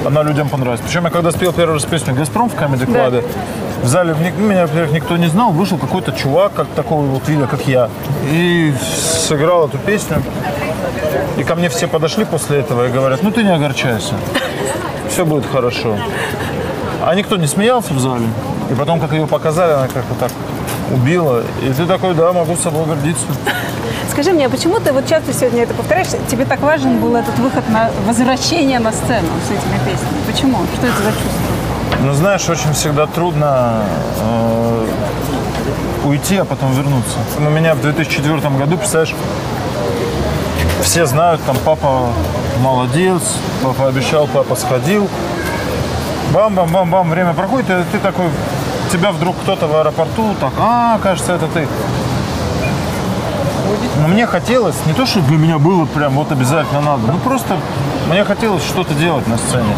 она 0.06 0.24
людям 0.24 0.50
понравилась. 0.50 0.82
Причем 0.82 1.06
я 1.06 1.10
когда 1.10 1.32
спел 1.32 1.54
первый 1.54 1.74
раз 1.74 1.86
песню 1.86 2.14
«Газпром» 2.14 2.50
в 2.50 2.56
Comedy 2.56 2.86
Club, 2.86 3.26
в 3.82 3.88
зале 3.88 4.16
ну, 4.38 4.48
меня, 4.48 4.62
во-первых, 4.62 4.92
никто 4.94 5.18
не 5.18 5.28
знал, 5.28 5.52
вышел 5.52 5.78
какой-то 5.78 6.12
чувак, 6.14 6.54
как 6.54 6.68
такого 6.70 7.06
вот 7.06 7.28
вида, 7.28 7.48
как 7.48 7.68
я, 7.68 7.90
и 8.32 8.74
сыграл 9.28 9.68
эту 9.68 9.78
песню. 9.78 10.24
И 11.38 11.44
ко 11.44 11.56
мне 11.56 11.70
все 11.70 11.88
подошли 11.88 12.26
после 12.26 12.60
этого 12.60 12.88
и 12.88 12.92
говорят, 12.92 13.24
ну 13.24 13.32
ты 13.32 13.44
не 13.44 13.54
огорчайся, 13.54 14.14
все 15.10 15.26
будет 15.26 15.46
хорошо. 15.46 15.98
А 17.06 17.14
никто 17.16 17.36
не 17.36 17.48
смеялся 17.48 17.94
в 17.94 18.00
зале. 18.00 18.28
И 18.72 18.74
потом, 18.74 19.00
как 19.00 19.12
ее 19.12 19.28
показали, 19.28 19.74
она 19.74 19.88
как-то 19.88 20.14
так 20.20 20.32
убила. 20.94 21.44
И 21.62 21.74
ты 21.74 21.86
такой, 21.86 22.14
да, 22.14 22.32
могу 22.34 22.56
с 22.56 22.62
собой 22.62 22.86
гордиться. 22.86 23.26
Скажи 24.12 24.32
мне, 24.32 24.46
а 24.46 24.50
почему 24.50 24.80
ты 24.80 24.92
вот 24.92 25.08
часто 25.08 25.34
сегодня 25.34 25.64
это 25.64 25.74
повторяешь? 25.74 26.08
Тебе 26.30 26.46
так 26.46 26.62
важен 26.62 27.00
был 27.00 27.16
этот 27.16 27.38
выход 27.40 27.68
на 27.70 27.90
возвращение 28.06 28.80
на 28.80 28.92
сцену 28.92 29.28
с 29.48 29.52
этими 29.52 29.78
песнями? 29.80 30.22
Почему? 30.32 30.58
Что 30.78 30.88
это 30.88 30.98
за 30.98 31.12
чувство? 31.12 31.54
Ну, 32.02 32.14
знаешь, 32.14 32.48
очень 32.50 32.74
всегда 32.74 33.08
трудно 33.08 33.84
э, 34.20 34.86
уйти, 36.06 36.38
а 36.38 36.46
потом 36.46 36.74
вернуться. 36.74 37.18
У 37.38 37.42
меня 37.42 37.76
в 37.76 37.82
2004 37.82 38.40
году, 38.58 38.78
представляешь, 38.78 39.16
все 40.82 41.06
знают, 41.06 41.42
там 41.46 41.56
папа 41.64 42.10
молодец, 42.62 43.22
папа 43.64 43.88
обещал, 43.88 44.28
папа 44.28 44.56
сходил. 44.56 45.08
Бам-бам-бам-бам, 46.34 47.10
время 47.10 47.34
проходит, 47.34 47.70
и 47.70 47.84
ты 47.92 48.00
такой, 48.00 48.26
тебя 48.94 49.12
вдруг 49.12 49.36
кто-то 49.42 49.66
в 49.66 49.76
аэропорту, 49.76 50.36
так, 50.40 50.54
а, 50.60 51.00
кажется, 51.02 51.34
это 51.34 51.48
ты. 51.48 51.68
Но 54.00 54.08
мне 54.08 54.28
хотелось, 54.28 54.76
не 54.86 54.94
то, 54.94 55.08
чтобы 55.08 55.28
для 55.30 55.38
меня 55.38 55.58
было 55.58 55.86
прям 55.86 56.14
вот 56.14 56.32
обязательно 56.32 56.80
надо, 56.82 57.12
ну 57.12 57.18
просто 57.18 57.58
мне 58.08 58.24
хотелось 58.24 58.64
что-то 58.64 58.94
делать 58.94 59.28
на 59.28 59.38
сцене. 59.38 59.76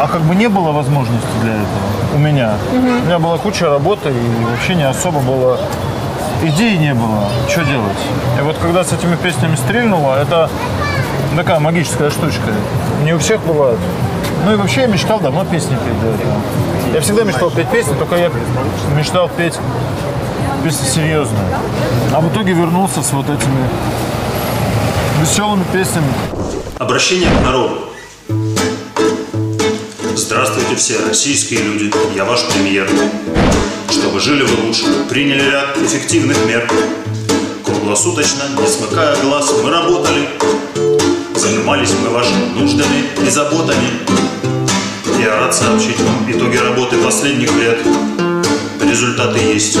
А 0.00 0.06
как 0.06 0.22
бы 0.22 0.36
не 0.36 0.48
было 0.48 0.70
возможности 0.70 1.26
для 1.42 1.54
этого 1.54 2.14
у 2.14 2.18
меня. 2.18 2.52
У 2.72 3.06
меня 3.06 3.18
была 3.18 3.38
куча 3.38 3.68
работы 3.68 4.10
и 4.10 4.44
вообще 4.44 4.76
не 4.76 4.88
особо 4.88 5.18
было 5.20 5.58
идей 6.44 6.76
не 6.76 6.94
было, 6.94 7.28
что 7.48 7.64
делать. 7.64 7.98
И 8.38 8.42
вот 8.42 8.56
когда 8.58 8.84
с 8.84 8.92
этими 8.92 9.16
песнями 9.16 9.56
стрельнуло, 9.56 10.20
это 10.20 10.48
такая 11.36 11.58
магическая 11.58 12.10
штучка. 12.10 12.52
Не 13.04 13.14
у 13.14 13.18
всех 13.18 13.40
бывает. 13.44 13.78
Ну 14.44 14.52
и 14.52 14.56
вообще 14.56 14.82
я 14.82 14.86
мечтал 14.86 15.18
давно 15.18 15.44
песни 15.44 15.76
петь 15.76 16.00
до 16.00 16.08
этого. 16.08 16.71
Я 16.92 17.00
всегда 17.00 17.24
мечтал 17.24 17.50
петь 17.50 17.70
песни, 17.70 17.94
только 17.98 18.16
я 18.16 18.30
мечтал 18.94 19.30
петь 19.30 19.54
песни 20.62 20.86
серьезные. 20.86 21.58
А 22.14 22.20
в 22.20 22.30
итоге 22.30 22.52
вернулся 22.52 23.02
с 23.02 23.12
вот 23.12 23.24
этими 23.24 23.66
веселыми 25.20 25.64
песнями. 25.72 26.12
Обращение 26.78 27.30
к 27.30 27.44
народу. 27.44 27.88
Здравствуйте 30.14 30.76
все 30.76 30.98
российские 31.06 31.60
люди, 31.60 31.90
я 32.14 32.26
ваш 32.26 32.44
премьер. 32.48 32.86
Чтобы 33.90 34.20
жили 34.20 34.42
вы 34.42 34.66
лучше, 34.66 34.84
приняли 35.08 35.50
ряд 35.50 35.78
эффективных 35.78 36.36
мер. 36.46 36.70
Круглосуточно, 37.64 38.42
не 38.60 38.66
смыкая 38.66 39.16
глаз, 39.22 39.50
мы 39.64 39.70
работали. 39.70 40.28
Занимались 41.36 41.94
мы 42.02 42.10
вашими 42.10 42.58
нуждами 42.58 43.04
и 43.26 43.30
заботами. 43.30 44.31
Я 45.22 45.38
рад 45.38 45.54
сообщить 45.54 46.00
вам 46.00 46.28
итоги 46.28 46.56
работы 46.56 46.96
последних 46.96 47.54
лет. 47.54 47.78
Результаты 48.80 49.38
есть, 49.38 49.78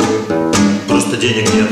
просто 0.86 1.16
денег 1.16 1.52
нет. 1.52 1.68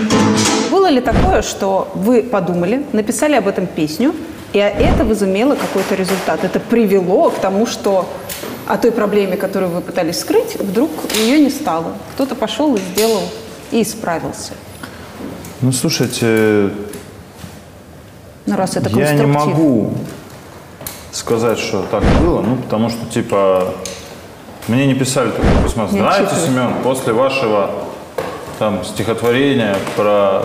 Было 0.72 0.88
ли 0.88 1.00
такое, 1.00 1.42
что 1.42 1.88
вы 1.94 2.24
подумали, 2.24 2.84
написали 2.92 3.36
об 3.36 3.46
этом 3.46 3.68
песню, 3.68 4.12
и 4.52 4.58
это 4.58 5.04
возымело 5.04 5.54
какой-то 5.54 5.94
результат? 5.94 6.42
Это 6.42 6.58
привело 6.58 7.30
к 7.30 7.38
тому, 7.38 7.64
что 7.64 8.08
о 8.66 8.76
той 8.76 8.90
проблеме, 8.90 9.36
которую 9.36 9.70
вы 9.70 9.82
пытались 9.82 10.18
скрыть, 10.18 10.56
вдруг 10.58 10.90
ее 11.14 11.38
не 11.38 11.50
стало. 11.50 11.94
Кто-то 12.14 12.34
пошел 12.34 12.74
и 12.74 12.80
сделал, 12.80 13.22
и 13.70 13.82
исправился. 13.82 14.54
Ну, 15.60 15.70
слушайте, 15.70 16.70
Ну, 18.46 18.56
раз 18.56 18.76
это 18.76 18.90
я 18.98 19.12
не 19.12 19.26
могу 19.26 19.94
сказать, 21.12 21.58
что 21.58 21.82
так 21.90 22.02
было, 22.20 22.40
ну, 22.40 22.56
потому 22.56 22.88
что, 22.88 23.06
типа, 23.06 23.74
мне 24.68 24.86
не 24.86 24.94
писали 24.94 25.30
такое 25.30 25.62
письмо. 25.62 25.86
Знаете. 25.88 26.34
Семен, 26.34 26.74
после 26.82 27.12
вашего 27.12 27.70
там 28.58 28.84
стихотворения 28.84 29.76
про 29.96 30.42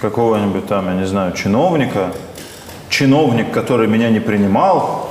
какого-нибудь 0.00 0.66
там, 0.66 0.86
я 0.86 0.94
не 0.94 1.06
знаю, 1.06 1.32
чиновника, 1.32 2.12
чиновник, 2.88 3.52
который 3.52 3.86
меня 3.86 4.10
не 4.10 4.20
принимал, 4.20 5.10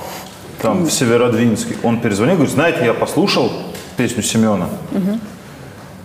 там, 0.62 0.84
в 0.86 0.92
Северодвинске, 0.92 1.76
он 1.84 2.00
перезвонил, 2.00 2.36
говорит, 2.36 2.54
знаете, 2.54 2.86
я 2.86 2.94
послушал 2.94 3.52
песню 3.98 4.24
Семена, 4.24 4.68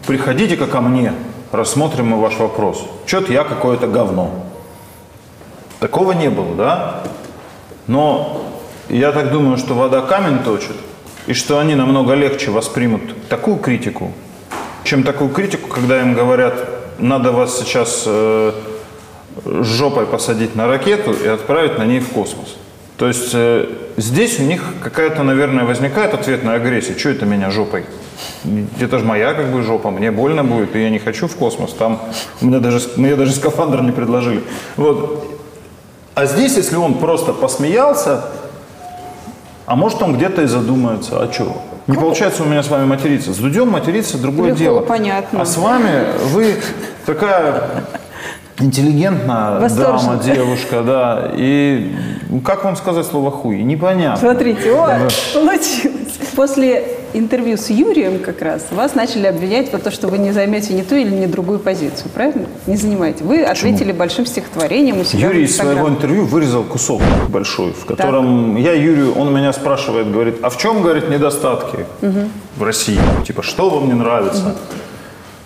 приходите-ка 0.07 0.67
ко 0.67 0.81
мне, 0.81 1.13
рассмотрим 1.53 2.09
мы 2.09 2.21
ваш 2.21 2.37
вопрос. 2.37 2.85
Что-то 3.07 3.33
я 3.33 3.45
какое-то 3.45 3.87
говно. 3.87 4.31
Такого 5.81 6.13
не 6.13 6.29
было, 6.29 6.55
да? 6.55 7.05
Но 7.87 8.48
я 8.89 9.13
так 9.13 9.31
думаю, 9.31 9.57
что 9.57 9.75
вода 9.75 10.03
камень 10.03 10.39
точит, 10.45 10.77
и 11.27 11.35
что 11.35 11.59
они 11.59 11.75
намного 11.75 12.15
легче 12.15 12.51
воспримут 12.51 13.03
такую 13.29 13.57
критику, 13.59 14.13
чем 14.85 15.03
такую 15.03 15.31
критику, 15.31 15.69
когда 15.69 16.01
им 16.01 16.15
говорят, 16.15 16.55
надо 16.99 17.33
вас 17.33 17.59
сейчас 17.59 18.05
э, 18.07 18.53
жопой 19.45 20.07
посадить 20.07 20.55
на 20.55 20.67
ракету 20.67 21.13
и 21.13 21.27
отправить 21.27 21.79
на 21.79 21.85
ней 21.85 22.01
в 22.01 22.09
космос. 22.09 22.57
То 22.97 23.07
есть 23.07 23.31
э, 23.33 23.67
здесь 23.97 24.41
у 24.41 24.43
них 24.43 24.63
какая-то, 24.83 25.23
наверное, 25.23 25.65
возникает 25.65 26.15
ответная 26.15 26.57
агрессия. 26.57 26.99
Что 26.99 27.11
это 27.11 27.27
меня 27.27 27.51
жопой? 27.51 27.85
Это 28.81 28.99
же 28.99 29.05
моя 29.05 29.35
как 29.35 29.53
бы 29.53 29.63
жопа, 29.63 29.91
мне 29.91 30.11
больно 30.11 30.43
будет, 30.43 30.75
и 30.75 30.83
я 30.83 30.91
не 30.91 30.99
хочу 30.99 31.29
в 31.29 31.37
космос. 31.37 31.73
Там 31.75 32.01
мне 32.41 32.59
даже, 32.59 32.81
мне 32.97 33.15
даже 33.15 33.33
скафандр 33.33 33.83
не 33.83 33.93
предложили. 33.93 34.43
Вот. 34.77 35.39
А 36.15 36.27
здесь, 36.27 36.57
если 36.57 36.75
он 36.75 36.95
просто 36.95 37.33
посмеялся, 37.33 38.25
а 39.69 39.77
может 39.77 40.03
он 40.03 40.17
где-то 40.17 40.43
и 40.43 40.47
задумается, 40.47 41.23
а 41.23 41.33
что? 41.33 41.63
Не 41.87 41.97
получается 41.97 42.43
у 42.43 42.47
меня 42.47 42.63
с 42.63 42.69
вами 42.69 42.85
материться. 42.87 43.33
С 43.33 43.37
Дудем 43.39 43.69
материться 43.71 44.19
другое 44.19 44.49
Легко, 44.51 44.59
дело. 44.59 44.81
понятно. 44.81 45.41
А 45.41 45.47
с 45.47 45.57
вами 45.57 46.05
вы 46.33 46.57
такая 47.07 47.65
интеллигентная 48.59 49.69
дама, 49.69 50.21
девушка, 50.23 50.83
да. 50.83 51.31
И 51.35 51.95
ну, 52.29 52.41
как 52.41 52.65
вам 52.65 52.77
сказать 52.77 53.07
слово 53.07 53.31
хуй? 53.31 53.63
Непонятно. 53.63 54.17
Смотрите, 54.19 54.73
о, 54.73 54.87
Да. 54.87 54.99
получилось. 55.35 56.19
После 56.35 56.98
интервью 57.15 57.57
с 57.57 57.71
Юрием 57.71 58.19
как 58.19 58.43
раз 58.43 58.67
вас 58.71 58.95
начали 58.95 59.27
обвинять 59.27 59.73
в 59.73 59.79
то, 59.79 59.91
что 59.91 60.09
вы 60.09 60.19
не 60.19 60.33
займете 60.33 60.75
ни 60.75 60.83
ту 60.83 60.95
или 60.97 61.11
ни 61.11 61.27
другую 61.27 61.59
позицию, 61.59 62.11
правильно? 62.15 62.47
Не 62.67 62.77
занимаете. 62.77 63.25
Вы 63.25 63.43
ответили 63.43 63.93
большим 63.93 64.27
стихотворением 64.27 65.01
у 65.01 65.05
себя 65.05 65.27
Юрий 65.29 65.45
из 65.45 65.57
своего 65.57 65.89
интервью 65.89 66.25
вырезал 66.25 66.63
кусок 66.65 67.03
большой, 67.29 67.73
в 67.73 67.85
котором 67.85 68.57
я 68.57 68.73
Юрию, 68.73 69.15
он 69.15 69.33
меня 69.35 69.53
спрашивает, 69.53 70.11
говорит, 70.11 70.37
а 70.43 70.51
в 70.51 70.59
чем, 70.59 70.83
говорит, 70.83 71.09
недостатки 71.09 71.87
Мгм. 72.03 72.31
в 72.57 72.63
России? 72.63 72.99
Типа, 73.27 73.43
что 73.43 73.71
вам 73.71 73.87
не 73.89 73.95
нравится? 73.95 74.57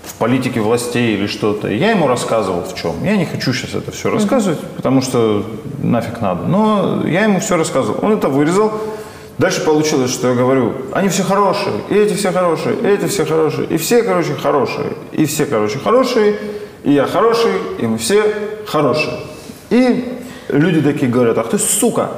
в 0.05 0.15
политике 0.15 0.61
властей 0.61 1.15
или 1.15 1.27
что-то. 1.27 1.69
Я 1.69 1.91
ему 1.91 2.07
рассказывал 2.07 2.63
в 2.63 2.75
чем. 2.75 2.93
Я 3.05 3.17
не 3.17 3.25
хочу 3.25 3.53
сейчас 3.53 3.75
это 3.75 3.93
все 3.93 4.11
рассказывать, 4.11 4.59
потому 4.77 5.01
что 5.01 5.45
нафиг 5.83 6.21
надо. 6.21 6.45
Но 6.45 7.03
я 7.07 7.25
ему 7.25 7.41
все 7.41 7.57
рассказывал. 7.57 7.99
Он 8.03 8.13
это 8.13 8.29
вырезал. 8.29 8.73
Дальше 9.39 9.65
получилось, 9.65 10.13
что 10.13 10.29
я 10.29 10.35
говорю, 10.35 10.73
они 10.93 11.09
все 11.09 11.23
хорошие, 11.23 11.75
и 11.89 11.95
эти 11.95 12.15
все 12.15 12.33
хорошие, 12.33 12.77
и 12.77 12.87
эти 12.87 13.07
все 13.07 13.25
хорошие, 13.25 13.67
и 13.67 13.77
все, 13.77 14.03
короче, 14.03 14.35
хорошие, 14.35 14.93
и 15.13 15.25
все, 15.25 15.47
короче, 15.47 15.79
хорошие, 15.79 16.37
и 16.85 16.93
я 16.93 17.07
хороший, 17.07 17.53
и 17.79 17.87
мы 17.87 17.99
все 17.99 18.23
хорошие. 18.67 19.15
И 19.71 20.19
люди 20.49 20.83
такие 20.83 21.11
говорят, 21.11 21.39
ах 21.39 21.49
ты 21.49 21.59
сука, 21.59 22.11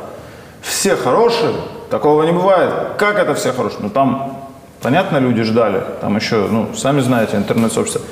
все 0.61 0.97
хорошие, 0.97 1.53
такого 1.89 2.25
не 2.25 2.33
бывает. 2.33 2.73
Как 2.99 3.19
это 3.19 3.35
все 3.35 3.53
хорошие? 3.53 3.81
Ну 3.83 3.91
там, 3.91 4.49
понятно, 4.83 5.19
люди 5.19 5.43
ждали, 5.43 5.83
там 6.01 6.17
еще, 6.17 6.49
ну, 6.51 6.75
сами 6.75 7.01
знаете, 7.01 7.37
интернет-сообщество. 7.37 8.03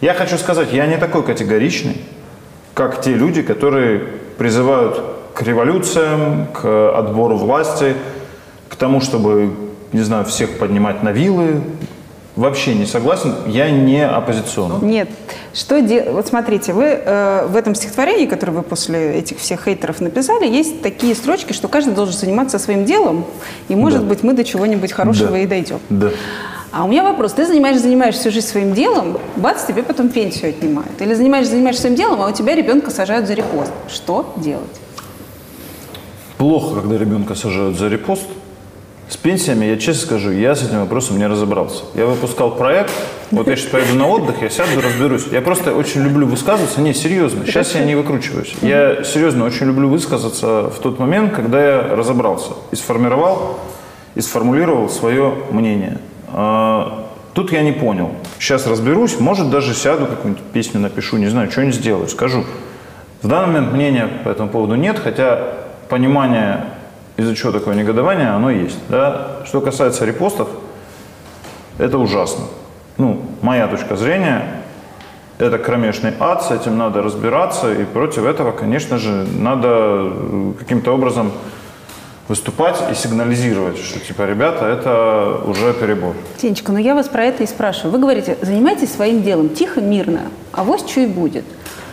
Я 0.00 0.14
хочу 0.14 0.36
сказать, 0.36 0.72
я 0.72 0.86
не 0.86 0.98
такой 0.98 1.22
категоричный, 1.22 2.02
как 2.74 3.00
те 3.00 3.14
люди, 3.14 3.42
которые 3.42 4.00
призывают 4.36 5.00
к 5.34 5.42
революциям, 5.42 6.48
к 6.52 6.98
отбору 6.98 7.36
власти, 7.36 7.94
тому, 8.82 9.00
чтобы, 9.00 9.54
не 9.92 10.00
знаю, 10.00 10.24
всех 10.24 10.58
поднимать 10.58 11.04
на 11.04 11.12
вилы. 11.12 11.60
Вообще 12.34 12.74
не 12.74 12.84
согласен, 12.84 13.32
я 13.46 13.70
не 13.70 14.04
оппозиционный. 14.04 14.84
Нет. 14.84 15.08
Что 15.54 15.80
де... 15.80 16.10
Вот 16.10 16.26
смотрите, 16.26 16.72
вы 16.72 16.84
э, 16.86 17.46
в 17.46 17.54
этом 17.54 17.76
стихотворении, 17.76 18.26
которое 18.26 18.50
вы 18.52 18.62
после 18.62 19.18
этих 19.18 19.38
всех 19.38 19.62
хейтеров 19.66 20.00
написали, 20.00 20.48
есть 20.48 20.82
такие 20.82 21.14
строчки, 21.14 21.52
что 21.52 21.68
каждый 21.68 21.94
должен 21.94 22.14
заниматься 22.14 22.58
своим 22.58 22.84
делом, 22.84 23.24
и, 23.68 23.76
может 23.76 24.00
Да. 24.00 24.06
быть, 24.06 24.24
мы 24.24 24.32
до 24.32 24.42
чего-нибудь 24.42 24.90
хорошего 24.92 25.30
Да. 25.30 25.38
и 25.38 25.46
дойдем. 25.46 25.78
Да. 25.88 26.08
А 26.72 26.82
у 26.84 26.88
меня 26.88 27.04
вопрос. 27.04 27.34
Ты 27.34 27.46
занимаешься, 27.46 27.82
занимаешься 27.84 28.22
всю 28.22 28.32
жизнь 28.32 28.48
своим 28.48 28.72
делом, 28.74 29.18
бац, 29.36 29.64
тебе 29.64 29.84
потом 29.84 30.08
пенсию 30.08 30.50
отнимают. 30.50 31.00
Или 31.00 31.14
занимаешься, 31.14 31.52
занимаешься 31.52 31.82
своим 31.82 31.94
делом, 31.96 32.20
а 32.20 32.28
у 32.28 32.32
тебя 32.32 32.56
ребенка 32.56 32.90
сажают 32.90 33.28
за 33.28 33.34
репост. 33.34 33.70
Что 33.88 34.32
делать? 34.38 34.80
Плохо, 36.38 36.80
когда 36.80 36.98
ребенка 36.98 37.36
сажают 37.36 37.78
за 37.78 37.86
репост. 37.86 38.26
С 39.12 39.18
пенсиями, 39.18 39.66
я 39.66 39.76
честно 39.76 40.06
скажу, 40.06 40.30
я 40.30 40.54
с 40.54 40.62
этим 40.62 40.80
вопросом 40.80 41.18
не 41.18 41.26
разобрался. 41.26 41.84
Я 41.94 42.06
выпускал 42.06 42.52
проект, 42.52 42.90
вот 43.30 43.46
я 43.46 43.56
сейчас 43.56 43.70
поеду 43.70 43.94
на 43.94 44.08
отдых, 44.08 44.40
я 44.40 44.48
сяду, 44.48 44.80
разберусь. 44.82 45.26
Я 45.30 45.42
просто 45.42 45.74
очень 45.74 46.02
люблю 46.02 46.26
высказываться. 46.26 46.80
Не, 46.80 46.94
серьезно, 46.94 47.44
сейчас 47.44 47.74
я 47.74 47.84
не 47.84 47.94
выкручиваюсь. 47.94 48.54
Я 48.62 49.04
серьезно 49.04 49.44
очень 49.44 49.66
люблю 49.66 49.90
высказаться 49.90 50.70
в 50.70 50.78
тот 50.82 50.98
момент, 50.98 51.34
когда 51.34 51.62
я 51.62 51.82
разобрался 51.94 52.52
и 52.70 52.76
сформировал, 52.76 53.58
и 54.14 54.22
сформулировал 54.22 54.88
свое 54.88 55.34
мнение. 55.50 55.98
А, 56.28 57.10
Тут 57.34 57.52
я 57.52 57.60
не 57.60 57.72
понял. 57.72 58.12
Сейчас 58.38 58.66
разберусь, 58.66 59.20
может 59.20 59.50
даже 59.50 59.74
сяду, 59.74 60.06
какую-нибудь 60.06 60.42
песню 60.54 60.80
напишу, 60.80 61.18
не 61.18 61.28
знаю, 61.28 61.50
что-нибудь 61.50 61.74
сделаю, 61.74 62.08
скажу. 62.08 62.44
В 63.20 63.28
данный 63.28 63.60
момент 63.60 63.74
мнения 63.74 64.08
по 64.24 64.30
этому 64.30 64.48
поводу 64.48 64.74
нет, 64.74 64.98
хотя 64.98 65.52
понимание, 65.90 66.64
из-за 67.22 67.34
чего 67.34 67.52
такое 67.52 67.74
негодование, 67.74 68.28
оно 68.28 68.50
есть. 68.50 68.78
Да? 68.88 69.38
Что 69.44 69.60
касается 69.60 70.04
репостов, 70.04 70.48
это 71.78 71.98
ужасно. 71.98 72.44
Ну, 72.98 73.22
моя 73.40 73.68
точка 73.68 73.96
зрения, 73.96 74.62
это 75.38 75.58
кромешный 75.58 76.12
ад, 76.20 76.42
с 76.44 76.50
этим 76.50 76.76
надо 76.76 77.02
разбираться, 77.02 77.72
и 77.72 77.84
против 77.84 78.24
этого, 78.24 78.52
конечно 78.52 78.98
же, 78.98 79.26
надо 79.38 79.68
э, 79.68 80.52
каким-то 80.58 80.92
образом 80.92 81.32
выступать 82.28 82.76
и 82.90 82.94
сигнализировать, 82.94 83.78
что 83.78 83.98
типа, 83.98 84.22
ребята, 84.22 84.66
это 84.66 85.40
уже 85.44 85.72
перебор. 85.74 86.14
Тенечка, 86.36 86.72
ну 86.72 86.78
я 86.78 86.94
вас 86.94 87.08
про 87.08 87.24
это 87.24 87.42
и 87.42 87.46
спрашиваю. 87.46 87.92
Вы 87.92 87.98
говорите, 87.98 88.38
занимайтесь 88.40 88.92
своим 88.92 89.22
делом, 89.22 89.48
тихо, 89.48 89.80
мирно, 89.80 90.22
а 90.52 90.64
вот 90.64 90.88
что 90.88 91.00
и 91.00 91.06
будет. 91.06 91.44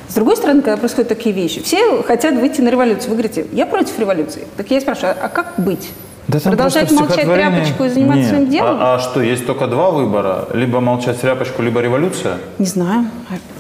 С 0.10 0.14
другой 0.16 0.36
стороны, 0.38 0.62
когда 0.62 0.78
происходят 0.78 1.08
такие 1.08 1.34
вещи, 1.36 1.62
все 1.62 2.02
хотят 2.04 2.34
выйти 2.36 2.62
на 2.62 2.70
революцию. 2.70 3.12
Вы 3.12 3.16
говорите, 3.18 3.46
я 3.54 3.66
против 3.68 3.98
революции. 4.00 4.48
Так 4.58 4.70
я 4.72 4.82
спрашиваю, 4.82 5.16
а 5.22 5.30
как 5.30 5.54
быть? 5.58 5.92
там 6.32 6.42
Продолжать 6.42 6.92
молчать 6.92 7.12
стихотворении- 7.26 7.56
тряпочку 7.56 7.84
и 7.86 7.90
заниматься 7.90 8.22
Нет. 8.22 8.30
своим 8.30 8.50
делом? 8.50 8.78
А, 8.80 8.96
а 8.96 9.00
что, 9.00 9.22
есть 9.22 9.46
только 9.48 9.68
два 9.68 9.90
выбора? 9.92 10.48
Либо 10.54 10.80
молчать 10.80 11.20
тряпочку, 11.22 11.62
либо 11.64 11.80
революция? 11.82 12.38
Не 12.60 12.66
знаю. 12.66 13.06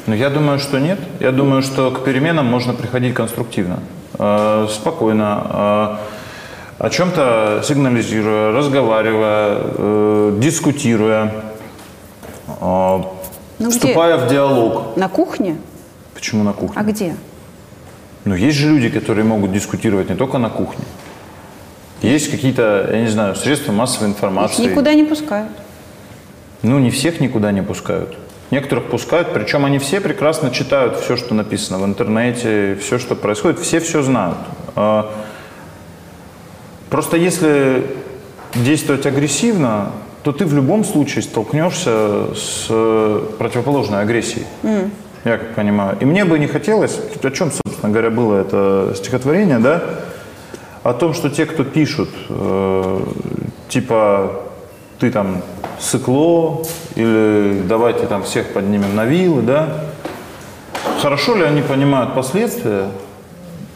Ну, 0.07 0.13
я 0.15 0.29
думаю, 0.29 0.59
что 0.59 0.79
нет. 0.79 0.99
Я 1.19 1.31
думаю, 1.31 1.61
что 1.61 1.91
к 1.91 2.03
переменам 2.03 2.45
можно 2.45 2.73
приходить 2.73 3.13
конструктивно, 3.15 3.79
э, 4.19 4.67
спокойно, 4.69 5.97
э, 6.79 6.83
о 6.85 6.89
чем-то 6.91 7.61
сигнализируя, 7.63 8.51
разговаривая, 8.51 9.57
э, 9.61 10.37
дискутируя, 10.39 11.31
э, 12.47 13.01
Ну, 13.59 13.69
вступая 13.71 14.17
в 14.17 14.27
диалог. 14.29 14.95
На 14.95 15.09
кухне? 15.09 15.55
Почему 16.19 16.43
на 16.43 16.51
кухне? 16.51 16.75
А 16.75 16.83
где? 16.83 17.15
Ну, 18.25 18.35
есть 18.35 18.57
же 18.57 18.67
люди, 18.67 18.89
которые 18.89 19.23
могут 19.23 19.53
дискутировать 19.53 20.09
не 20.09 20.17
только 20.17 20.37
на 20.37 20.49
кухне. 20.49 20.83
Есть 22.01 22.29
какие-то, 22.29 22.89
я 22.91 22.99
не 23.01 23.07
знаю, 23.07 23.35
средства 23.37 23.71
массовой 23.71 24.09
Их 24.09 24.15
информации. 24.15 24.65
никуда 24.65 24.93
не 24.93 25.05
пускают. 25.05 25.47
Ну, 26.61 26.77
не 26.79 26.91
всех 26.91 27.21
никуда 27.21 27.53
не 27.53 27.61
пускают. 27.61 28.17
Некоторых 28.51 28.89
пускают, 28.89 29.33
причем 29.33 29.63
они 29.63 29.79
все 29.79 30.01
прекрасно 30.01 30.51
читают 30.51 30.97
все, 30.97 31.15
что 31.15 31.33
написано 31.33 31.79
в 31.79 31.85
интернете, 31.85 32.77
все, 32.81 32.99
что 32.99 33.15
происходит, 33.15 33.59
все 33.59 33.79
все 33.79 34.01
знают. 34.01 34.37
А, 34.75 35.09
Просто 36.89 37.15
если 37.15 37.85
действовать 38.55 39.05
агрессивно, 39.05 39.91
то 40.23 40.33
ты 40.33 40.45
в 40.45 40.53
любом 40.53 40.83
случае 40.83 41.21
столкнешься 41.21 42.33
с 42.35 42.65
э, 42.69 43.25
противоположной 43.37 44.01
агрессией. 44.01 44.45
М. 44.63 44.91
Я 45.25 45.37
как 45.37 45.55
понимаю. 45.55 45.97
И 45.99 46.05
мне 46.05 46.23
бы 46.23 46.39
не 46.39 46.47
хотелось, 46.47 46.97
о 47.21 47.31
чем, 47.31 47.51
собственно 47.51 47.91
говоря, 47.91 48.09
было 48.09 48.41
это 48.41 48.93
стихотворение, 48.95 49.59
да, 49.59 49.83
о 50.83 50.93
том, 50.93 51.13
что 51.13 51.29
те, 51.29 51.45
кто 51.45 51.63
пишут, 51.63 52.09
э, 52.29 53.01
типа, 53.67 54.43
ты 54.99 55.11
там 55.11 55.41
сыкло, 55.79 56.63
или 56.95 57.61
давайте 57.67 58.05
там 58.05 58.23
всех 58.23 58.53
поднимем 58.53 58.95
на 58.95 59.05
вилы, 59.05 59.41
да, 59.41 59.85
хорошо 61.01 61.35
ли 61.35 61.43
они 61.43 61.61
понимают 61.61 62.13
последствия 62.13 62.85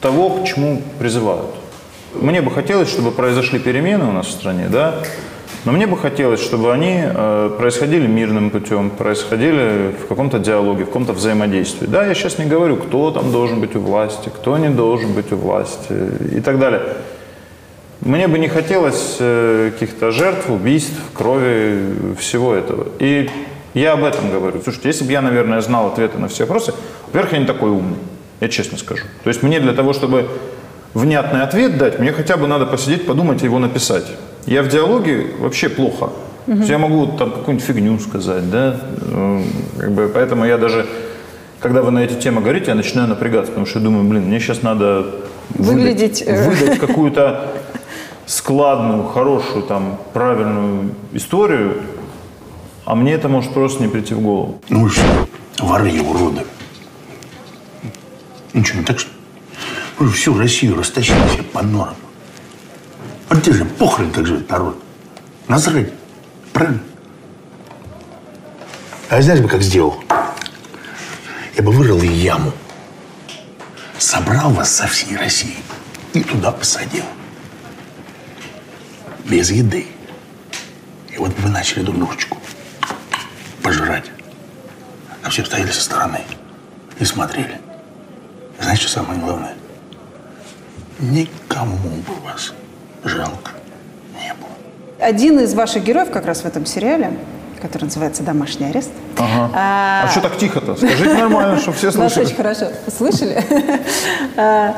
того, 0.02 0.30
к 0.30 0.46
чему 0.46 0.82
призывают? 1.00 1.56
Мне 2.14 2.42
бы 2.42 2.52
хотелось, 2.52 2.90
чтобы 2.90 3.12
произошли 3.12 3.60
перемены 3.60 4.06
у 4.06 4.12
нас 4.12 4.28
в 4.28 4.32
стране, 4.32 4.68
да, 4.70 4.96
но 5.66 5.72
мне 5.72 5.88
бы 5.88 5.98
хотелось, 5.98 6.42
чтобы 6.42 6.74
они 6.74 7.02
э, 7.04 7.56
происходили 7.58 8.08
мирным 8.08 8.50
путем, 8.50 8.90
происходили 8.90 9.96
в 10.04 10.08
каком-то 10.08 10.40
диалоге, 10.40 10.84
в 10.84 10.88
каком-то 10.88 11.14
взаимодействии. 11.14 11.88
Да, 11.88 12.06
я 12.06 12.14
сейчас 12.14 12.38
не 12.38 12.46
говорю, 12.46 12.78
кто 12.78 13.12
там 13.12 13.32
должен 13.32 13.60
быть 13.60 13.76
у 13.76 13.80
власти, 13.80 14.30
кто 14.30 14.58
не 14.58 14.70
должен 14.70 15.14
быть 15.14 15.32
у 15.32 15.38
власти 15.38 15.94
и 16.36 16.42
так 16.42 16.60
далее. 16.60 16.82
Мне 18.02 18.28
бы 18.28 18.38
не 18.38 18.50
хотелось 18.50 19.18
э, 19.20 19.72
каких-то 19.74 20.12
жертв, 20.12 20.50
убийств, 20.50 21.00
крови, 21.14 22.16
всего 22.20 22.54
этого. 22.54 22.88
И 23.00 23.30
я 23.74 23.94
об 23.94 24.04
этом 24.04 24.30
говорю. 24.30 24.62
Слушайте, 24.62 24.90
если 24.90 25.06
бы 25.06 25.12
я, 25.14 25.22
наверное, 25.22 25.62
знал 25.62 25.88
ответы 25.88 26.18
на 26.18 26.28
все 26.28 26.44
вопросы, 26.44 26.74
во-первых, 27.08 27.34
я 27.34 27.40
не 27.40 27.46
такой 27.46 27.70
умный, 27.70 27.98
я 28.42 28.50
честно 28.50 28.78
скажу. 28.78 29.06
То 29.24 29.30
есть 29.30 29.42
мне 29.42 29.60
для 29.60 29.74
того, 29.74 29.94
чтобы 29.94 30.28
внятный 30.94 31.42
ответ 31.42 31.78
дать, 31.78 32.00
мне 32.00 32.12
хотя 32.12 32.38
бы 32.38 32.48
надо 32.48 32.66
посидеть, 32.66 33.06
подумать 33.06 33.42
и 33.42 33.46
его 33.46 33.60
написать. 33.60 34.06
Я 34.46 34.64
в 34.64 34.68
диалоге 34.68 35.28
вообще 35.40 35.70
плохо. 35.70 36.10
То 36.46 36.52
есть 36.52 36.70
я 36.70 36.78
могу 36.78 37.08
там 37.18 37.32
какую-нибудь 37.32 37.66
фигню 37.66 38.00
сказать, 38.00 38.50
да, 38.52 38.78
Э, 39.14 39.44
как 39.80 39.92
бы, 39.92 40.12
поэтому 40.14 40.46
я 40.46 40.58
даже, 40.58 40.88
когда 41.60 41.82
вы 41.82 41.92
на 41.92 42.00
эти 42.00 42.14
темы 42.14 42.42
говорите, 42.42 42.68
я 42.68 42.76
начинаю 42.76 43.08
напрягаться, 43.08 43.52
потому 43.52 43.66
что 43.66 43.80
я 43.80 43.86
думаю, 43.86 44.04
блин, 44.06 44.24
мне 44.24 44.40
сейчас 44.40 44.64
надо 44.64 45.06
Выглядеть, 45.50 46.22
выдать, 46.22 46.28
э. 46.28 46.50
выдать 46.50 46.80
какую-то 46.88 47.52
складную, 48.26 49.04
хорошую, 49.04 49.64
там, 49.64 50.00
правильную 50.14 50.92
историю, 51.14 51.82
а 52.86 52.96
мне 52.96 53.14
это 53.14 53.30
может 53.30 53.54
просто 53.54 53.84
не 53.84 53.90
прийти 53.90 54.14
в 54.14 54.22
голову. 54.22 54.62
Ну 54.70 54.88
и 54.88 54.90
что? 54.90 55.04
Воры 55.60 55.92
и 55.92 56.00
уроды. 56.00 56.42
Ничего 58.54 58.80
не 58.80 58.86
так, 58.86 59.00
что 59.00 59.10
же 60.00 60.12
всю 60.12 60.38
Россию 60.38 60.78
растащили 60.78 61.18
все 61.32 61.44
по 61.44 61.62
норам. 61.62 61.96
Же 63.42 63.66
похрен 63.66 64.12
так 64.12 64.28
живет 64.28 64.50
народ? 64.50 64.82
Насрать. 65.48 65.92
Правильно? 66.54 66.82
А 69.10 69.22
знаешь 69.22 69.42
бы, 69.42 69.50
как 69.50 69.62
сделал? 69.62 70.04
Я 71.56 71.64
бы 71.64 71.72
вырыл 71.72 72.02
яму, 72.02 72.52
собрал 73.98 74.52
вас 74.52 74.72
со 74.72 74.88
всей 74.88 75.18
России 75.18 75.58
и 76.14 76.24
туда 76.24 76.52
посадил. 76.52 77.04
Без 79.26 79.52
еды. 79.52 79.88
И 81.12 81.18
вот 81.18 81.32
вы 81.40 81.50
начали 81.50 81.84
друг 81.84 81.98
дружечку 81.98 82.38
пожрать. 83.62 84.12
А 85.24 85.30
все 85.30 85.44
стояли 85.44 85.72
со 85.72 85.82
стороны 85.82 86.22
и 87.00 87.06
смотрели. 87.06 87.60
Знаете, 88.60 88.84
что 88.84 88.92
самое 89.02 89.20
главное? 89.20 89.56
Никому 91.00 91.78
бы 91.78 92.14
вас 92.24 92.54
жалко. 93.04 93.52
Один 95.00 95.40
из 95.40 95.54
ваших 95.54 95.84
героев 95.84 96.10
как 96.12 96.26
раз 96.26 96.42
в 96.42 96.46
этом 96.46 96.66
сериале, 96.66 97.12
который 97.62 97.86
называется 97.86 98.24
«Домашний 98.24 98.68
арест». 98.68 98.92
Ага. 99.18 99.52
А, 99.54 100.04
А 100.06 100.08
что 100.10 100.22
так 100.22 100.38
тихо-то? 100.38 100.76
Скажите 100.76 101.14
нормально, 101.14 101.60
чтобы 101.60 101.76
все 101.78 101.92
слышали. 101.92 102.26
очень 102.26 102.36
хорошо. 102.36 102.66
Слышали? 102.96 103.44
А, 104.38 104.74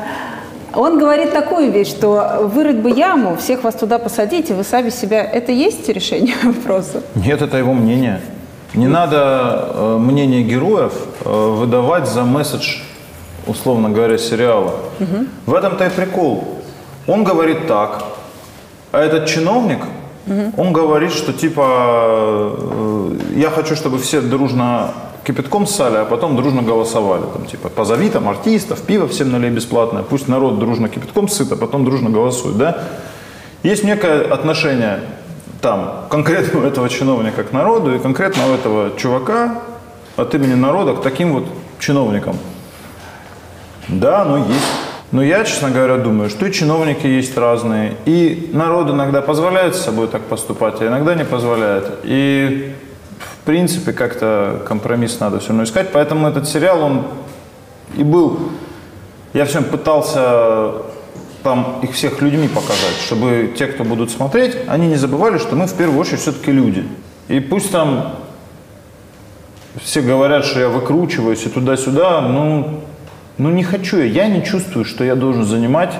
Он 0.74 0.98
говорит 0.98 1.32
такую 1.32 1.70
вещь, 1.70 1.88
что 1.88 2.48
вырыть 2.52 2.76
бы 2.78 2.90
яму, 2.90 3.36
всех 3.36 3.62
вас 3.64 3.74
туда 3.76 3.98
посадить, 3.98 4.50
и 4.50 4.52
вы 4.52 4.64
сами 4.64 4.90
себя... 4.90 5.22
Это 5.22 5.52
есть 5.52 5.88
решение 5.88 6.34
вопроса? 6.42 7.02
Нет, 7.14 7.40
это 7.42 7.56
его 7.56 7.72
мнение. 7.72 8.20
Не 8.74 8.88
надо 8.88 9.70
э, 9.72 9.96
мнение 9.98 10.42
героев 10.42 10.92
э, 11.24 11.28
выдавать 11.30 12.08
за 12.08 12.24
месседж, 12.24 12.80
условно 13.46 13.90
говоря, 13.90 14.18
сериала. 14.18 14.74
В 15.46 15.54
этом-то 15.54 15.86
и 15.86 15.90
прикол. 15.90 16.44
Он 17.06 17.22
говорит 17.24 17.66
так, 17.68 18.02
а 18.92 19.00
этот 19.00 19.26
чиновник, 19.26 19.80
он 20.56 20.72
говорит, 20.72 21.12
что 21.12 21.32
типа 21.32 22.52
э, 22.58 23.18
я 23.36 23.50
хочу, 23.50 23.76
чтобы 23.76 23.98
все 23.98 24.20
дружно 24.20 24.92
кипятком 25.26 25.66
ссали, 25.66 25.96
а 25.96 26.04
потом 26.04 26.36
дружно 26.36 26.62
голосовали. 26.62 27.22
Там, 27.32 27.46
типа, 27.46 27.68
позови 27.68 28.08
там 28.10 28.28
артистов, 28.28 28.80
пиво 28.82 29.08
всем 29.08 29.30
налей 29.32 29.50
бесплатное, 29.50 30.02
пусть 30.02 30.28
народ 30.28 30.58
дружно 30.58 30.88
кипятком 30.88 31.28
сыт, 31.28 31.52
а 31.52 31.56
потом 31.56 31.84
дружно 31.84 32.10
голосует, 32.10 32.56
да? 32.56 32.78
Есть 33.62 33.84
некое 33.84 34.22
отношение 34.22 35.00
там 35.60 36.06
конкретно 36.10 36.60
у 36.60 36.62
этого 36.66 36.88
чиновника 36.88 37.42
к 37.42 37.52
народу 37.52 37.94
и 37.94 37.98
конкретно 37.98 38.50
у 38.50 38.54
этого 38.54 38.96
чувака 38.96 39.62
от 40.16 40.34
имени 40.34 40.54
народа 40.54 40.94
к 40.94 41.02
таким 41.02 41.32
вот 41.32 41.46
чиновникам. 41.78 42.36
Да, 43.88 44.22
оно 44.22 44.38
есть. 44.38 44.85
Но 45.12 45.22
я, 45.22 45.44
честно 45.44 45.70
говоря, 45.70 45.98
думаю, 45.98 46.28
что 46.30 46.46
и 46.46 46.52
чиновники 46.52 47.06
есть 47.06 47.36
разные, 47.36 47.94
и 48.06 48.50
народ 48.52 48.90
иногда 48.90 49.22
позволяет 49.22 49.76
с 49.76 49.82
собой 49.82 50.08
так 50.08 50.22
поступать, 50.22 50.80
а 50.80 50.86
иногда 50.86 51.14
не 51.14 51.24
позволяет. 51.24 52.00
И, 52.02 52.74
в 53.18 53.44
принципе, 53.44 53.92
как-то 53.92 54.62
компромисс 54.66 55.20
надо 55.20 55.38
все 55.38 55.48
равно 55.48 55.64
искать. 55.64 55.92
Поэтому 55.92 56.28
этот 56.28 56.48
сериал, 56.48 56.82
он 56.82 57.06
и 57.96 58.02
был... 58.02 58.50
Я 59.32 59.44
всем 59.44 59.64
пытался 59.64 60.72
там 61.42 61.78
их 61.82 61.92
всех 61.92 62.20
людьми 62.22 62.48
показать, 62.48 62.96
чтобы 63.04 63.54
те, 63.56 63.66
кто 63.66 63.84
будут 63.84 64.10
смотреть, 64.10 64.56
они 64.66 64.88
не 64.88 64.96
забывали, 64.96 65.38
что 65.38 65.54
мы 65.54 65.66
в 65.66 65.74
первую 65.74 66.00
очередь 66.00 66.18
все-таки 66.18 66.50
люди. 66.50 66.84
И 67.28 67.38
пусть 67.38 67.70
там 67.70 68.16
все 69.80 70.00
говорят, 70.00 70.44
что 70.44 70.58
я 70.58 70.68
выкручиваюсь 70.68 71.44
и 71.46 71.48
туда-сюда, 71.48 72.22
ну, 72.22 72.80
ну 73.38 73.50
не 73.50 73.64
хочу 73.64 73.98
я. 73.98 74.04
Я 74.04 74.28
не 74.28 74.44
чувствую, 74.44 74.84
что 74.84 75.04
я 75.04 75.14
должен 75.14 75.44
занимать 75.44 75.94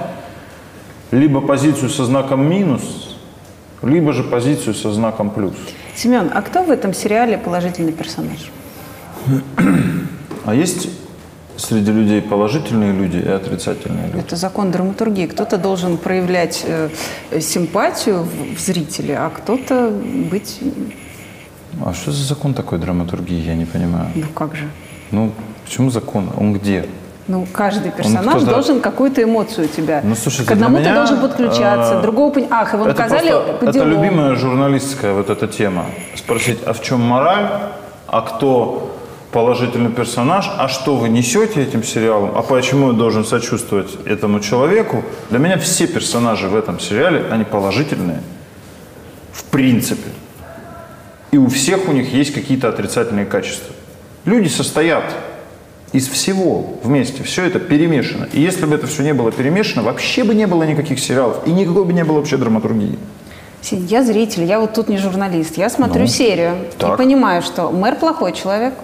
либо 1.10 1.40
позицию 1.40 1.90
со 1.90 2.04
знаком 2.04 2.48
минус, 2.48 3.16
либо 3.82 4.12
же 4.12 4.22
позицию 4.22 4.74
со 4.74 4.92
знаком 4.92 5.30
плюс. 5.30 5.54
Семен, 5.94 6.30
а 6.34 6.42
кто 6.42 6.62
в 6.62 6.70
этом 6.70 6.92
сериале 6.92 7.38
положительный 7.38 7.92
персонаж? 7.92 8.50
А 10.44 10.54
есть 10.54 10.88
среди 11.56 11.90
людей 11.90 12.22
положительные 12.22 12.92
люди 12.92 13.16
и 13.16 13.28
отрицательные 13.28 14.06
люди? 14.08 14.18
Это 14.18 14.36
закон 14.36 14.70
драматургии. 14.70 15.26
Кто-то 15.26 15.58
должен 15.58 15.96
проявлять 15.96 16.64
э, 16.66 16.90
симпатию 17.40 18.22
в, 18.22 18.56
в 18.56 18.60
зрителе, 18.60 19.16
а 19.18 19.30
кто-то 19.30 19.90
быть... 20.30 20.60
А 21.84 21.92
что 21.94 22.12
за 22.12 22.24
закон 22.24 22.54
такой 22.54 22.78
драматургии, 22.78 23.40
я 23.40 23.54
не 23.54 23.64
понимаю. 23.64 24.08
Ну 24.14 24.26
как 24.34 24.54
же? 24.54 24.68
Ну, 25.10 25.32
почему 25.64 25.90
закон? 25.90 26.30
Он 26.36 26.52
где? 26.52 26.86
Ну, 27.28 27.46
каждый 27.52 27.90
персонаж 27.90 28.36
кто-то- 28.36 28.46
должен 28.50 28.80
какую-то 28.80 29.22
эмоцию 29.22 29.66
у 29.66 29.68
тебя. 29.68 30.00
Ну, 30.04 30.14
слушайте, 30.14 30.48
К 30.48 30.52
одному 30.52 30.76
для 30.76 30.84
ты 30.84 30.90
меня, 30.90 30.98
должен 31.06 31.20
подключаться, 31.20 31.94
э, 31.94 32.02
другого 32.02 32.32
пон- 32.32 32.46
Ах, 32.50 32.72
его 32.74 32.86
Это, 32.86 33.02
наказали 33.02 33.30
просто- 33.30 33.52
по 33.54 33.64
это 33.70 33.84
любимая 33.84 34.36
журналистская 34.36 35.12
вот 35.12 35.28
эта 35.30 35.48
тема. 35.48 35.86
Спросить, 36.14 36.58
а 36.64 36.72
в 36.72 36.82
чем 36.82 37.00
мораль, 37.00 37.48
а 38.06 38.20
кто 38.20 38.92
положительный 39.32 39.90
персонаж, 39.90 40.48
а 40.56 40.68
что 40.68 40.94
вы 40.96 41.08
несете 41.08 41.62
этим 41.62 41.82
сериалом, 41.82 42.30
а 42.36 42.42
почему 42.42 42.92
я 42.92 42.92
должен 42.92 43.24
сочувствовать 43.24 43.90
этому 44.06 44.40
человеку. 44.40 45.02
Для 45.30 45.38
меня 45.40 45.58
все 45.58 45.86
персонажи 45.88 46.48
в 46.48 46.54
этом 46.56 46.78
сериале, 46.80 47.24
они 47.30 47.44
положительные. 47.44 48.22
В 49.32 49.44
принципе. 49.44 50.10
И 51.32 51.38
у 51.38 51.48
всех 51.48 51.88
у 51.88 51.92
них 51.92 52.14
есть 52.14 52.32
какие-то 52.32 52.68
отрицательные 52.68 53.26
качества. 53.26 53.74
Люди 54.24 54.48
состоят 54.48 55.04
из 55.92 56.08
всего 56.08 56.78
вместе. 56.82 57.22
Все 57.22 57.44
это 57.44 57.58
перемешано. 57.58 58.28
И 58.32 58.40
если 58.40 58.66
бы 58.66 58.74
это 58.74 58.86
все 58.86 59.02
не 59.02 59.14
было 59.14 59.30
перемешано, 59.32 59.82
вообще 59.82 60.24
бы 60.24 60.34
не 60.34 60.46
было 60.46 60.64
никаких 60.64 60.98
сериалов. 61.00 61.38
И 61.46 61.50
никакой 61.52 61.84
бы 61.84 61.92
не 61.92 62.04
было 62.04 62.16
вообще 62.18 62.36
драматургии. 62.36 62.98
Я 63.70 64.04
зритель, 64.04 64.44
я 64.44 64.60
вот 64.60 64.74
тут 64.74 64.88
не 64.88 64.98
журналист. 64.98 65.56
Я 65.56 65.70
смотрю 65.70 66.02
Ну, 66.02 66.06
серию 66.06 66.54
и 66.72 66.78
так. 66.78 66.96
понимаю, 66.98 67.42
что 67.42 67.70
мэр 67.70 67.96
плохой 67.96 68.32
человек. 68.32 68.74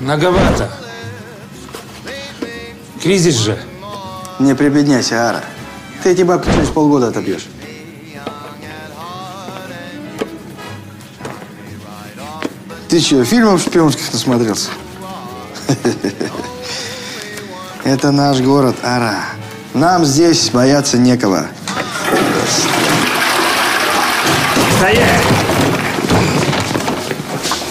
Многовато. 0.00 0.70
Кризис 3.02 3.36
же. 3.36 3.58
Не 4.38 4.54
прибедняйся, 4.54 5.30
Ара. 5.30 5.40
Ты 6.02 6.10
эти 6.10 6.22
бабки 6.22 6.50
через 6.54 6.68
полгода 6.68 7.08
отобьешь. 7.08 7.46
Ты 12.96 13.02
что, 13.02 13.22
фильмов 13.26 13.60
шпионских 13.60 14.10
насмотрелся? 14.10 14.70
Это 17.84 18.10
наш 18.10 18.40
город, 18.40 18.74
Ара. 18.82 19.16
Нам 19.74 20.06
здесь 20.06 20.48
бояться 20.48 20.96
некого. 20.96 21.44
Стоять! 24.78 25.20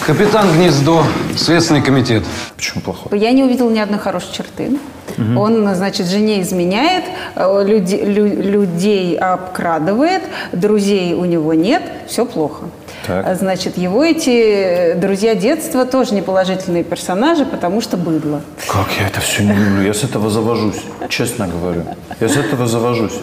Капитан 0.06 0.52
Гнездо, 0.52 1.04
Следственный 1.36 1.82
комитет. 1.82 2.22
Почему 2.54 2.82
плохой? 2.82 3.18
Я 3.18 3.32
не 3.32 3.42
увидела 3.42 3.68
ни 3.68 3.80
одной 3.80 3.98
хорошей 3.98 4.32
черты. 4.32 4.78
Мгм. 5.16 5.38
Он, 5.38 5.74
значит, 5.74 6.06
жене 6.06 6.40
изменяет, 6.42 7.02
э, 7.34 7.64
люди- 7.66 7.96
лю- 7.96 8.42
людей 8.42 9.16
обкрадывает, 9.18 10.22
друзей 10.52 11.14
у 11.14 11.24
него 11.24 11.52
нет, 11.52 11.82
все 12.08 12.24
плохо. 12.24 12.66
Так. 13.06 13.26
А, 13.26 13.34
Значит, 13.34 13.78
его 13.78 14.04
эти 14.04 14.30
э, 14.30 14.94
друзья 14.96 15.34
детства 15.34 15.84
тоже 15.84 16.14
неположительные 16.14 16.82
персонажи, 16.82 17.44
потому 17.44 17.80
что 17.80 17.96
быдло. 17.96 18.42
Как 18.66 18.88
я 18.98 19.06
это 19.06 19.20
все 19.20 19.44
не 19.44 19.52
люблю? 19.52 19.82
Я 19.82 19.94
с 19.94 20.02
этого 20.02 20.28
завожусь, 20.30 20.82
честно 21.08 21.46
говорю. 21.46 21.84
Я 22.20 22.28
с 22.28 22.36
этого 22.36 22.66
завожусь. 22.66 23.18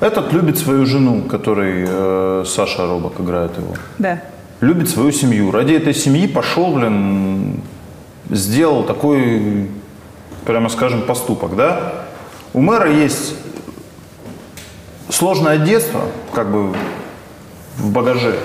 Этот 0.00 0.32
любит 0.32 0.58
свою 0.58 0.86
жену, 0.86 1.22
которой 1.22 1.84
э, 1.86 2.44
Саша 2.46 2.86
Робок 2.86 3.20
играет 3.20 3.56
его. 3.56 3.74
Да. 3.98 4.22
Любит 4.60 4.88
свою 4.88 5.12
семью. 5.12 5.50
Ради 5.50 5.74
этой 5.74 5.94
семьи 5.94 6.26
пошел, 6.26 6.72
блин, 6.72 7.60
сделал 8.30 8.84
такой, 8.84 9.68
прямо 10.46 10.68
скажем, 10.68 11.02
поступок, 11.02 11.56
да? 11.56 11.94
У 12.52 12.60
мэра 12.60 12.90
есть 12.90 13.34
сложное 15.08 15.58
детство, 15.58 16.02
как 16.32 16.50
бы 16.50 16.74
в 17.80 17.90
багаже, 17.92 18.38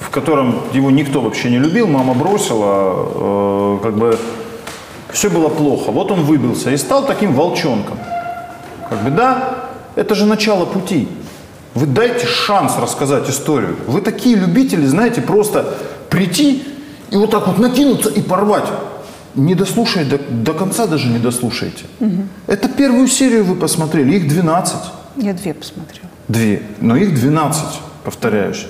в 0.00 0.10
котором 0.10 0.60
его 0.72 0.90
никто 0.90 1.20
вообще 1.20 1.50
не 1.50 1.58
любил, 1.58 1.86
мама 1.86 2.14
бросила, 2.14 3.78
э, 3.78 3.78
как 3.82 3.96
бы 3.96 4.18
все 5.10 5.30
было 5.30 5.48
плохо. 5.48 5.90
Вот 5.90 6.10
он 6.10 6.24
выбился 6.24 6.70
и 6.70 6.76
стал 6.76 7.06
таким 7.06 7.34
волчонком. 7.34 7.98
Как 8.88 9.02
бы 9.02 9.10
да, 9.10 9.70
это 9.94 10.14
же 10.14 10.26
начало 10.26 10.66
пути. 10.66 11.08
Вы 11.74 11.86
дайте 11.86 12.26
шанс 12.26 12.76
рассказать 12.78 13.28
историю. 13.30 13.76
Вы 13.86 14.02
такие 14.02 14.36
любители, 14.36 14.84
знаете, 14.86 15.22
просто 15.22 15.74
прийти 16.10 16.62
и 17.10 17.16
вот 17.16 17.30
так 17.30 17.46
вот 17.46 17.58
накинуться 17.58 18.10
и 18.10 18.20
порвать. 18.20 18.68
Не 19.34 19.54
дослушая, 19.54 20.04
до, 20.04 20.18
до 20.18 20.52
конца 20.52 20.86
даже 20.86 21.08
не 21.08 21.18
дослушаете. 21.18 21.84
Это 22.46 22.68
первую 22.68 23.08
серию 23.08 23.44
вы 23.44 23.54
посмотрели, 23.54 24.16
их 24.16 24.28
12. 24.28 24.74
Я 25.16 25.32
две 25.32 25.54
посмотрела. 25.54 26.08
Две, 26.28 26.62
но 26.80 26.96
их 26.96 27.14
12, 27.14 27.64
повторяюсь. 28.04 28.66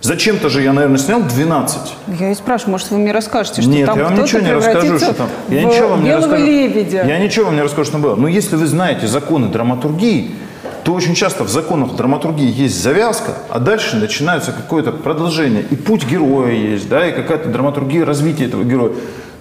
Зачем-то 0.00 0.48
же 0.48 0.62
я, 0.62 0.72
наверное, 0.72 0.98
снял 0.98 1.22
12. 1.22 1.78
Я 2.20 2.30
и 2.30 2.34
спрашиваю, 2.34 2.72
может, 2.72 2.90
вы 2.90 2.98
мне 2.98 3.10
расскажете, 3.10 3.62
что 3.62 3.70
Нет, 3.70 3.86
там 3.86 3.98
я 3.98 4.04
вам 4.04 4.22
ничего 4.22 4.40
не 4.40 4.52
расскажу, 4.52 4.98
что 4.98 5.12
там. 5.12 5.28
Я 5.48 5.64
ничего 5.64 5.88
вам 5.88 6.04
не 6.04 6.14
расскажу. 6.14 6.44
лебедя. 6.44 7.04
Я 7.04 7.18
ничего 7.18 7.46
вам 7.46 7.56
не 7.56 7.62
расскажу, 7.62 7.90
что 7.90 7.98
было. 7.98 8.14
Но 8.14 8.28
если 8.28 8.54
вы 8.54 8.66
знаете 8.66 9.08
законы 9.08 9.48
драматургии, 9.48 10.36
то 10.84 10.94
очень 10.94 11.14
часто 11.14 11.44
в 11.44 11.48
законах 11.48 11.96
драматургии 11.96 12.50
есть 12.50 12.80
завязка, 12.80 13.34
а 13.50 13.58
дальше 13.58 13.96
начинается 13.96 14.52
какое-то 14.52 14.92
продолжение. 14.92 15.64
И 15.68 15.74
путь 15.74 16.06
героя 16.06 16.52
есть, 16.52 16.88
да, 16.88 17.06
и 17.06 17.12
какая-то 17.12 17.48
драматургия 17.48 18.04
развития 18.04 18.44
этого 18.46 18.62
героя. 18.62 18.92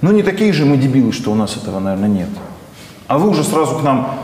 Но 0.02 0.12
не 0.12 0.24
такие 0.24 0.52
же 0.54 0.66
мы 0.66 0.78
дебилы, 0.78 1.14
что 1.14 1.32
у 1.32 1.36
нас 1.36 1.56
этого, 1.56 1.80
наверное, 1.80 2.10
нет. 2.10 2.30
А 3.08 3.18
вы 3.18 3.30
уже 3.30 3.44
сразу 3.44 3.76
к 3.76 3.84
нам 3.84 4.18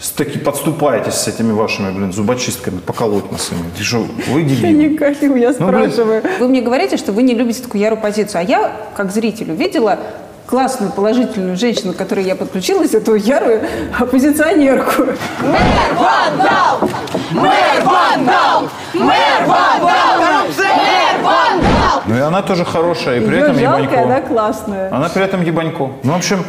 с 0.00 0.10
таки 0.10 0.38
подступаетесь 0.38 1.14
с 1.14 1.28
этими 1.28 1.52
вашими, 1.52 1.90
блин, 1.92 2.12
зубочистками 2.12 2.78
поколоть 2.78 3.30
нас 3.30 3.50
ими. 3.52 3.64
Ты 3.76 3.82
что, 3.84 4.06
вы 4.28 4.40
Я 4.42 4.48
дебилы? 4.48 4.72
не 4.72 4.96
хочу, 4.96 5.34
я 5.36 5.52
Ну, 5.58 5.68
блин. 5.68 5.90
спрашиваю. 5.92 6.22
Вы 6.38 6.48
мне 6.48 6.62
говорите, 6.62 6.96
что 6.96 7.12
вы 7.12 7.22
не 7.22 7.34
любите 7.34 7.62
такую 7.62 7.82
ярую 7.82 8.00
позицию, 8.00 8.40
а 8.40 8.42
я, 8.42 8.72
как 8.96 9.12
зритель, 9.12 9.50
увидела 9.52 9.98
классную, 10.46 10.90
положительную 10.90 11.56
женщину, 11.56 11.92
к 11.92 11.96
которой 11.96 12.24
я 12.24 12.34
подключилась, 12.34 12.94
эту 12.94 13.14
ярую 13.14 13.60
оппозиционерку. 13.98 15.02
Мэр 15.42 15.94
вандал! 15.96 16.90
Мэр 17.30 17.84
вандал! 17.84 18.68
Мэр 18.94 19.46
вандал! 19.46 20.46
Мэр 20.58 21.22
вандал! 21.22 22.02
Ну 22.06 22.16
и 22.16 22.20
она 22.20 22.40
тоже 22.42 22.64
хорошая, 22.64 23.20
и 23.20 23.26
при 23.26 23.34
Ее 23.36 23.42
этом 23.42 23.58
жалко, 23.58 23.82
ебанько. 23.82 24.02
она 24.02 24.20
классная. 24.22 24.92
Она 24.94 25.08
при 25.10 25.22
этом 25.24 25.42
ебанько. 25.42 25.90
Ну, 26.02 26.12
в 26.14 26.16
общем, 26.16 26.42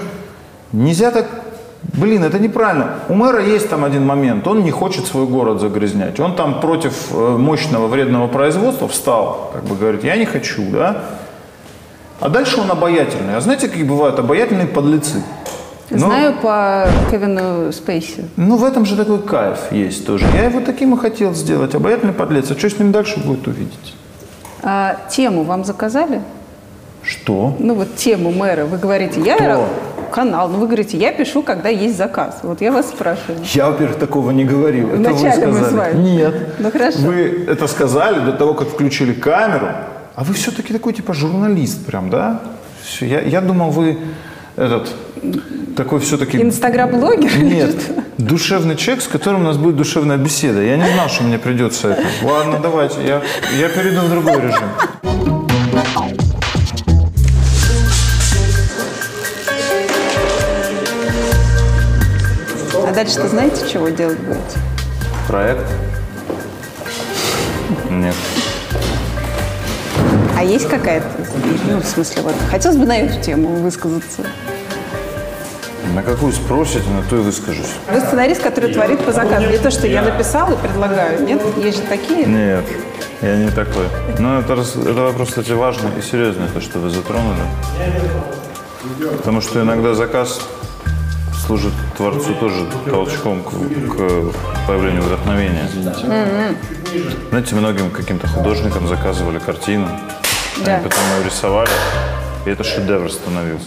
нельзя 0.72 1.12
так... 1.12 1.28
Блин, 1.84 2.24
это 2.24 2.40
неправильно. 2.40 2.96
У 3.10 3.14
мэра 3.16 3.44
есть 3.44 3.70
там 3.70 3.84
один 3.84 4.06
момент. 4.06 4.48
Он 4.48 4.64
не 4.64 4.72
хочет 4.72 5.06
свой 5.08 5.26
город 5.26 5.60
загрязнять. 5.60 6.20
Он 6.20 6.36
там 6.36 6.62
против 6.62 7.12
э, 7.12 7.38
мощного 7.38 7.88
вредного 7.88 8.28
производства 8.28 8.88
встал. 8.88 9.52
Как 9.54 9.64
бы 9.64 9.76
говорит, 9.76 10.04
я 10.04 10.16
не 10.16 10.26
хочу, 10.26 10.64
да? 10.72 11.04
А 12.20 12.30
дальше 12.30 12.62
он 12.62 12.70
обаятельный. 12.70 13.36
А 13.36 13.42
знаете, 13.42 13.68
какие 13.68 13.84
бывают 13.84 14.20
обаятельные 14.20 14.68
подлецы? 14.68 15.24
Ну, 15.90 15.98
Знаю 15.98 16.36
по 16.42 16.88
Кевину 17.10 17.72
Спейси. 17.74 18.26
Ну, 18.38 18.56
в 18.56 18.64
этом 18.64 18.86
же 18.86 18.96
такой 18.96 19.20
кайф 19.20 19.72
есть 19.72 20.06
тоже. 20.06 20.26
Я 20.34 20.46
его 20.46 20.62
таким 20.62 20.94
и 20.94 20.98
хотел 20.98 21.34
сделать. 21.34 21.76
Обаятельный 21.76 22.14
подлец. 22.14 22.50
А 22.52 22.58
что 22.58 22.70
с 22.70 22.80
ним 22.80 22.92
дальше 22.92 23.20
будет 23.20 23.46
увидеть? 23.48 23.96
А, 24.64 24.96
тему 25.10 25.44
вам 25.44 25.66
заказали? 25.66 26.22
Что? 27.04 27.56
Ну 27.60 27.74
вот 27.76 27.96
тему 27.96 28.32
мэра. 28.32 28.66
Вы 28.66 28.78
говорите, 28.78 29.22
я 29.22 29.36
Кто? 29.36 29.68
канал, 30.12 30.50
но 30.50 30.58
вы 30.58 30.66
говорите, 30.68 30.98
я 30.98 31.12
пишу, 31.14 31.42
когда 31.42 31.70
есть 31.70 31.98
заказ. 31.98 32.40
Вот 32.44 32.62
я 32.62 32.72
вас 32.72 32.90
спрашиваю. 32.90 33.40
Я, 33.54 33.70
во-первых, 33.70 33.98
такого 33.98 34.32
не 34.32 34.44
говорил. 34.46 34.90
Это 34.90 34.98
вы 34.98 35.18
Вначале 35.18 35.48
мы 35.48 35.54
сказали. 35.54 35.70
с 35.70 35.74
вами. 35.74 36.02
Нет. 36.04 36.36
Ну 36.60 36.72
хорошо. 36.72 36.98
Вы 37.00 37.46
это 37.48 37.68
сказали 37.68 38.20
до 38.20 38.34
того, 38.34 38.54
как 38.54 38.68
включили 38.70 39.14
камеру. 39.14 39.68
А 40.16 40.24
вы 40.24 40.34
все-таки 40.34 40.74
такой 40.74 40.94
типа 40.94 41.14
журналист 41.14 41.86
прям, 41.86 42.10
да? 42.10 42.42
Всё, 42.84 43.06
Я, 43.06 43.22
я 43.22 43.42
думал, 43.42 43.72
вы 43.72 43.98
этот 44.58 44.94
такой 45.78 46.00
все-таки... 46.02 46.42
Инстаграм-блогер? 46.42 47.38
Нет, 47.42 47.76
душевный 48.18 48.76
человек, 48.76 49.04
с 49.04 49.08
которым 49.08 49.42
у 49.42 49.44
нас 49.46 49.58
будет 49.58 49.78
душевная 49.78 50.18
беседа. 50.18 50.62
Я 50.62 50.76
не 50.78 50.92
знал, 50.94 51.08
что 51.10 51.24
мне 51.24 51.40
придется 51.40 51.90
это. 51.92 52.04
Ладно, 52.24 52.60
давайте, 52.62 52.98
я, 53.06 53.22
я 53.58 53.70
перейду 53.70 54.02
в 54.02 54.10
другой 54.10 54.42
режим. 54.42 54.68
Дальше-то 63.04 63.28
знаете, 63.30 63.68
чего 63.68 63.90
делать 63.90 64.20
будете? 64.20 64.60
Проект? 65.28 65.66
Нет. 67.90 68.14
А 70.38 70.44
есть 70.44 70.68
какая-то, 70.70 71.08
ну, 71.68 71.80
в 71.80 71.86
смысле, 71.86 72.22
вот, 72.22 72.36
хотелось 72.52 72.78
бы 72.78 72.86
на 72.86 73.00
эту 73.00 73.20
тему 73.20 73.56
высказаться. 73.56 74.22
На 75.96 76.04
какую 76.04 76.32
спросите, 76.32 76.88
на 76.90 77.02
то 77.10 77.18
и 77.18 77.20
выскажусь. 77.22 77.74
Вы 77.92 78.02
сценарист, 78.02 78.44
который 78.44 78.72
творит 78.72 79.00
по 79.04 79.12
заказу. 79.12 79.48
Не 79.48 79.58
то, 79.58 79.72
что 79.72 79.88
я 79.88 80.04
написала 80.04 80.54
и 80.54 80.58
предлагаю. 80.58 81.24
Нет? 81.24 81.42
Есть 81.58 81.78
же 81.80 81.84
такие. 81.84 82.26
Нет, 82.26 82.64
я 83.22 83.36
не 83.36 83.50
такой. 83.50 83.88
Но 84.20 84.40
это, 84.40 84.54
это 84.54 85.02
вопрос, 85.02 85.30
кстати, 85.30 85.52
важный 85.54 85.90
и 85.98 86.04
серьезный, 86.04 86.48
то, 86.54 86.62
что 86.62 86.78
вы 86.78 86.92
затронули. 86.92 87.42
Потому 89.18 89.42
что 89.42 89.62
иногда 89.62 89.96
заказ 89.96 90.40
служит 91.52 91.74
творцу 91.98 92.34
тоже 92.40 92.66
толчком 92.90 93.44
к, 93.44 93.50
к 93.50 94.68
появлению 94.68 95.02
вдохновения. 95.02 95.68
Знаете, 97.30 97.56
многим 97.56 97.90
каким-то 97.90 98.26
художникам 98.26 98.88
заказывали 98.88 99.38
картину, 99.38 99.90
Да. 100.66 100.76
они 100.76 100.84
потом 100.86 101.04
ее 101.18 101.26
рисовали, 101.26 101.70
и 102.46 102.52
это 102.52 102.64
шедевр 102.64 103.12
становился. 103.12 103.66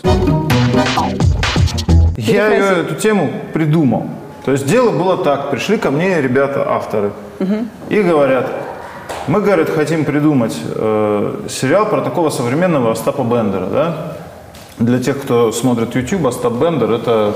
Я 2.17 2.49
ее, 2.49 2.81
эту 2.85 2.95
тему 2.95 3.31
придумал. 3.53 4.09
То 4.47 4.53
есть 4.53 4.67
дело 4.67 4.91
было 4.91 5.23
так. 5.23 5.51
Пришли 5.51 5.77
ко 5.77 5.91
мне 5.91 6.23
ребята, 6.23 6.67
авторы, 6.67 7.11
и 7.91 8.01
говорят, 8.01 8.51
мы, 9.27 9.43
говорят, 9.43 9.69
хотим 9.69 10.07
придумать 10.07 10.57
э, 10.75 11.41
сериал 11.51 11.85
про 11.91 12.01
такого 12.01 12.31
современного 12.31 12.93
Остапа 12.93 13.21
Бендера, 13.23 13.67
да? 13.67 14.17
Для 14.79 14.99
тех, 14.99 15.21
кто 15.23 15.53
смотрит 15.53 15.95
YouTube, 15.95 16.27
Остап 16.27 16.55
Бендер– 16.55 16.91
это 16.93 17.35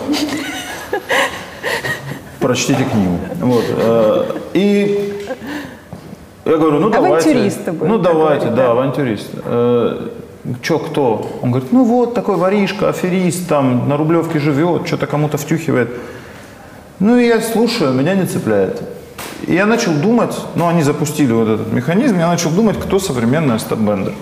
прочтите 2.41 2.85
книгу. 2.85 3.19
Вот. 3.41 3.65
э, 3.69 4.25
И 4.55 5.15
я 6.45 6.57
говорю, 6.57 6.81
ну 6.81 6.91
давайте. 6.91 7.31
Авантюристы 7.31 7.73
Ну 7.73 7.99
давайте, 7.99 8.47
да, 8.47 8.57
да. 8.57 8.71
авантюрист. 8.73 9.29
Э, 9.45 10.09
Че, 10.63 10.79
кто? 10.79 11.39
Он 11.43 11.51
говорит, 11.51 11.73
ну 11.73 11.85
вот 11.85 12.15
такой 12.15 12.37
воришка, 12.37 12.89
аферист, 12.89 13.49
там 13.49 13.89
на 13.89 13.97
Рублевке 13.99 14.39
живет, 14.41 14.87
что-то 14.87 15.07
кому-то 15.07 15.37
втюхивает. 15.37 15.91
Ну 17.01 17.19
и 17.19 17.27
я 17.27 17.41
слушаю, 17.41 17.93
меня 17.93 18.15
не 18.15 18.27
цепляет. 18.27 18.83
И 19.47 19.55
я 19.55 19.67
начал 19.67 19.93
думать, 19.93 20.35
ну 20.55 20.67
они 20.67 20.83
запустили 20.83 21.33
вот 21.33 21.49
этот 21.49 21.73
механизм, 21.73 22.19
я 22.19 22.29
начал 22.29 22.51
думать, 22.51 22.79
кто 22.81 22.99
современный 22.99 23.57
Остап 23.57 23.79
Бендер. 23.79 24.15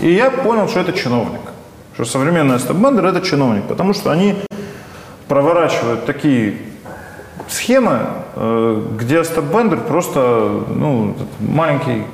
И 0.00 0.12
я 0.12 0.30
понял, 0.30 0.68
что 0.68 0.80
это 0.80 0.92
чиновник. 0.92 1.40
Что 2.00 2.12
современный 2.12 2.54
Остап 2.54 2.78
Бендер 2.78 3.04
это 3.04 3.20
чиновник, 3.20 3.64
потому 3.64 3.92
что 3.92 4.10
они 4.10 4.34
проворачивают 5.28 6.06
такие 6.06 6.56
схемы, 7.46 8.06
э, 8.36 8.82
где 8.96 9.20
Остап 9.20 9.44
Бендер 9.44 9.80
просто 9.80 10.64
ну, 10.74 11.14
маленький 11.40 12.04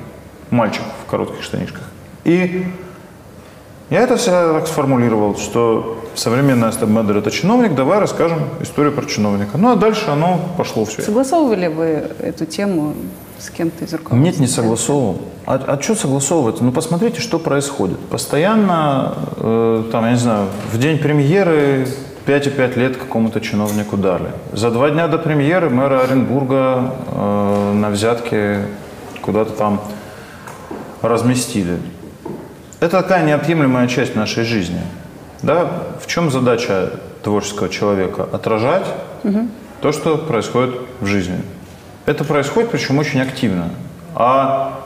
мальчик 0.49 0.81
в 1.05 1.09
коротких 1.09 1.41
штанишках. 1.41 1.83
И 2.25 2.65
я 3.89 4.01
это 4.01 4.17
себя 4.17 4.51
так 4.51 4.67
сформулировал, 4.67 5.37
что 5.37 6.03
современный 6.15 6.67
Остап 6.67 6.89
Бендер 6.89 7.15
это 7.15 7.31
чиновник, 7.31 7.73
давай 7.73 7.99
расскажем 7.99 8.39
историю 8.59 8.91
про 8.91 9.05
чиновника. 9.05 9.57
Ну 9.57 9.71
а 9.71 9.77
дальше 9.77 10.09
оно 10.09 10.37
пошло 10.57 10.83
все. 10.83 11.01
Согласовывали 11.01 11.67
вы 11.67 11.85
эту 12.19 12.45
тему 12.45 12.93
с 13.39 13.49
кем-то 13.49 13.85
из 13.85 13.93
руководства? 13.93 14.15
Нет, 14.15 14.39
не 14.39 14.47
согласовывал. 14.47 15.21
А, 15.45 15.55
а 15.55 15.81
что 15.81 15.95
согласовывать? 15.95 16.61
Ну, 16.61 16.71
посмотрите, 16.71 17.21
что 17.21 17.39
происходит. 17.39 17.99
Постоянно, 17.99 19.15
э, 19.37 19.83
там, 19.91 20.05
я 20.05 20.11
не 20.11 20.17
знаю, 20.17 20.47
в 20.71 20.79
день 20.79 20.97
премьеры 20.97 21.87
5,5 22.25 22.77
лет 22.77 22.97
какому-то 22.97 23.39
чиновнику 23.39 23.97
дали. 23.97 24.31
За 24.51 24.71
два 24.71 24.89
дня 24.89 25.07
до 25.07 25.17
премьеры 25.17 25.69
мэра 25.69 26.01
Оренбурга 26.01 26.93
э, 27.07 27.73
на 27.73 27.89
взятке 27.89 28.65
куда-то 29.21 29.53
там 29.53 29.81
разместили. 31.01 31.77
Это 32.79 33.01
такая 33.01 33.25
неотъемлемая 33.25 33.87
часть 33.87 34.15
нашей 34.15 34.43
жизни. 34.43 34.81
Да? 35.41 35.69
В 36.01 36.07
чем 36.07 36.31
задача 36.31 36.91
творческого 37.23 37.69
человека? 37.69 38.27
Отражать 38.31 38.85
то, 39.81 39.91
что 39.91 40.17
происходит 40.17 40.75
в 40.99 41.05
жизни. 41.05 41.41
Это 42.07 42.23
происходит, 42.23 42.71
причем 42.71 42.97
очень 42.99 43.19
активно. 43.19 43.69
А 44.15 44.79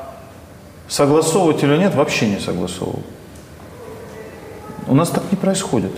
согласовывать 0.88 1.64
или 1.64 1.78
нет, 1.78 1.94
вообще 1.94 2.28
не 2.28 2.40
согласовывал. 2.40 3.04
У 4.88 4.96
нас 4.96 5.10
так 5.10 5.24
не 5.32 5.38
происходит. 5.38 5.92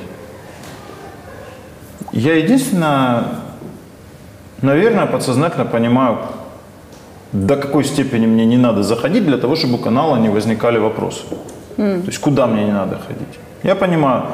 Я 2.12 2.36
единственное, 2.36 3.24
наверное, 4.62 5.06
подсознательно 5.06 5.66
понимаю, 5.66 6.20
до 7.32 7.56
какой 7.56 7.86
степени 7.86 8.26
мне 8.26 8.46
не 8.46 8.58
надо 8.58 8.84
заходить 8.84 9.26
для 9.26 9.38
того, 9.38 9.56
чтобы 9.56 9.76
у 9.76 9.78
канала 9.78 10.18
не 10.18 10.30
возникали 10.30 10.78
вопросы. 10.78 11.24
То 11.78 12.04
есть 12.06 12.20
куда 12.20 12.48
мне 12.48 12.66
не 12.66 12.74
надо 12.74 13.00
ходить. 13.00 13.40
Я 13.64 13.76
понимаю, 13.76 14.26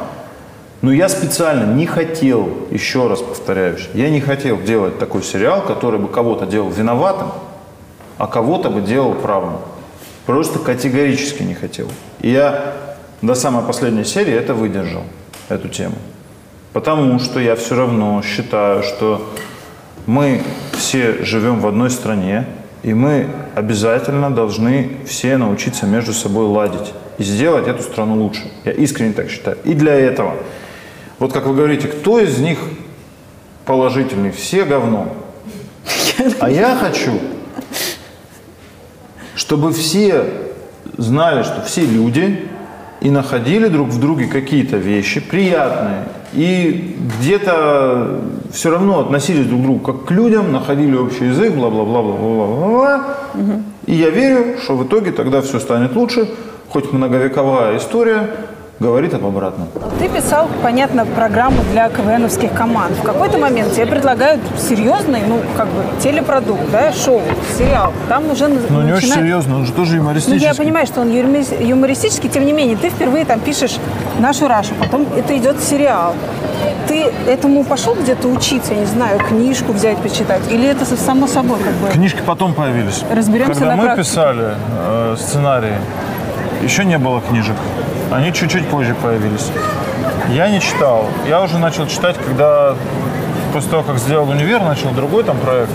но 0.81 0.93
я 0.93 1.09
специально 1.09 1.73
не 1.73 1.85
хотел, 1.85 2.67
еще 2.71 3.07
раз 3.07 3.21
повторяюсь, 3.21 3.89
я 3.93 4.09
не 4.09 4.21
хотел 4.21 4.61
делать 4.61 4.97
такой 4.97 5.23
сериал, 5.23 5.61
который 5.61 5.99
бы 5.99 6.07
кого-то 6.07 6.45
делал 6.45 6.69
виноватым, 6.69 7.31
а 8.17 8.27
кого-то 8.27 8.69
бы 8.69 8.81
делал 8.81 9.13
правым. 9.13 9.57
Просто 10.25 10.59
категорически 10.59 11.43
не 11.43 11.55
хотел. 11.55 11.87
И 12.21 12.29
я 12.29 12.75
до 13.21 13.35
самой 13.35 13.63
последней 13.63 14.05
серии 14.05 14.33
это 14.33 14.53
выдержал, 14.53 15.03
эту 15.49 15.67
тему. 15.67 15.95
Потому 16.71 17.19
что 17.19 17.39
я 17.39 17.55
все 17.55 17.75
равно 17.75 18.21
считаю, 18.21 18.83
что 18.83 19.27
мы 20.05 20.41
все 20.73 21.23
живем 21.23 21.59
в 21.59 21.67
одной 21.67 21.89
стране, 21.89 22.45
и 22.83 22.93
мы 22.93 23.27
обязательно 23.55 24.31
должны 24.31 24.97
все 25.05 25.37
научиться 25.37 25.85
между 25.85 26.13
собой 26.13 26.45
ладить 26.45 26.93
и 27.17 27.23
сделать 27.23 27.67
эту 27.67 27.83
страну 27.83 28.15
лучше. 28.15 28.49
Я 28.63 28.71
искренне 28.71 29.13
так 29.13 29.29
считаю. 29.29 29.57
И 29.65 29.73
для 29.73 29.93
этого, 29.93 30.35
вот 31.19 31.33
как 31.33 31.45
вы 31.45 31.53
говорите, 31.53 31.87
кто 31.87 32.19
из 32.19 32.39
них 32.39 32.57
положительный? 33.65 34.31
Все 34.31 34.63
говно. 34.63 35.13
А 36.39 36.49
я 36.49 36.75
хочу, 36.75 37.19
чтобы 39.35 39.71
все 39.71 40.25
знали, 40.97 41.43
что 41.43 41.61
все 41.61 41.85
люди 41.85 42.47
и 43.01 43.09
находили 43.09 43.67
друг 43.67 43.89
в 43.89 43.99
друге 43.99 44.27
какие-то 44.27 44.77
вещи 44.77 45.19
приятные. 45.19 46.05
И 46.33 46.97
где-то 47.19 48.21
все 48.51 48.69
равно 48.69 48.99
относились 48.99 49.47
друг 49.47 49.61
к 49.61 49.63
другу 49.63 49.79
как 49.79 50.05
к 50.05 50.11
людям, 50.11 50.51
находили 50.51 50.95
общий 50.95 51.25
язык, 51.25 51.53
бла-бла-бла-бла-бла-бла-бла. 51.53 53.15
И 53.85 53.95
я 53.95 54.09
верю, 54.09 54.57
что 54.61 54.75
в 54.75 54.85
итоге 54.85 55.11
тогда 55.11 55.41
все 55.41 55.59
станет 55.59 55.95
лучше, 55.95 56.29
хоть 56.69 56.91
многовековая 56.93 57.77
история 57.77 58.29
говорит 58.79 59.13
об 59.13 59.25
обратном. 59.25 59.67
Ты 59.99 60.07
писал, 60.07 60.47
понятно, 60.63 61.05
программу 61.05 61.57
для 61.71 61.89
КВНовских 61.89 62.53
команд. 62.53 62.95
В 62.95 63.01
какой-то 63.03 63.37
момент 63.37 63.73
тебе 63.73 63.85
предлагают 63.85 64.39
серьезный, 64.57 65.21
ну, 65.27 65.39
как 65.57 65.67
бы, 65.67 65.83
телепродукт, 66.01 66.69
да, 66.71 66.93
шоу, 66.93 67.21
сериал. 67.57 67.91
Там 68.07 68.31
уже 68.31 68.47
Ну, 68.47 68.55
не 68.81 68.93
очень 68.93 69.07
начинает- 69.07 69.13
серьезно, 69.15 69.55
он 69.57 69.65
же 69.65 69.73
тоже 69.73 69.95
Ну, 69.95 70.03
юмористический. 70.03 70.47
я 70.47 70.53
понимаю, 70.55 70.87
что 70.87 71.01
он 71.01 71.09
юмори- 71.09 71.61
юмористический, 71.65 72.29
тем 72.29 72.45
не 72.45 72.53
менее, 72.53 72.77
ты 72.77 72.89
впервые 72.89 73.25
там 73.25 73.39
пишешь 73.41 73.77
нашу 74.19 74.47
Рашу, 74.47 74.73
потом 74.79 75.05
это 75.17 75.37
идет 75.37 75.59
сериал. 75.61 76.15
Ты 76.87 77.05
этому 77.27 77.63
пошел 77.65 77.95
где-то 77.95 78.27
учиться, 78.29 78.73
я 78.73 78.79
не 78.79 78.85
знаю, 78.85 79.19
книжку 79.19 79.73
взять, 79.73 79.97
почитать? 79.97 80.41
Или 80.49 80.67
это 80.67 80.85
само 80.85 81.27
собой 81.27 81.59
как 81.59 81.73
бы? 81.73 81.89
Книжки 81.89 82.21
потом 82.25 82.53
появились. 82.53 83.03
Разберемся 83.13 83.53
Когда 83.53 83.67
на 83.71 83.75
мы 83.75 83.83
практике. 83.83 84.07
писали 84.09 84.45
э, 84.87 85.15
сценарии, 85.19 85.75
еще 86.63 86.85
не 86.85 86.97
было 86.97 87.21
книжек. 87.21 87.55
Они 88.11 88.33
чуть-чуть 88.33 88.67
позже 88.67 88.95
появились. 88.95 89.51
Я 90.29 90.49
не 90.49 90.59
читал. 90.59 91.05
Я 91.27 91.41
уже 91.41 91.57
начал 91.59 91.87
читать, 91.87 92.15
когда 92.17 92.75
после 93.53 93.69
того, 93.69 93.83
как 93.83 93.97
сделал 93.97 94.29
универ, 94.29 94.61
начал 94.61 94.89
другой 94.91 95.23
там 95.23 95.37
проект. 95.37 95.71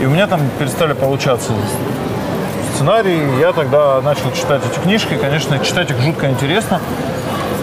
И 0.00 0.06
у 0.06 0.10
меня 0.10 0.26
там 0.26 0.40
перестали 0.58 0.92
получаться 0.92 1.52
сценарий. 2.74 3.20
Я 3.40 3.52
тогда 3.52 4.00
начал 4.02 4.32
читать 4.32 4.62
эти 4.70 4.78
книжки. 4.80 5.16
Конечно, 5.20 5.58
читать 5.60 5.90
их 5.90 6.00
жутко 6.00 6.28
интересно. 6.28 6.80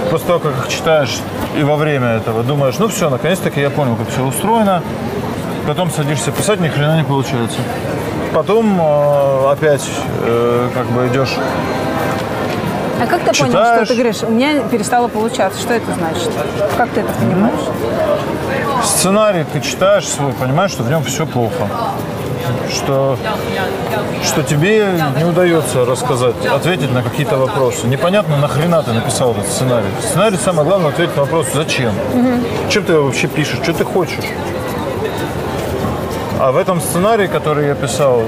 После 0.09 0.28
того, 0.28 0.39
как 0.39 0.57
их 0.57 0.67
читаешь 0.67 1.19
и 1.57 1.63
во 1.63 1.76
время 1.76 2.07
этого 2.07 2.43
думаешь, 2.43 2.78
ну 2.80 2.88
все, 2.88 3.09
наконец-таки 3.09 3.61
я 3.61 3.69
понял, 3.69 3.95
как 3.95 4.09
все 4.09 4.24
устроено. 4.24 4.82
Потом 5.67 5.91
садишься 5.91 6.32
писать, 6.32 6.59
ни 6.59 6.67
хрена 6.67 6.97
не 6.97 7.03
получается. 7.03 7.59
Потом 8.34 8.80
э, 8.80 9.51
опять 9.51 9.88
э, 10.24 10.69
как 10.74 10.88
бы 10.88 11.07
идешь 11.07 11.38
А 13.02 13.08
как 13.08 13.22
ты 13.22 13.34
понял, 13.34 13.52
Читаешь. 13.54 13.86
что 13.88 13.95
ты 13.95 13.99
говоришь, 13.99 14.24
у 14.24 14.30
меня 14.30 14.62
перестало 14.70 15.08
получаться? 15.08 15.60
Что 15.60 15.74
это 15.74 15.91
значит? 15.93 16.30
Как 16.78 16.89
ты 16.89 16.99
это 16.99 17.12
понимаешь? 17.14 17.60
Сценарий 18.84 19.43
ты 19.52 19.60
читаешь 19.60 20.08
свой, 20.08 20.34
понимаешь, 20.34 20.72
что 20.72 20.84
в 20.84 20.89
нем 20.89 21.04
все 21.04 21.26
плохо. 21.26 21.68
Что, 22.72 23.18
что 24.24 24.43
тебе 24.43 24.93
не 25.18 25.24
удается 25.24 25.84
рассказать, 25.84 26.36
ответить 26.45 26.91
на 26.91 27.02
какие-то 27.02 27.38
вопросы. 27.38 27.88
Непонятно, 27.88 28.38
нахрена 28.38 28.84
ты 28.84 28.91
написал 28.93 29.32
этот 29.32 29.47
сценарий. 29.47 29.88
Сценарий 30.02 30.38
самое 30.38 30.68
главное 30.68 30.91
ответить 30.91 31.16
на 31.16 31.24
вопрос, 31.24 31.47
зачем? 31.54 31.93
Чем 32.70 32.84
ты 32.84 32.93
его 32.93 33.06
вообще 33.06 33.28
пишешь? 33.28 33.60
Что 33.64 33.74
ты 33.74 33.84
хочешь? 33.84 34.26
А 36.39 36.52
в 36.52 36.58
этом 36.58 36.82
сценарии, 36.82 37.28
который 37.28 37.68
я 37.68 37.76
писал, 37.76 38.24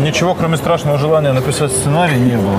ничего 0.00 0.34
кроме 0.34 0.56
страшного 0.56 0.98
желания 0.98 1.32
написать 1.32 1.70
сценарий 1.72 2.16
не 2.18 2.36
было. 2.36 2.58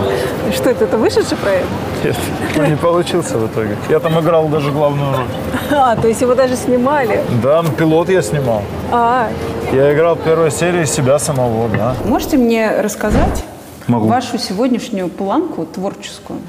Что 0.54 0.70
это, 0.70 0.86
это 0.86 0.98
вышедший 0.98 1.38
проект? 1.38 1.66
Нет, 2.04 2.16
ну, 2.56 2.66
не 2.66 2.76
получился 2.76 3.38
в 3.38 3.48
итоге. 3.48 3.76
Я 3.90 4.00
там 4.00 4.20
играл 4.20 4.48
даже 4.48 4.72
главную 4.72 5.12
роль. 5.18 5.26
А, 5.72 5.96
то 5.96 6.08
есть 6.08 6.22
его 6.22 6.36
даже 6.36 6.56
снимали. 6.56 7.22
Да, 7.44 7.64
пилот 7.78 8.10
я 8.10 8.22
снимал. 8.22 8.62
А, 8.92 9.30
Я 9.74 9.94
играл 9.94 10.16
в 10.16 10.20
первой 10.22 10.52
серии 10.52 10.86
себя 10.86 11.20
самого, 11.20 11.68
да. 11.70 11.96
можете 12.06 12.38
мне 12.38 12.82
рассказать 12.82 13.44
Могу. 13.88 14.08
вашу 14.08 14.38
сегодняшнюю 14.38 15.10
планку 15.10 15.66
творческую? 15.66 16.40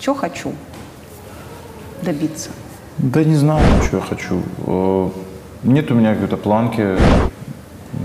Что 0.00 0.14
хочу 0.14 0.52
добиться? 2.02 2.50
Да 2.98 3.24
не 3.24 3.34
знаю, 3.34 3.64
что 3.86 3.96
я 3.96 4.02
хочу. 4.02 4.40
Э, 4.66 5.08
Нет 5.64 5.90
у 5.90 5.94
меня 5.94 6.14
какой-то 6.14 6.36
планки. 6.36 6.96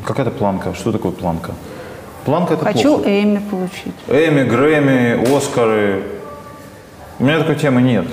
Какая-то 0.06 0.32
планка? 0.32 0.74
Что 0.74 0.92
такое 0.92 1.12
планка? 1.12 1.52
Планка 2.26 2.56
это 2.56 2.66
хочу 2.66 2.96
плохо. 2.96 3.10
Эмми 3.10 3.42
получить. 3.50 3.94
Эми, 4.08 4.44
Грэмми, 4.44 5.36
Оскары. 5.36 6.04
У 7.20 7.24
меня 7.24 7.40
такой 7.40 7.56
темы 7.56 7.82
нет. 7.82 8.06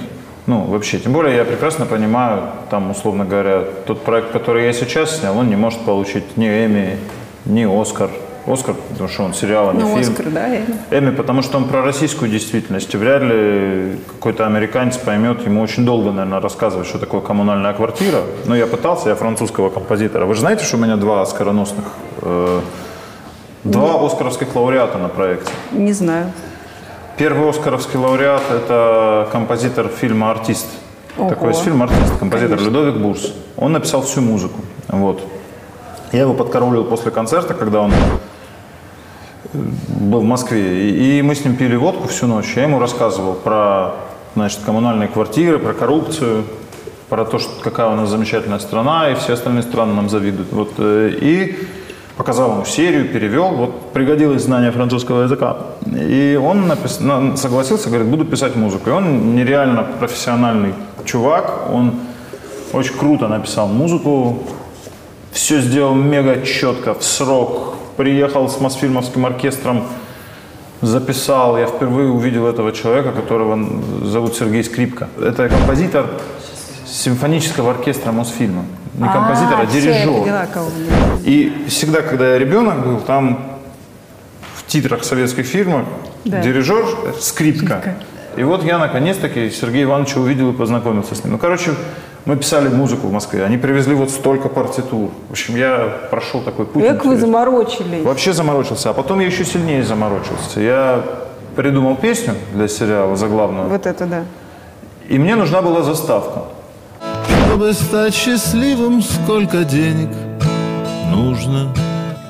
Ну, 0.46 0.62
вообще. 0.62 0.98
Тем 0.98 1.12
более 1.12 1.36
я 1.36 1.44
прекрасно 1.44 1.86
понимаю, 1.86 2.50
там, 2.70 2.90
условно 2.90 3.24
говоря, 3.24 3.64
тот 3.86 4.02
проект, 4.04 4.30
который 4.30 4.64
я 4.64 4.72
сейчас 4.72 5.18
снял, 5.18 5.36
он 5.36 5.48
не 5.48 5.56
может 5.56 5.80
получить 5.80 6.36
ни 6.36 6.46
Эми, 6.46 6.98
ни 7.44 7.64
Оскар. 7.64 8.10
Оскар, 8.46 8.76
потому 8.90 9.08
что 9.08 9.24
он 9.24 9.34
сериал, 9.34 9.70
а 9.70 9.72
не 9.72 9.82
Ну, 9.82 9.96
фильм. 9.96 10.12
Оскар, 10.12 10.26
да, 10.26 10.48
Эмми. 10.48 10.76
Эми, 10.92 11.10
потому 11.10 11.42
что 11.42 11.56
он 11.58 11.64
про 11.64 11.82
российскую 11.82 12.30
действительность. 12.30 12.94
Вряд 12.94 13.22
ли 13.22 13.96
какой-то 14.06 14.46
американец 14.46 14.96
поймет, 14.96 15.44
ему 15.44 15.60
очень 15.62 15.84
долго, 15.84 16.12
наверное, 16.12 16.40
рассказывать, 16.40 16.86
что 16.86 16.98
такое 16.98 17.20
коммунальная 17.22 17.72
квартира. 17.72 18.20
Но 18.44 18.54
я 18.54 18.68
пытался, 18.68 19.08
я 19.08 19.16
французского 19.16 19.68
композитора. 19.68 20.26
Вы 20.26 20.34
же 20.34 20.40
знаете, 20.40 20.64
что 20.64 20.76
у 20.76 20.80
меня 20.80 20.94
два 20.94 21.22
оскароносных, 21.22 21.86
э, 22.22 22.60
два 23.70 24.04
оскаровских 24.04 24.54
лауреата 24.54 24.98
на 24.98 25.08
проекте. 25.08 25.50
Не 25.72 25.92
знаю. 25.92 26.32
Первый 27.16 27.48
оскаровский 27.48 27.98
лауреат– 27.98 28.42
это 28.50 29.28
композитор 29.32 29.88
фильма 29.88 30.30
«Артист». 30.30 30.66
Ого. 31.18 31.30
Такой 31.30 31.48
есть 31.48 31.62
фильм 31.62 31.82
«Артист», 31.82 32.18
композитор 32.18 32.60
Людовик 32.60 32.96
Бурс. 32.96 33.32
Он 33.56 33.72
написал 33.72 34.02
всю 34.02 34.20
музыку. 34.20 34.60
Вот. 34.88 35.22
Я 36.12 36.20
его 36.20 36.34
подкараулил 36.34 36.84
после 36.84 37.10
концерта, 37.10 37.54
когда 37.54 37.80
он 37.80 37.90
э, 37.90 39.58
был 39.88 40.20
в 40.20 40.24
Москве. 40.24 40.90
И, 40.90 41.18
и 41.18 41.22
мы 41.22 41.34
с 41.34 41.44
ним 41.44 41.56
пили 41.56 41.74
водку 41.74 42.06
всю 42.08 42.26
ночь. 42.26 42.52
Я 42.54 42.64
ему 42.64 42.78
рассказывал 42.78 43.34
про 43.34 43.94
значит, 44.34 44.60
коммунальные 44.64 45.08
квартиры, 45.08 45.58
про 45.58 45.72
коррупцию, 45.72 46.44
про 47.08 47.24
то, 47.24 47.38
что, 47.38 47.50
какая 47.62 47.88
у 47.88 47.96
нас 47.96 48.10
замечательная 48.10 48.58
страна, 48.58 49.10
и 49.10 49.14
все 49.14 49.32
остальные 49.32 49.62
страны 49.62 49.94
нам 49.94 50.10
завидуют. 50.10 50.52
Вот, 50.52 50.72
э, 50.78 51.12
и 51.18 51.56
показал 52.16 52.52
ему 52.52 52.64
серию, 52.64 53.08
перевел. 53.08 53.48
Вот 53.50 53.92
пригодилось 53.92 54.42
знание 54.42 54.70
французского 54.72 55.22
языка. 55.24 55.56
И 55.86 56.38
он 56.42 56.70
напис- 56.70 57.02
на- 57.02 57.36
согласился, 57.36 57.88
говорит, 57.88 58.08
буду 58.08 58.24
писать 58.24 58.56
музыку. 58.56 58.90
И 58.90 58.92
он 58.92 59.34
нереально 59.36 59.82
профессиональный 60.00 60.74
чувак. 61.04 61.68
Он 61.72 61.94
очень 62.72 62.94
круто 62.94 63.28
написал 63.28 63.68
музыку, 63.68 64.42
все 65.32 65.60
сделал 65.60 65.94
мега 65.94 66.42
четко, 66.42 66.94
в 66.94 67.02
срок. 67.04 67.74
Приехал 67.96 68.48
с 68.48 68.60
Мосфильмовским 68.60 69.24
оркестром, 69.24 69.84
записал. 70.82 71.56
Я 71.58 71.66
впервые 71.66 72.10
увидел 72.10 72.46
этого 72.46 72.72
человека, 72.72 73.12
которого 73.12 73.58
зовут 74.04 74.34
Сергей 74.36 74.62
Скрипка. 74.64 75.08
Это 75.20 75.48
композитор 75.48 76.06
симфонического 76.86 77.70
оркестра 77.72 78.12
Мосфильма. 78.12 78.64
Не 78.94 79.08
композитор, 79.08 79.60
а, 79.60 79.66
всё, 79.66 79.78
я 79.78 79.82
дирижер. 79.82 80.12
поняла, 80.22 80.46
кого 80.46 80.66
вы 80.66 81.20
И 81.24 81.66
всегда, 81.68 82.00
когда 82.00 82.32
я 82.32 82.38
ребенок 82.38 82.86
был, 82.86 83.00
там 83.00 83.58
в 84.54 84.64
титрах 84.66 85.04
советских 85.04 85.44
фильмов 85.46 85.84
Да. 86.24 86.40
дирижер 86.40 86.84
э, 87.04 87.12
скрипка. 87.20 87.96
И 88.36 88.42
вот 88.42 88.64
я 88.64 88.78
наконец-таки 88.78 89.50
Сергея 89.50 89.84
Ивановича 89.84 90.20
увидел 90.20 90.50
и 90.50 90.52
познакомился 90.52 91.14
с 91.14 91.24
ним. 91.24 91.34
Ну, 91.34 91.38
короче, 91.38 91.72
мы 92.24 92.36
писали 92.36 92.68
музыку 92.68 93.06
в 93.06 93.12
Москве. 93.12 93.44
Они 93.44 93.56
привезли 93.58 93.94
вот 93.94 94.10
столько 94.10 94.48
партитур. 94.48 95.10
В 95.28 95.32
общем, 95.32 95.56
я 95.56 95.88
прошел 96.10 96.40
такой 96.40 96.66
путь. 96.66 96.82
Как 96.86 97.04
вы 97.04 97.16
заморочились? 97.16 98.02
Вообще 98.04 98.32
заморочился. 98.32 98.90
А 98.90 98.92
потом 98.94 99.20
я 99.20 99.26
еще 99.26 99.44
сильнее 99.44 99.82
заморочился. 99.84 100.60
Я 100.60 101.02
придумал 101.54 101.96
песню 101.96 102.34
для 102.52 102.68
сериала 102.68 103.16
заглавную. 103.16 103.68
Вот 103.68 103.86
это 103.86 104.06
да. 104.06 104.24
И 105.08 105.18
мне 105.18 105.36
нужна 105.36 105.62
была 105.62 105.82
заставка. 105.82 106.42
Чтобы 107.56 107.72
стать 107.72 108.14
счастливым, 108.14 109.00
сколько 109.00 109.64
денег 109.64 110.10
нужно, 111.10 111.72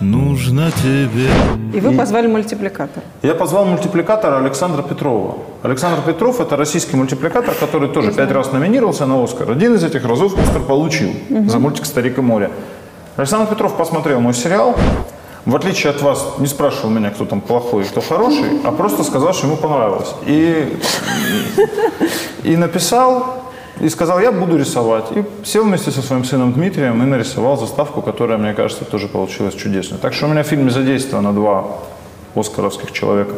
нужно 0.01 0.71
тебе. 0.71 1.29
И 1.75 1.81
вы 1.81 1.97
позвали 1.97 2.29
мультипликатор. 2.29 3.03
Я 3.23 3.35
позвал 3.35 3.65
мультипликатора 3.65 4.39
Александра 4.39 4.83
Петрова. 4.83 5.39
Александр 5.65 6.01
Петров– 6.03 6.41
это 6.43 6.57
российский 6.57 6.95
мультипликатор, 6.95 7.55
который 7.59 7.89
тоже 7.89 8.13
пять 8.13 8.31
раз 8.31 8.53
номинировался 8.53 9.07
на 9.07 9.21
«Оскар». 9.25 9.51
Один 9.51 9.75
из 9.75 9.83
этих 9.83 10.05
разов 10.05 10.39
«Оскар» 10.39 10.63
получил 10.63 11.11
Мгм. 11.29 11.51
за 11.51 11.59
мультик 11.59 11.87
«Старик 11.87 12.19
и 12.19 12.21
море». 12.21 12.53
Александр 13.17 13.49
Петров 13.49 13.77
посмотрел 13.77 14.21
мой 14.21 14.33
сериал, 14.33 14.77
в 15.45 15.57
отличие 15.57 15.91
от 15.91 16.03
вас, 16.03 16.25
не 16.39 16.47
спрашивал 16.47 16.91
меня, 16.91 17.11
кто 17.11 17.25
там 17.25 17.41
плохой 17.41 17.83
и 17.83 17.87
кто 17.89 18.01
хороший, 18.01 18.61
а 18.63 18.71
просто 18.71 19.03
сказал, 19.03 19.35
что 19.35 19.49
ему 19.49 19.57
понравилось. 19.57 20.15
И, 20.25 20.79
и 22.45 22.57
написал, 22.57 23.46
и 23.81 23.89
сказал, 23.89 24.21
я 24.21 24.33
буду 24.33 24.57
рисовать. 24.57 25.05
И 25.15 25.25
сел 25.45 25.65
вместе 25.65 25.91
со 25.91 26.03
своим 26.03 26.25
сыном 26.25 26.53
Дмитрием 26.53 27.03
и 27.03 27.07
нарисовал 27.07 27.57
заставку, 27.59 28.03
которая, 28.03 28.39
мне 28.39 28.55
кажется, 28.55 28.85
тоже 28.85 29.09
получилась 29.09 29.55
чудесной. 29.55 29.99
Так 29.99 30.15
что 30.15 30.27
у 30.27 30.29
меня 30.29 30.43
в 30.43 30.47
фильме 30.47 30.71
задействовано 30.71 31.33
два 31.33 31.67
оскаровских 32.35 32.93
человека. 32.93 33.35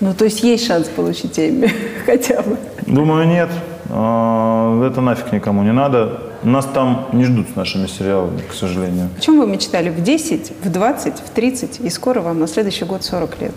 Ну, 0.00 0.14
то 0.14 0.24
есть 0.24 0.42
есть 0.42 0.66
шанс 0.66 0.88
получить 0.88 1.38
Эмми 1.38 1.72
хотя 2.06 2.42
бы. 2.42 2.56
Думаю, 2.86 3.26
нет. 3.26 3.48
А, 3.88 4.86
Это 4.86 5.00
нафиг 5.00 5.32
никому 5.32 5.62
не 5.62 5.72
надо. 5.72 6.20
Нас 6.42 6.66
там 6.66 7.06
не 7.12 7.24
ждут 7.24 7.46
с 7.52 7.56
нашими 7.56 7.86
сериалами, 7.86 8.40
к 8.50 8.52
сожалению. 8.52 9.10
О 9.16 9.20
чем 9.20 9.38
вы 9.38 9.46
мечтали? 9.46 9.90
В 9.90 10.02
10, 10.02 10.52
в 10.64 10.70
20, 10.70 11.14
в 11.14 11.30
30, 11.30 11.80
и 11.80 11.90
скоро 11.90 12.20
вам 12.20 12.40
на 12.40 12.48
следующий 12.48 12.84
год 12.84 13.04
40 13.04 13.40
лет. 13.40 13.52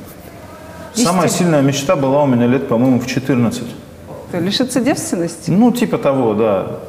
Самая 0.94 1.28
сильная 1.28 1.62
мечта 1.62 1.96
была 1.96 2.24
у 2.24 2.28
меня 2.28 2.48
лет, 2.48 2.68
по-моему, 2.68 3.00
в 3.00 3.08
14. 3.08 3.64
Лишиться 4.34 4.82
девственности? 4.82 5.52
Ну, 5.52 5.72
типа 5.72 5.98
того, 5.98 6.34
да. 6.34 6.80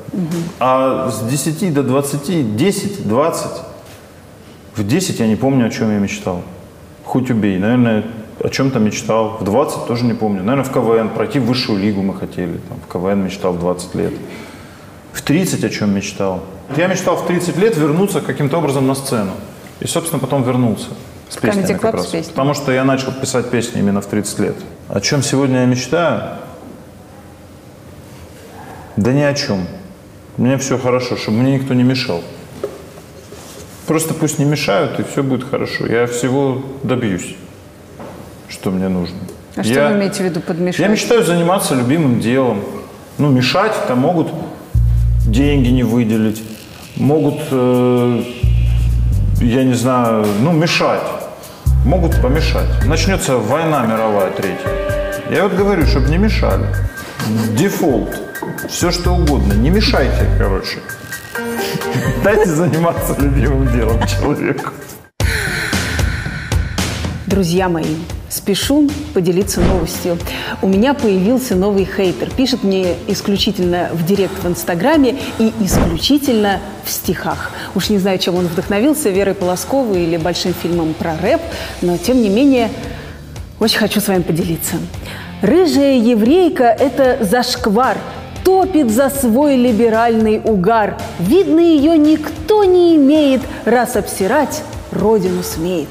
А 0.58 1.10
с 1.10 1.20
10 1.28 1.72
до 1.74 1.82
20, 1.82 2.56
10, 2.56 3.08
20. 3.08 3.50
В 4.74 4.86
10 4.86 5.20
я 5.20 5.26
не 5.26 5.36
помню, 5.36 5.66
о 5.66 5.70
чем 5.70 5.90
я 5.90 5.98
мечтал. 5.98 6.42
Хоть 7.04 7.30
убей. 7.30 7.58
Наверное, 7.58 8.04
о 8.42 8.48
чем-то 8.48 8.78
мечтал. 8.78 9.38
В 9.40 9.44
20 9.44 9.86
тоже 9.86 10.04
не 10.04 10.14
помню. 10.14 10.42
Наверное, 10.42 10.64
в 10.64 10.72
КВН. 10.72 11.10
Пройти 11.10 11.38
в 11.38 11.46
высшую 11.46 11.78
лигу 11.78 12.02
мы 12.02 12.14
хотели. 12.14 12.58
Там, 12.68 12.78
в 12.86 12.92
КВН 12.92 13.24
мечтал 13.24 13.52
в 13.52 13.58
20 13.58 13.94
лет. 13.94 14.12
В 15.12 15.22
30 15.22 15.64
о 15.64 15.70
чем 15.70 15.94
мечтал? 15.94 16.42
Я 16.76 16.88
мечтал 16.88 17.16
в 17.16 17.26
30 17.26 17.56
лет 17.56 17.76
вернуться 17.76 18.20
каким-то 18.20 18.58
образом 18.58 18.86
на 18.86 18.94
сцену. 18.94 19.32
И, 19.80 19.86
собственно, 19.86 20.20
потом 20.20 20.42
вернулся. 20.42 20.88
С 21.28 21.36
песнями 21.36 21.78
как 21.78 21.94
с 21.94 21.96
раз. 21.96 22.06
песнями. 22.06 22.34
Потому 22.34 22.54
что 22.54 22.72
я 22.72 22.84
начал 22.84 23.12
писать 23.12 23.50
песни 23.50 23.80
именно 23.80 24.00
в 24.00 24.06
30 24.06 24.38
лет. 24.40 24.56
О 24.88 25.00
чем 25.00 25.22
сегодня 25.22 25.60
я 25.60 25.66
мечтаю? 25.66 26.38
Да 28.96 29.12
ни 29.12 29.20
о 29.20 29.34
чем. 29.34 29.66
Мне 30.36 30.56
все 30.58 30.78
хорошо, 30.78 31.16
чтобы 31.16 31.38
мне 31.38 31.58
никто 31.58 31.74
не 31.74 31.82
мешал. 31.82 32.22
Просто 33.86 34.14
пусть 34.14 34.38
не 34.38 34.44
мешают, 34.44 34.98
и 34.98 35.04
все 35.04 35.22
будет 35.22 35.48
хорошо. 35.48 35.86
Я 35.86 36.06
всего 36.06 36.62
добьюсь, 36.82 37.36
что 38.48 38.70
мне 38.70 38.88
нужно. 38.88 39.16
А 39.54 39.62
что 39.62 39.72
я, 39.72 39.88
вы 39.88 39.96
имеете 39.96 40.22
в 40.22 40.26
виду 40.26 40.40
под 40.40 40.58
мешать? 40.58 40.80
я 40.80 40.88
мечтаю 40.88 41.24
заниматься 41.24 41.74
любимым 41.74 42.20
делом. 42.20 42.62
Ну, 43.18 43.30
мешать 43.30 43.72
там 43.86 44.00
могут 44.00 44.28
деньги 45.26 45.68
не 45.68 45.82
выделить, 45.82 46.42
могут, 46.96 47.40
э, 47.50 48.22
я 49.40 49.64
не 49.64 49.74
знаю, 49.74 50.26
ну, 50.40 50.52
мешать. 50.52 51.02
могут 51.84 52.20
помешать. 52.20 52.84
Начнется 52.84 53.36
война 53.36 53.86
мировая 53.86 54.30
третья. 54.32 54.70
Я 55.30 55.44
вот 55.44 55.54
говорю, 55.54 55.86
чтобы 55.86 56.08
не 56.08 56.18
мешали. 56.18 56.66
Дефолт. 57.56 58.25
Все 58.68 58.90
что 58.90 59.12
угодно. 59.12 59.52
Не 59.52 59.70
мешайте, 59.70 60.26
короче. 60.38 60.78
Дайте 62.22 62.46
заниматься 62.46 63.16
любимым 63.18 63.72
делом 63.72 64.00
человеку. 64.06 64.72
Друзья 67.26 67.68
мои, 67.68 67.96
спешу 68.28 68.88
поделиться 69.12 69.60
новостью. 69.60 70.16
У 70.62 70.68
меня 70.68 70.94
появился 70.94 71.56
новый 71.56 71.84
хейтер. 71.84 72.30
Пишет 72.30 72.62
мне 72.62 72.94
исключительно 73.08 73.88
в 73.92 74.06
директ 74.06 74.42
в 74.42 74.46
Инстаграме 74.46 75.16
и 75.38 75.52
исключительно 75.60 76.60
в 76.84 76.90
стихах. 76.90 77.50
Уж 77.74 77.88
не 77.90 77.98
знаю, 77.98 78.18
чем 78.18 78.36
он 78.36 78.46
вдохновился, 78.46 79.10
Верой 79.10 79.34
Полосковой 79.34 80.04
или 80.04 80.16
большим 80.16 80.54
фильмом 80.54 80.94
про 80.94 81.16
рэп, 81.16 81.40
но 81.82 81.98
тем 81.98 82.22
не 82.22 82.28
менее 82.28 82.70
очень 83.58 83.78
хочу 83.78 84.00
с 84.00 84.08
вами 84.08 84.22
поделиться. 84.22 84.76
Рыжая 85.42 85.98
еврейка– 85.98 86.64
это 86.64 87.24
зашквар, 87.24 87.98
топит 88.46 88.92
за 88.92 89.10
свой 89.10 89.56
либеральный 89.56 90.40
угар. 90.42 90.96
Видно, 91.18 91.58
ее 91.58 91.98
никто 91.98 92.62
не 92.62 92.94
имеет, 92.94 93.42
раз 93.64 93.96
обсирать 93.96 94.62
родину 94.92 95.42
смеет. 95.42 95.88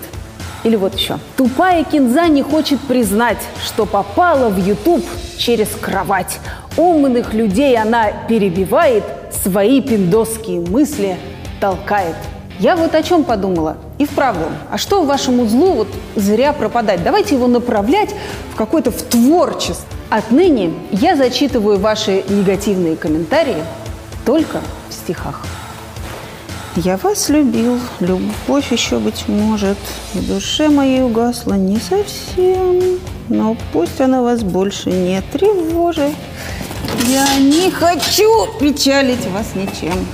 Или 0.63 0.77
вот 0.77 0.95
еще. 0.95 1.19
Тупая 1.35 1.83
кинза 1.83 2.29
не 2.29 2.43
хочет 2.43 2.79
признать, 2.79 3.39
что 3.61 3.85
попала 3.85 4.47
в 4.47 4.57
YouTube 4.57 5.03
через 5.37 5.67
кровать. 5.67 6.39
Умных 6.77 7.33
людей 7.33 7.77
она 7.77 8.13
перебивает, 8.29 9.03
свои 9.43 9.81
пиндосские 9.81 10.61
мысли 10.61 11.17
толкает. 11.59 12.15
Я 12.59 12.75
вот 12.75 12.95
о 12.95 13.03
чем 13.03 13.23
подумала. 13.23 13.77
И 13.97 14.05
вправду, 14.05 14.45
а 14.71 14.77
что 14.77 15.03
вашему 15.03 15.45
злу 15.45 15.73
вот 15.73 15.87
зря 16.15 16.53
пропадать? 16.53 17.03
Давайте 17.03 17.35
его 17.35 17.47
направлять 17.47 18.15
в 18.53 18.55
какое-то 18.55 18.91
в 18.91 19.01
творчество. 19.01 19.85
Отныне 20.09 20.73
я 20.91 21.15
зачитываю 21.15 21.79
ваши 21.79 22.23
негативные 22.29 22.95
комментарии 22.95 23.63
только 24.25 24.61
в 24.89 24.93
стихах. 24.93 25.41
Я 26.75 26.97
вас 26.97 27.29
любил, 27.29 27.79
любовь 28.01 28.71
еще, 28.71 28.99
быть 28.99 29.27
может, 29.27 29.77
в 30.13 30.27
душе 30.27 30.69
моей 30.69 31.01
угасла 31.03 31.53
не 31.53 31.77
совсем, 31.77 32.99
но 33.29 33.55
пусть 33.71 34.01
она 34.01 34.21
вас 34.21 34.43
больше 34.43 34.89
не 34.91 35.21
тревожит. 35.21 36.11
Я 37.07 37.37
не 37.39 37.71
хочу 37.71 38.47
печалить 38.59 39.25
вас 39.27 39.55
ничем. 39.55 40.05